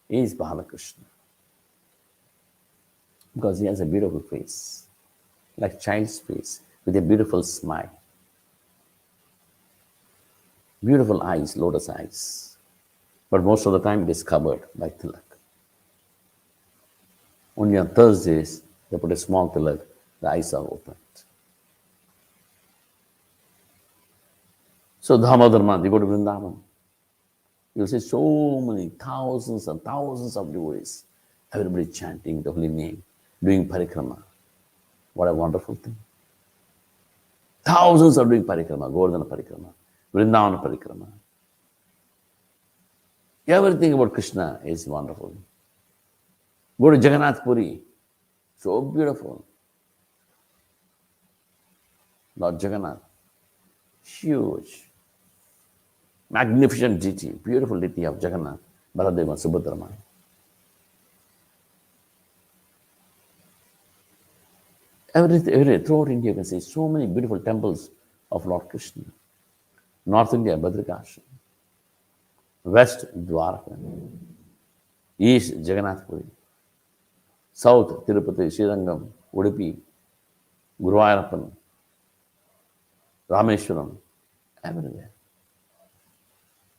He 0.08 0.20
is 0.20 0.34
Balakrishna. 0.34 1.04
Because 3.34 3.60
he 3.60 3.66
has 3.66 3.80
a 3.80 3.84
beautiful 3.84 4.20
face, 4.20 4.86
like 5.58 5.78
child's 5.78 6.20
face, 6.20 6.62
with 6.86 6.96
a 6.96 7.02
beautiful 7.02 7.42
smile. 7.42 7.90
Beautiful 10.82 11.22
eyes, 11.22 11.54
lotus 11.54 11.90
eyes. 11.90 12.56
But 13.28 13.42
most 13.44 13.66
of 13.66 13.74
the 13.74 13.80
time 13.80 14.04
it 14.04 14.08
is 14.08 14.22
covered 14.22 14.62
by 14.74 14.88
tilak. 14.88 15.36
Only 17.58 17.76
on 17.76 17.88
Thursdays, 17.90 18.62
they 18.90 18.96
put 18.96 19.12
a 19.12 19.16
small 19.16 19.52
tilak, 19.52 19.82
the 20.22 20.30
eyes 20.30 20.54
are 20.54 20.64
opened. 20.64 20.96
So 25.00 25.18
Dhammadharma, 25.18 25.84
you 25.84 25.90
go 25.90 25.98
to 25.98 26.06
Vrindavan, 26.06 26.56
you'll 27.74 27.86
see 27.86 28.00
so 28.00 28.60
many 28.60 28.90
thousands 28.90 29.68
and 29.68 29.82
thousands 29.82 30.36
of 30.36 30.52
devotees, 30.52 31.04
everybody 31.52 31.86
chanting 31.86 32.42
the 32.42 32.52
holy 32.52 32.68
name, 32.68 33.02
doing 33.42 33.68
parikrama. 33.68 34.22
What 35.12 35.28
a 35.28 35.34
wonderful 35.34 35.74
thing. 35.76 35.96
Thousands 37.64 38.18
are 38.18 38.24
doing 38.24 38.44
parikrama, 38.44 38.90
Govardhana 38.92 39.26
parikrama, 39.26 39.72
Vrindavana 40.12 40.62
parikrama. 40.62 41.06
Everything 43.46 43.92
about 43.92 44.12
Krishna 44.12 44.60
is 44.64 44.86
wonderful. 44.86 45.36
Go 46.80 46.90
to 46.90 46.96
Jagannath 46.96 47.42
Puri, 47.44 47.80
so 48.56 48.80
beautiful. 48.80 49.44
Lord 52.36 52.60
Jagannath, 52.60 52.98
huge, 54.04 54.90
magnificent 56.30 57.00
deity, 57.00 57.28
beautiful 57.44 57.80
deity 57.80 58.04
of 58.04 58.22
Jagannath, 58.22 58.58
Baladeva, 58.96 59.34
Subhadrama. 59.36 59.90
Every, 65.14 65.52
every, 65.52 65.78
throughout 65.78 66.08
India, 66.08 66.30
you 66.30 66.34
can 66.34 66.44
see 66.44 66.60
so 66.60 66.88
many 66.88 67.06
beautiful 67.06 67.38
temples 67.38 67.90
of 68.32 68.46
Lord 68.46 68.68
Krishna. 68.68 69.04
North 70.06 70.34
India, 70.34 70.56
Badrikashram. 70.56 71.20
West, 72.64 73.06
Dwarka. 73.16 73.78
East, 75.18 75.54
Jagannath 75.56 76.06
Puri. 76.06 76.24
South, 77.52 78.04
Tirupati, 78.04 78.50
Srirangam, 78.50 79.06
Udupi, 79.32 79.76
Guruvayurappan, 80.82 81.52
Rameshwaram, 83.30 83.96
everywhere. 84.64 85.13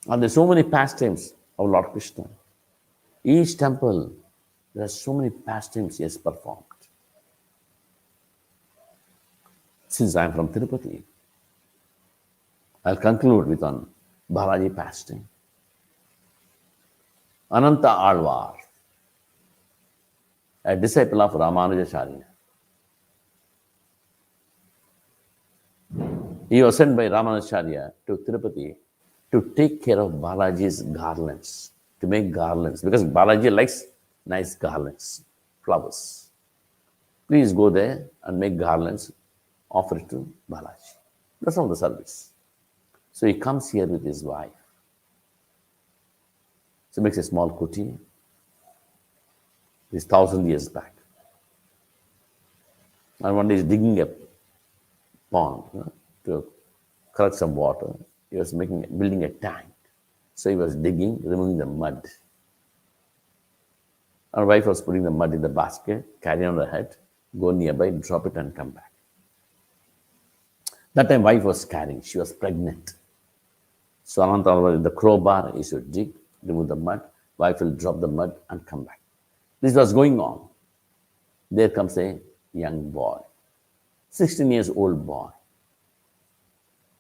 And 0.08 0.22
there's 0.22 0.34
so 0.34 0.46
many 0.46 0.64
pastimes 0.64 1.34
of 1.58 1.70
Lord 1.70 1.88
Krishna. 1.92 2.26
Each 3.24 3.58
temple, 3.58 4.14
there 4.74 4.86
are 4.86 4.88
so 4.88 5.14
many 5.14 5.32
pastimes 5.32 5.98
he 5.98 6.04
has 6.04 6.18
performed. 6.18 6.64
Since 9.88 10.16
I 10.16 10.26
am 10.26 10.34
from 10.34 10.50
Tirupati, 10.50 11.02
I'll 12.84 12.98
conclude 12.98 13.48
with 13.48 13.64
on 13.64 13.88
Balaji 14.32 14.76
pastime. 14.76 15.28
Ananta 17.50 17.90
Alvar, 17.90 18.58
a 20.66 20.76
disciple 20.76 21.22
of 21.22 21.32
Ramanujacharya. 21.32 22.26
He 26.50 26.62
was 26.62 26.78
sent 26.78 26.96
by 26.96 27.08
Ramanujacharya 27.08 27.92
to 28.06 28.18
Tirupati 28.18 28.76
to 29.36 29.52
take 29.54 29.84
care 29.84 30.00
of 30.00 30.14
Balaji's 30.14 30.82
garlands, 30.82 31.72
to 32.00 32.08
make 32.08 32.32
garlands, 32.32 32.82
because 32.82 33.04
Balaji 33.04 33.52
likes 33.52 33.84
nice 34.26 34.56
garlands, 34.56 35.26
flowers. 35.62 36.30
Please 37.28 37.52
go 37.52 37.70
there 37.70 38.08
and 38.24 38.40
make 38.40 38.58
garlands, 38.58 39.12
offer 39.70 39.98
it 39.98 40.08
to 40.10 40.32
Balaji. 40.50 40.94
That's 41.42 41.58
all 41.58 41.68
the 41.68 41.76
service. 41.76 42.32
So 43.12 43.28
he 43.28 43.34
comes 43.34 43.70
here 43.70 43.88
with 43.88 44.06
his 44.06 44.24
wife. 44.24 44.52
So 46.92 47.02
makes 47.02 47.18
a 47.18 47.24
small 47.24 47.50
kuti. 47.50 47.98
This 49.92 50.06
thousand 50.06 50.48
years 50.48 50.70
back. 50.70 50.94
And 53.22 53.36
one 53.36 53.50
day 53.50 53.56
he's 53.56 53.66
digging 53.66 54.00
a 54.00 54.08
pond 55.30 55.64
you 55.74 55.80
know, 55.82 55.92
to 56.26 56.48
collect 57.14 57.36
some 57.36 57.54
water. 57.54 57.94
He 58.36 58.40
was 58.40 58.54
making 58.54 58.82
building 58.98 59.24
a 59.24 59.30
tank. 59.30 59.72
So 60.34 60.50
he 60.50 60.58
was 60.58 60.76
digging, 60.76 61.22
removing 61.24 61.58
the 61.58 61.66
mud. 61.66 62.06
Our 64.34 64.46
wife 64.46 64.66
was 64.66 64.82
putting 64.82 65.04
the 65.04 65.10
mud 65.10 65.34
in 65.34 65.42
the 65.42 65.48
basket, 65.48 66.06
carrying 66.22 66.50
on 66.50 66.58
the 66.58 66.66
head, 66.66 66.98
go 67.40 67.52
nearby, 67.52 67.92
drop 67.92 68.26
it, 68.26 68.36
and 68.36 68.54
come 68.54 68.72
back. 68.72 68.92
That 70.96 71.08
time, 71.08 71.24
wife 71.24 71.44
was 71.44 71.64
carrying. 71.64 72.02
She 72.02 72.18
was 72.18 72.34
pregnant. 72.34 72.96
So 74.04 74.22
Ananta 74.22 74.80
the 74.84 74.92
crowbar, 74.92 75.54
he 75.56 75.64
should 75.64 75.90
dig, 75.90 76.12
remove 76.44 76.68
the 76.68 76.76
mud. 76.76 77.04
Wife 77.38 77.62
will 77.62 77.72
drop 77.72 78.02
the 78.02 78.10
mud 78.10 78.36
and 78.50 78.66
come 78.66 78.84
back. 78.84 79.00
This 79.62 79.76
was 79.76 79.94
going 79.94 80.20
on. 80.20 80.46
There 81.50 81.70
comes 81.70 81.98
a 81.98 82.20
young 82.52 82.92
boy, 82.92 83.20
16 84.10 84.52
years 84.52 84.70
old 84.70 85.08
boy. 85.08 85.30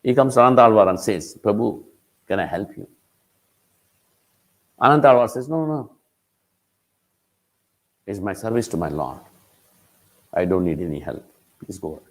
He 0.05 0.13
comes 0.13 0.35
to 0.35 0.41
Ananta 0.41 0.61
Alvar 0.61 0.89
and 0.89 0.99
says, 0.99 1.35
Prabhu, 1.43 1.83
can 2.27 2.39
I 2.39 2.45
help 2.45 2.77
you? 2.77 2.87
Ananta 4.79 5.07
Alvar 5.07 5.27
says, 5.27 5.49
No, 5.49 5.65
no. 5.65 5.91
It's 8.05 8.19
my 8.19 8.33
service 8.33 8.67
to 8.67 8.77
my 8.77 8.89
Lord. 8.89 9.21
I 10.31 10.45
don't 10.45 10.63
need 10.63 10.79
any 10.79 10.99
help. 10.99 11.25
Please 11.59 11.79
go. 11.79 12.03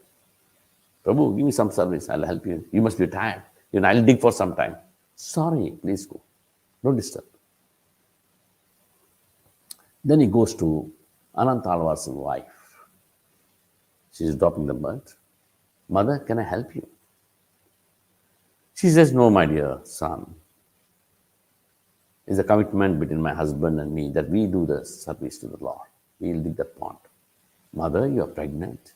Prabhu, 1.05 1.37
give 1.37 1.47
me 1.47 1.53
some 1.53 1.71
service. 1.71 2.09
I'll 2.09 2.27
help 2.27 2.45
you. 2.47 2.67
You 2.73 2.83
must 2.83 2.99
be 2.99 3.07
tired. 3.07 3.43
You 3.71 3.79
know, 3.79 3.87
I'll 3.87 4.03
dig 4.03 4.21
for 4.21 4.33
some 4.33 4.57
time. 4.57 4.75
Sorry, 5.15 5.73
please 5.81 6.05
go. 6.05 6.21
Don't 6.83 6.97
disturb. 6.97 7.25
Then 10.05 10.19
he 10.19 10.27
goes 10.27 10.57
to 10.57 10.93
Ananta 11.39 11.69
Alvar's 11.69 12.09
wife. 12.09 12.43
She's 14.13 14.35
dropping 14.35 14.67
the 14.67 14.75
mud. 14.75 15.03
Mother, 15.89 16.19
can 16.19 16.41
I 16.41 16.43
help 16.43 16.75
you? 16.75 16.89
She 18.75 18.91
says, 18.91 19.13
No, 19.13 19.31
my 19.31 19.47
dear 19.47 19.81
son. 19.85 20.35
It's 22.27 22.39
a 22.39 22.45
commitment 22.45 23.01
between 23.01 23.21
my 23.21 23.35
husband 23.35 23.81
and 23.81 23.95
me 23.95 24.11
that 24.11 24.29
we 24.29 24.47
do 24.47 24.67
the 24.67 24.85
service 24.85 25.39
to 25.39 25.47
the 25.49 25.59
Lord. 25.59 25.89
We'll 26.21 26.41
dig 26.43 26.57
that 26.57 26.79
pond. 26.79 26.99
Mother, 27.73 28.09
you're 28.09 28.27
pregnant. 28.27 28.95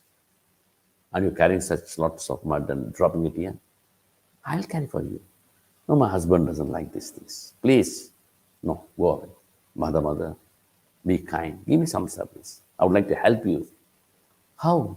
And 1.12 1.24
you're 1.24 1.34
carrying 1.34 1.60
such 1.60 1.98
lots 1.98 2.30
of 2.30 2.44
mud 2.44 2.68
and 2.70 2.92
dropping 2.92 3.26
it 3.26 3.34
here. 3.36 3.56
I'll 4.44 4.62
carry 4.62 4.86
for 4.86 5.02
you. 5.02 5.20
No, 5.88 5.96
my 5.96 6.08
husband 6.08 6.46
doesn't 6.46 6.70
like 6.70 6.92
these 6.92 7.10
things. 7.10 7.54
Please, 7.62 8.10
no, 8.62 8.84
go 8.96 9.06
away. 9.08 9.28
Mother, 9.74 10.00
mother, 10.00 10.36
be 11.04 11.18
kind. 11.18 11.64
Give 11.66 11.80
me 11.80 11.86
some 11.86 12.08
service. 12.08 12.62
I 12.78 12.84
would 12.84 12.94
like 12.94 13.08
to 13.08 13.14
help 13.14 13.44
you. 13.46 13.66
How? 14.56 14.96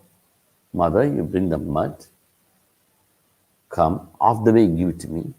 Mother, 0.73 1.03
you 1.05 1.23
bring 1.23 1.49
the 1.49 1.57
mud. 1.57 2.05
Come, 3.72 4.09
off 4.19 4.43
the 4.43 4.53
way, 4.53 4.67
give 4.67 4.89
it 4.89 4.99
to 5.01 5.07
me. 5.07 5.34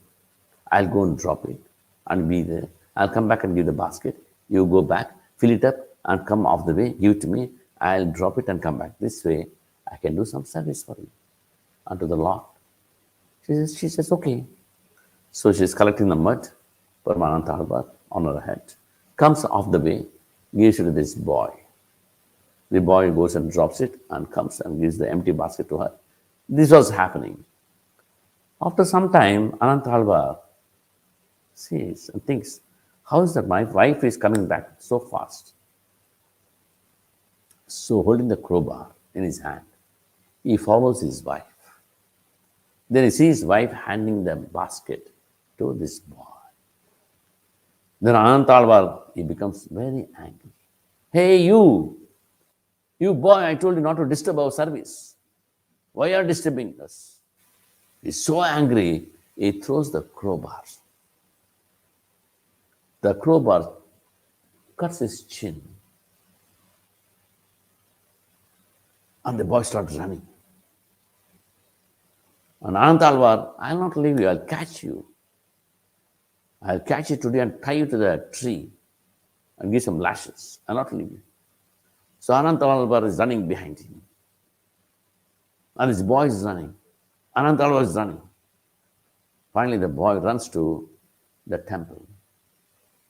I'll 0.70 0.88
go 0.88 1.04
and 1.04 1.18
drop 1.18 1.44
it 1.46 1.60
and 2.06 2.28
be 2.28 2.42
there. 2.42 2.68
I'll 2.96 3.08
come 3.08 3.28
back 3.28 3.44
and 3.44 3.54
give 3.54 3.66
the 3.66 3.72
basket. 3.72 4.16
You 4.48 4.66
go 4.66 4.82
back, 4.82 5.10
fill 5.36 5.50
it 5.50 5.64
up, 5.64 5.76
and 6.06 6.26
come 6.26 6.46
off 6.46 6.66
the 6.66 6.74
way, 6.74 6.94
give 6.94 7.12
it 7.12 7.20
to 7.22 7.26
me. 7.26 7.50
I'll 7.80 8.06
drop 8.06 8.38
it 8.38 8.48
and 8.48 8.62
come 8.62 8.78
back. 8.78 8.92
This 8.98 9.24
way, 9.24 9.46
I 9.90 9.96
can 9.96 10.16
do 10.16 10.24
some 10.24 10.44
service 10.44 10.82
for 10.82 10.96
you 10.98 11.08
unto 11.86 12.06
the 12.06 12.16
Lord. 12.16 12.42
She 13.46 13.54
says, 13.54 13.78
she 13.78 13.88
says, 13.88 14.10
okay. 14.12 14.44
So 15.30 15.52
she's 15.52 15.74
collecting 15.74 16.08
the 16.08 16.16
mud, 16.16 16.48
Paramananta 17.04 17.50
Alvar, 17.50 17.86
on 18.10 18.24
her 18.24 18.40
head. 18.40 18.62
Comes 19.16 19.44
off 19.44 19.70
the 19.70 19.78
way, 19.78 20.06
gives 20.56 20.80
it 20.80 20.84
to 20.84 20.90
this 20.90 21.14
boy. 21.14 21.50
The 22.70 22.80
boy 22.80 23.10
goes 23.10 23.36
and 23.36 23.52
drops 23.52 23.80
it 23.82 24.00
and 24.10 24.30
comes 24.30 24.60
and 24.60 24.80
gives 24.80 24.96
the 24.96 25.10
empty 25.10 25.32
basket 25.32 25.68
to 25.68 25.78
her. 25.78 25.92
This 26.48 26.70
was 26.70 26.90
happening. 26.90 27.44
After 28.64 28.84
some 28.84 29.10
time, 29.10 29.56
Ananta 29.60 29.90
Alvar 29.90 30.38
sees 31.54 32.08
and 32.10 32.24
thinks, 32.24 32.60
how 33.02 33.22
is 33.22 33.34
that 33.34 33.48
my 33.48 33.64
wife 33.64 34.04
is 34.04 34.16
coming 34.16 34.46
back 34.46 34.74
so 34.78 35.00
fast? 35.00 35.54
So 37.66 38.02
holding 38.02 38.28
the 38.28 38.36
crowbar 38.36 38.92
in 39.14 39.24
his 39.24 39.40
hand, 39.40 39.64
he 40.44 40.56
follows 40.56 41.00
his 41.00 41.24
wife. 41.24 41.42
Then 42.88 43.04
he 43.04 43.10
sees 43.10 43.38
his 43.38 43.44
wife 43.44 43.72
handing 43.72 44.22
the 44.22 44.36
basket 44.36 45.12
to 45.58 45.74
this 45.74 45.98
boy. 45.98 46.24
Then 48.00 48.14
Anant 48.14 48.46
Anantalvar, 48.46 49.02
he 49.14 49.22
becomes 49.22 49.66
very 49.70 50.06
angry. 50.18 50.52
Hey, 51.12 51.42
you, 51.42 51.98
you 52.98 53.14
boy, 53.14 53.44
I 53.44 53.54
told 53.54 53.74
you 53.74 53.80
not 53.80 53.96
to 53.96 54.04
disturb 54.04 54.38
our 54.38 54.52
service. 54.52 55.16
Why 55.92 56.14
are 56.14 56.22
you 56.22 56.28
disturbing 56.28 56.74
us? 56.80 57.11
He's 58.02 58.24
so 58.24 58.42
angry, 58.42 59.08
he 59.36 59.52
throws 59.52 59.92
the 59.92 60.02
crowbar. 60.02 60.62
The 63.00 63.14
crowbar 63.14 63.72
cuts 64.76 64.98
his 64.98 65.22
chin. 65.22 65.62
And 69.24 69.38
the 69.38 69.44
boy 69.44 69.62
starts 69.62 69.96
running. 69.96 70.26
And 72.60 72.76
Anantalvar, 72.76 73.54
I'll 73.58 73.78
not 73.78 73.96
leave 73.96 74.20
you, 74.20 74.28
I'll 74.28 74.38
catch 74.38 74.82
you. 74.82 75.06
I'll 76.60 76.80
catch 76.80 77.10
you 77.10 77.16
today 77.16 77.40
and 77.40 77.60
tie 77.62 77.72
you 77.72 77.86
to 77.86 77.96
the 77.96 78.28
tree 78.32 78.70
and 79.58 79.72
give 79.72 79.82
some 79.82 79.98
lashes. 79.98 80.60
I'll 80.68 80.76
not 80.76 80.92
leave 80.92 81.10
you. 81.10 81.22
So 82.18 82.34
Anantalvar 82.34 83.06
is 83.06 83.18
running 83.18 83.48
behind 83.48 83.80
him. 83.80 84.00
And 85.76 85.88
his 85.88 86.02
boy 86.02 86.26
is 86.26 86.44
running. 86.44 86.74
Anantalvar 87.36 87.80
was 87.80 87.96
running. 87.96 88.20
Finally, 89.52 89.78
the 89.78 89.88
boy 89.88 90.14
runs 90.16 90.48
to 90.50 90.88
the 91.46 91.58
temple, 91.58 92.06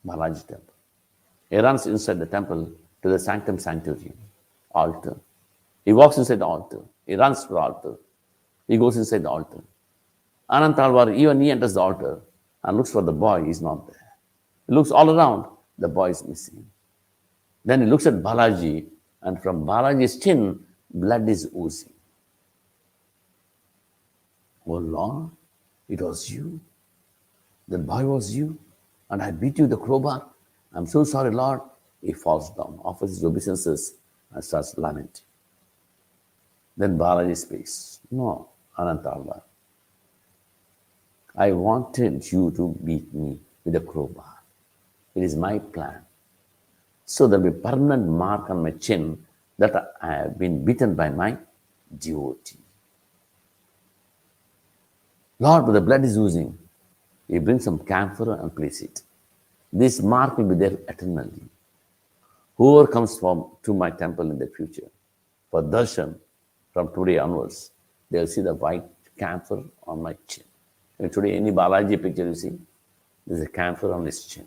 Balaji 0.05 0.47
temple. 0.47 0.73
He 1.49 1.57
runs 1.57 1.85
inside 1.85 2.19
the 2.19 2.25
temple 2.25 2.71
to 3.01 3.09
the 3.09 3.19
sanctum 3.19 3.57
sanctorum, 3.59 4.13
altar. 4.71 5.17
He 5.85 5.93
walks 5.93 6.17
inside 6.17 6.39
the 6.39 6.45
altar. 6.45 6.79
He 7.05 7.15
runs 7.15 7.43
to 7.45 7.53
the 7.53 7.59
altar. 7.59 7.95
He 8.67 8.77
goes 8.77 8.97
inside 8.97 9.23
the 9.23 9.29
altar. 9.29 9.63
Anantalvar, 10.49 11.15
even 11.15 11.41
he 11.41 11.51
enters 11.51 11.73
the 11.73 11.81
altar 11.81 12.21
and 12.63 12.77
looks 12.77 12.91
for 12.91 13.01
the 13.01 13.11
boy. 13.11 13.43
He's 13.43 13.61
not 13.61 13.87
there. 13.87 14.11
He 14.67 14.73
looks 14.73 14.91
all 14.91 15.09
around. 15.09 15.45
The 15.77 15.87
boy 15.87 16.09
is 16.11 16.23
missing. 16.25 16.65
Then 17.65 17.81
he 17.81 17.87
looks 17.87 18.05
at 18.05 18.15
Balaji, 18.15 18.85
and 19.21 19.41
from 19.41 19.65
Balaji's 19.65 20.19
chin, 20.19 20.59
blood 20.93 21.27
is 21.29 21.49
oozing. 21.55 21.92
Oh 24.65 24.73
Lord, 24.73 25.29
it 25.89 26.01
was 26.01 26.29
you. 26.29 26.59
The 27.67 27.77
boy 27.77 28.05
was 28.05 28.35
you, 28.35 28.57
and 29.09 29.21
I 29.21 29.31
beat 29.31 29.59
you 29.59 29.67
the 29.67 29.77
crowbar. 29.77 30.25
I'm 30.73 30.85
so 30.85 31.03
sorry, 31.03 31.31
Lord. 31.31 31.61
He 32.01 32.13
falls 32.13 32.49
down, 32.51 32.79
offers 32.83 33.11
his 33.11 33.23
obeisances, 33.23 33.95
and 34.31 34.43
starts 34.43 34.77
lamenting. 34.77 35.23
Then 36.75 36.97
Balaji 36.97 37.37
speaks. 37.37 37.99
No, 38.11 38.49
Anantalvar. 38.77 39.41
I 41.35 41.51
wanted 41.51 42.31
you 42.31 42.51
to 42.51 42.75
beat 42.83 43.13
me 43.13 43.39
with 43.63 43.75
a 43.75 43.79
crowbar. 43.79 44.39
It 45.15 45.23
is 45.23 45.35
my 45.35 45.59
plan. 45.59 46.01
So 47.05 47.27
there 47.27 47.39
will 47.39 47.51
be 47.51 47.59
permanent 47.59 48.07
mark 48.07 48.49
on 48.49 48.63
my 48.63 48.71
chin 48.71 49.25
that 49.57 49.93
I 50.01 50.13
have 50.13 50.37
been 50.37 50.65
beaten 50.65 50.95
by 50.95 51.09
my 51.09 51.37
devotee. 51.97 52.62
Lord, 55.39 55.73
the 55.73 55.81
blood 55.81 56.03
is 56.05 56.17
oozing. 56.17 56.57
You 57.27 57.41
bring 57.41 57.59
some 57.59 57.79
camphor 57.79 58.39
and 58.39 58.55
place 58.55 58.81
it. 58.81 59.01
This 59.71 60.01
mark 60.01 60.37
will 60.37 60.49
be 60.49 60.55
there 60.55 60.77
eternally. 60.87 61.43
Whoever 62.57 62.87
comes 62.87 63.17
from 63.17 63.47
to 63.63 63.73
my 63.73 63.89
temple 63.89 64.29
in 64.29 64.37
the 64.37 64.47
future 64.47 64.89
for 65.49 65.63
darshan 65.63 66.15
from 66.71 66.93
today 66.93 67.17
onwards, 67.17 67.71
they'll 68.11 68.27
see 68.27 68.41
the 68.41 68.53
white 68.53 68.83
camphor 69.17 69.63
on 69.87 70.01
my 70.01 70.15
chin. 70.27 70.43
And 70.99 71.11
today, 71.11 71.33
any 71.33 71.51
Balaji 71.51 72.01
picture 72.01 72.27
you 72.27 72.35
see, 72.35 72.59
there's 73.25 73.41
a 73.41 73.47
camphor 73.47 73.93
on 73.93 74.05
his 74.05 74.25
chin. 74.25 74.45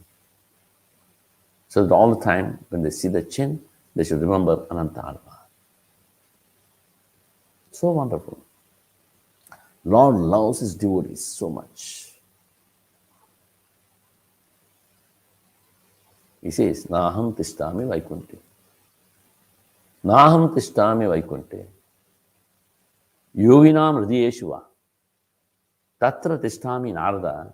So 1.68 1.88
all 1.90 2.14
the 2.14 2.24
time, 2.24 2.64
when 2.68 2.82
they 2.82 2.90
see 2.90 3.08
the 3.08 3.22
chin, 3.22 3.60
they 3.94 4.04
should 4.04 4.20
remember 4.20 4.66
Ananta 4.70 5.00
Alvar. 5.04 5.40
So 7.72 7.90
wonderful. 7.90 8.45
Lord 9.86 10.16
loves 10.16 10.58
his 10.60 10.74
devotees 10.74 11.24
so 11.24 11.48
much. 11.48 12.10
He 16.42 16.50
says, 16.50 16.86
Naham 16.86 17.36
tishtami 17.36 17.86
vaikunte. 17.86 18.36
Naham 20.04 20.52
tishtami 20.52 21.06
vaikunte. 21.06 21.66
Yoginam 23.36 24.04
hridiyeshua. 24.04 24.62
Tatra 26.02 26.36
tishtami 26.38 26.92
narada. 26.92 27.52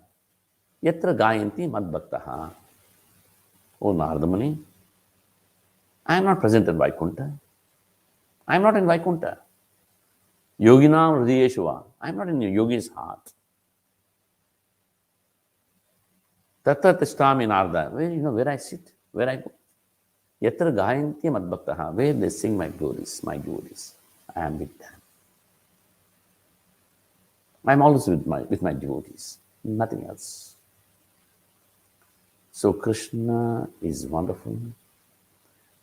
Yatra 0.83 1.15
gayanti 1.15 1.69
madbhaktaha. 1.69 2.51
O 3.79 3.93
Narada 3.93 4.25
Muni, 4.25 4.57
I 6.05 6.17
am 6.17 6.23
not 6.23 6.39
present 6.39 6.67
in 6.67 6.77
Vaikuntha. 6.77 7.37
I 8.47 8.55
am 8.55 8.63
not 8.63 8.77
in 8.77 8.85
Vaikuntha. 8.87 9.42
Yoginam 10.63 11.13
Hridayeshva. 11.19 11.83
I'm 12.01 12.17
not 12.17 12.29
in 12.29 12.41
a 12.43 12.47
yogi's 12.47 12.89
heart. 12.89 13.33
Tatra 16.65 16.97
Tishtami 16.99 17.47
Narada. 17.47 17.89
Where 17.91 18.09
you 18.11 18.21
know 18.21 18.31
where 18.31 18.49
I 18.49 18.57
sit, 18.57 18.91
where 19.11 19.29
I 19.29 19.37
go. 19.37 19.51
Yatra 20.41 20.73
Gayanti 20.73 21.25
Madbhaktaha. 21.25 21.93
Where 21.93 22.13
they 22.13 22.29
sing 22.29 22.57
my 22.57 22.69
glories, 22.69 23.21
my 23.23 23.37
glories. 23.37 23.95
I 24.35 24.41
am 24.47 24.59
with 24.59 24.77
them. 24.79 24.93
I'm 27.65 27.81
always 27.81 28.07
with 28.07 28.25
my 28.27 28.41
with 28.43 28.61
my 28.61 28.73
devotees, 28.73 29.37
nothing 29.63 30.05
else. 30.07 30.55
So 32.51 32.73
Krishna 32.73 33.69
is 33.81 34.05
wonderful. 34.05 34.57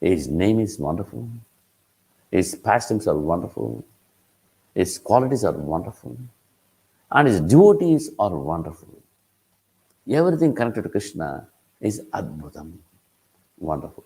His 0.00 0.28
name 0.28 0.60
is 0.60 0.78
wonderful. 0.78 1.28
His 2.30 2.54
pastimes 2.54 3.06
are 3.08 3.16
wonderful. 3.16 3.84
His 4.74 4.98
qualities 4.98 5.44
are 5.44 5.52
wonderful. 5.52 6.16
And 7.10 7.26
his 7.26 7.40
devotees 7.40 8.10
are 8.18 8.36
wonderful. 8.36 8.88
Everything 10.08 10.54
connected 10.54 10.82
to 10.82 10.88
Krishna 10.88 11.46
is 11.80 12.02
Adbhutam. 12.12 12.72
Wonderful. 13.58 14.04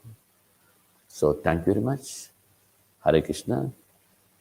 So 1.09 1.35
thank 1.35 1.67
you 1.67 1.75
very 1.75 1.85
much. 1.85 2.29
Hare 3.05 3.21
Krishna. 3.23 3.71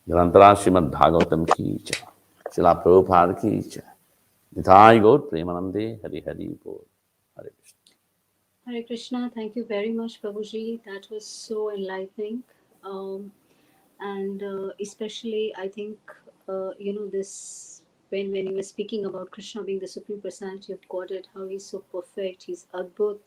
Grantara 0.10 0.56
Srimad 0.56 0.90
Bhagavatam 0.92 1.46
ki 1.56 1.80
cha. 1.86 2.08
Srila 2.50 2.84
Prabhupada 2.84 3.40
ki 3.40 3.70
cha. 3.70 3.82
Nithai 4.56 5.02
Gaur 5.02 5.20
Premanande 5.20 6.02
Hari 6.02 6.24
Hari 6.26 6.58
Bol. 6.64 6.86
Hare 7.36 7.50
Krishna. 7.60 7.94
Hare 8.66 8.84
Krishna, 8.84 9.32
thank 9.36 9.56
you 9.56 9.66
very 9.66 9.92
much, 9.92 10.22
Prabhuji. 10.22 10.80
That 10.86 11.08
was 11.12 11.26
so 11.28 11.72
enlightening. 11.72 12.44
Um, 12.84 13.32
and 14.04 14.44
uh, 14.44 14.70
especially, 14.82 15.54
I 15.58 15.68
think, 15.68 15.98
uh, 16.50 16.72
you 16.78 16.94
know, 16.94 17.08
this 17.08 17.82
when, 18.10 18.32
when 18.32 18.48
you 18.48 18.56
were 18.56 18.64
speaking 18.64 19.06
about 19.06 19.32
Krishna 19.32 19.64
being 19.64 19.80
the 19.80 19.88
Supreme 19.88 20.22
Personality 20.22 20.74
of 20.74 20.88
Godhead, 20.90 21.28
how 21.34 21.48
he's 21.48 21.66
so 21.66 21.80
perfect, 21.92 22.44
he's 22.44 22.68
Adbhut. 22.74 23.20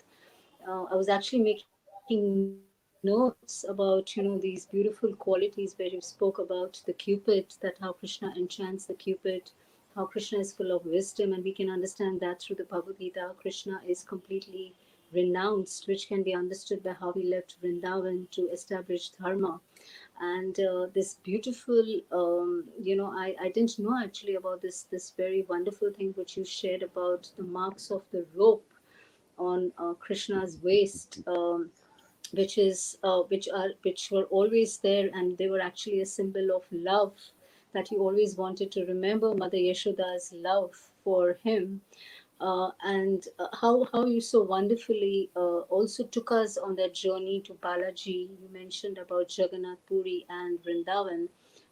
Uh, 0.69 0.85
I 0.85 0.95
was 0.95 1.09
actually 1.09 1.63
making 2.09 2.59
notes 3.03 3.65
about, 3.69 4.17
you 4.17 4.23
know, 4.23 4.39
these 4.39 4.67
beautiful 4.67 5.15
qualities 5.15 5.75
where 5.77 5.89
you 5.89 6.01
spoke 6.01 6.39
about 6.39 6.81
the 6.87 6.93
Cupid, 6.93 7.47
that 7.63 7.75
how 7.81 7.93
Krishna 7.93 8.33
enchants 8.37 8.87
the 8.87 8.95
Cupid, 8.95 9.51
how 9.95 10.05
Krishna 10.05 10.39
is 10.39 10.53
full 10.53 10.71
of 10.77 10.85
wisdom, 10.85 11.33
and 11.33 11.43
we 11.43 11.53
can 11.53 11.71
understand 11.71 12.21
that 12.21 12.43
through 12.43 12.57
the 12.57 12.65
Bhagavad 12.65 12.99
Gita. 12.99 13.31
Krishna 13.41 13.81
is 13.89 14.05
completely 14.05 14.75
renounced, 15.13 15.89
which 15.89 16.09
can 16.09 16.23
be 16.23 16.35
understood 16.35 16.83
by 16.83 16.93
how 16.93 17.13
he 17.13 17.25
left 17.25 17.57
Vrindavan 17.63 18.31
to 18.31 18.49
establish 18.51 19.11
Dharma. 19.11 19.61
And 20.21 20.59
uh, 20.59 20.87
this 20.95 21.15
beautiful, 21.23 21.85
um, 22.13 22.65
you 22.81 22.97
know, 22.97 23.13
I, 23.13 23.35
I 23.41 23.49
didn't 23.51 23.79
know 23.79 23.97
actually 24.03 24.37
about 24.37 24.63
this 24.63 24.87
this 24.91 25.11
very 25.11 25.45
wonderful 25.49 25.91
thing 25.93 26.13
which 26.17 26.37
you 26.37 26.45
shared 26.45 26.83
about 26.83 27.29
the 27.37 27.43
marks 27.43 27.91
of 27.91 28.03
the 28.11 28.27
rope 28.35 28.67
on 29.39 29.73
uh, 29.79 29.93
Krishna's 29.95 30.59
waist, 30.63 31.21
um, 31.27 31.71
which 32.33 32.57
is 32.59 32.99
uh, 33.03 33.21
which 33.29 33.49
are 33.55 33.71
which 33.83 34.11
were 34.11 34.25
always 34.25 34.79
there, 34.79 35.11
and 35.13 35.37
they 35.37 35.49
were 35.49 35.61
actually 35.61 36.01
a 36.01 36.07
symbol 36.07 36.51
of 36.55 36.65
love 36.73 37.15
that 37.73 37.89
he 37.89 37.97
always 37.97 38.37
wanted 38.37 38.73
to 38.73 38.87
remember 38.87 39.35
Mother 39.35 39.59
Yashoda's 39.59 40.33
love 40.33 40.75
for 41.05 41.35
him 41.45 41.83
uh, 42.41 42.71
and 42.85 43.29
uh, 43.39 43.47
how 43.61 43.87
how 43.93 44.05
you 44.05 44.21
so 44.21 44.43
wonderfully 44.43 45.31
uh, 45.37 45.61
also 45.77 46.05
took 46.05 46.31
us 46.33 46.59
on 46.59 46.77
that 46.77 46.95
journey 46.95 47.41
to 47.47 47.55
Balaji. 47.55 48.29
You 48.41 48.49
mentioned 48.53 48.99
about 48.99 49.37
Jagannath 49.37 49.79
Puri 49.87 50.27
and 50.29 50.59
Vrindavan, 50.63 51.29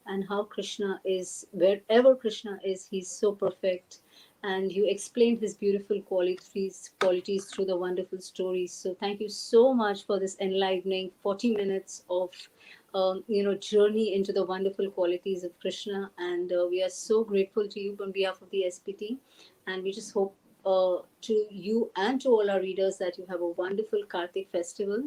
and 0.06 0.26
how 0.26 0.44
Krishna 0.44 1.00
is 1.04 1.46
wherever 1.52 2.14
Krishna 2.16 2.58
is, 2.64 2.86
he's 2.86 3.10
so 3.10 3.32
perfect. 3.32 4.00
And 4.42 4.70
you 4.70 4.86
explained 4.86 5.40
his 5.40 5.54
beautiful 5.54 6.00
qualities 6.02 6.90
qualities 7.00 7.46
through 7.46 7.66
the 7.66 7.76
wonderful 7.76 8.20
stories. 8.20 8.72
So 8.72 8.94
thank 8.94 9.20
you 9.20 9.28
so 9.28 9.74
much 9.74 10.06
for 10.06 10.18
this 10.18 10.36
enlightening 10.40 11.10
40 11.22 11.56
minutes 11.56 12.04
of 12.08 12.30
um, 12.94 13.24
you 13.26 13.42
know 13.42 13.54
journey 13.54 14.14
into 14.14 14.32
the 14.32 14.44
wonderful 14.44 14.90
qualities 14.90 15.44
of 15.44 15.58
Krishna. 15.60 16.10
And 16.16 16.50
uh, 16.52 16.66
we 16.70 16.82
are 16.82 16.90
so 16.90 17.22
grateful 17.22 17.68
to 17.68 17.80
you 17.80 17.98
on 18.00 18.12
behalf 18.12 18.40
of 18.40 18.48
the 18.50 18.64
SPT. 18.68 19.18
And 19.66 19.82
we 19.82 19.92
just 19.92 20.12
hope 20.12 20.36
uh, 20.66 20.98
to 21.22 21.46
you 21.50 21.90
and 21.96 22.20
to 22.20 22.28
all 22.28 22.50
our 22.50 22.60
readers 22.60 22.96
that 22.98 23.18
you 23.18 23.26
have 23.28 23.40
a 23.40 23.48
wonderful 23.48 24.02
Kartik 24.08 24.50
festival. 24.50 25.04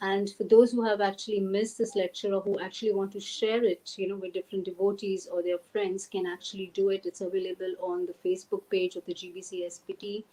And 0.00 0.30
for 0.30 0.44
those 0.44 0.72
who 0.72 0.84
have 0.84 1.00
actually 1.00 1.40
missed 1.40 1.78
this 1.78 1.96
lecture 1.96 2.34
or 2.34 2.42
who 2.42 2.60
actually 2.60 2.92
want 2.92 3.12
to 3.12 3.20
share 3.20 3.64
it, 3.64 3.94
you 3.96 4.08
know, 4.08 4.16
with 4.16 4.34
different 4.34 4.64
devotees 4.64 5.26
or 5.26 5.42
their 5.42 5.58
friends, 5.58 6.06
can 6.06 6.26
actually 6.26 6.70
do 6.74 6.90
it. 6.90 7.06
It's 7.06 7.22
available 7.22 7.74
on 7.80 8.06
the 8.06 8.14
Facebook 8.24 8.62
page 8.70 8.96
of 8.96 9.06
the 9.06 9.14
GBC 9.14 9.64
SPT. 9.66 10.24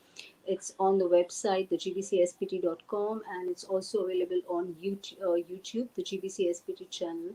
It's 0.45 0.75
on 0.79 0.97
the 0.97 1.05
website, 1.05 1.69
the 1.69 1.77
gbcspt.com, 1.77 3.23
and 3.31 3.49
it's 3.49 3.63
also 3.63 3.99
available 4.03 4.41
on 4.49 4.75
YouTube, 4.83 5.21
uh, 5.21 5.41
YouTube 5.49 5.87
the 5.95 6.03
GBC 6.03 6.53
SPT 6.53 6.89
channel. 6.89 7.31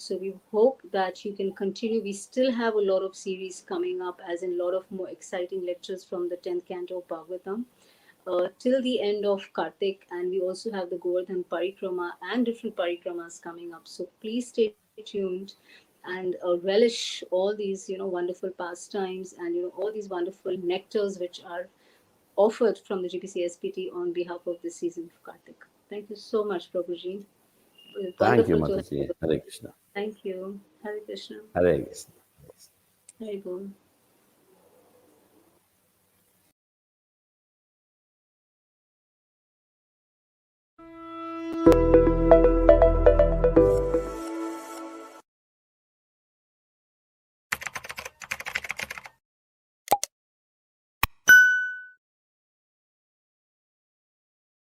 So 0.00 0.16
we 0.16 0.34
hope 0.50 0.80
that 0.92 1.26
you 1.26 1.34
can 1.34 1.52
continue. 1.52 2.02
We 2.02 2.14
still 2.14 2.50
have 2.50 2.74
a 2.74 2.80
lot 2.80 3.02
of 3.02 3.14
series 3.14 3.62
coming 3.68 4.00
up, 4.00 4.18
as 4.26 4.42
in 4.42 4.54
a 4.54 4.64
lot 4.64 4.72
of 4.72 4.90
more 4.90 5.10
exciting 5.10 5.66
lectures 5.66 6.04
from 6.04 6.30
the 6.30 6.36
10th 6.36 6.66
canto 6.66 7.00
of 7.00 7.08
Bhagavatam 7.08 7.64
uh, 8.26 8.48
till 8.58 8.80
the 8.80 9.02
end 9.02 9.26
of 9.26 9.46
Kartik. 9.52 10.06
And 10.10 10.30
we 10.30 10.40
also 10.40 10.72
have 10.72 10.88
the 10.88 10.96
Govardhan 10.96 11.44
Parikrama 11.52 12.12
and 12.22 12.46
different 12.46 12.76
parikramas 12.76 13.42
coming 13.42 13.74
up. 13.74 13.82
So 13.84 14.08
please 14.22 14.48
stay 14.48 14.74
tuned 15.04 15.52
and 16.06 16.36
uh, 16.42 16.56
relish 16.60 17.22
all 17.30 17.54
these, 17.54 17.86
you 17.90 17.98
know, 17.98 18.06
wonderful 18.06 18.52
pastimes 18.52 19.34
and, 19.38 19.54
you 19.54 19.62
know, 19.64 19.72
all 19.76 19.92
these 19.92 20.08
wonderful 20.08 20.56
nectars 20.56 21.20
which 21.20 21.42
are 21.44 21.68
offered 22.36 22.78
from 22.78 23.02
the 23.02 23.08
GBC 23.08 23.44
SPT 23.50 23.94
on 23.94 24.14
behalf 24.14 24.46
of 24.46 24.56
the 24.62 24.70
season 24.70 25.10
of 25.14 25.22
Kartik. 25.24 25.62
Thank 25.90 26.08
you 26.08 26.16
so 26.16 26.42
much, 26.42 26.72
Prabhuji. 26.72 27.22
Thank 28.18 28.48
you, 28.48 28.56
Mataji. 28.56 29.10
Hare 29.20 29.40
Krishna. 29.40 29.74
Thank 29.94 30.24
you. 30.24 30.60
Hare 30.82 31.00
Krishna. 31.00 31.38
Hare 31.54 31.82
Krishna. 31.82 32.14
Hare 33.18 33.38
Bol. 33.38 33.68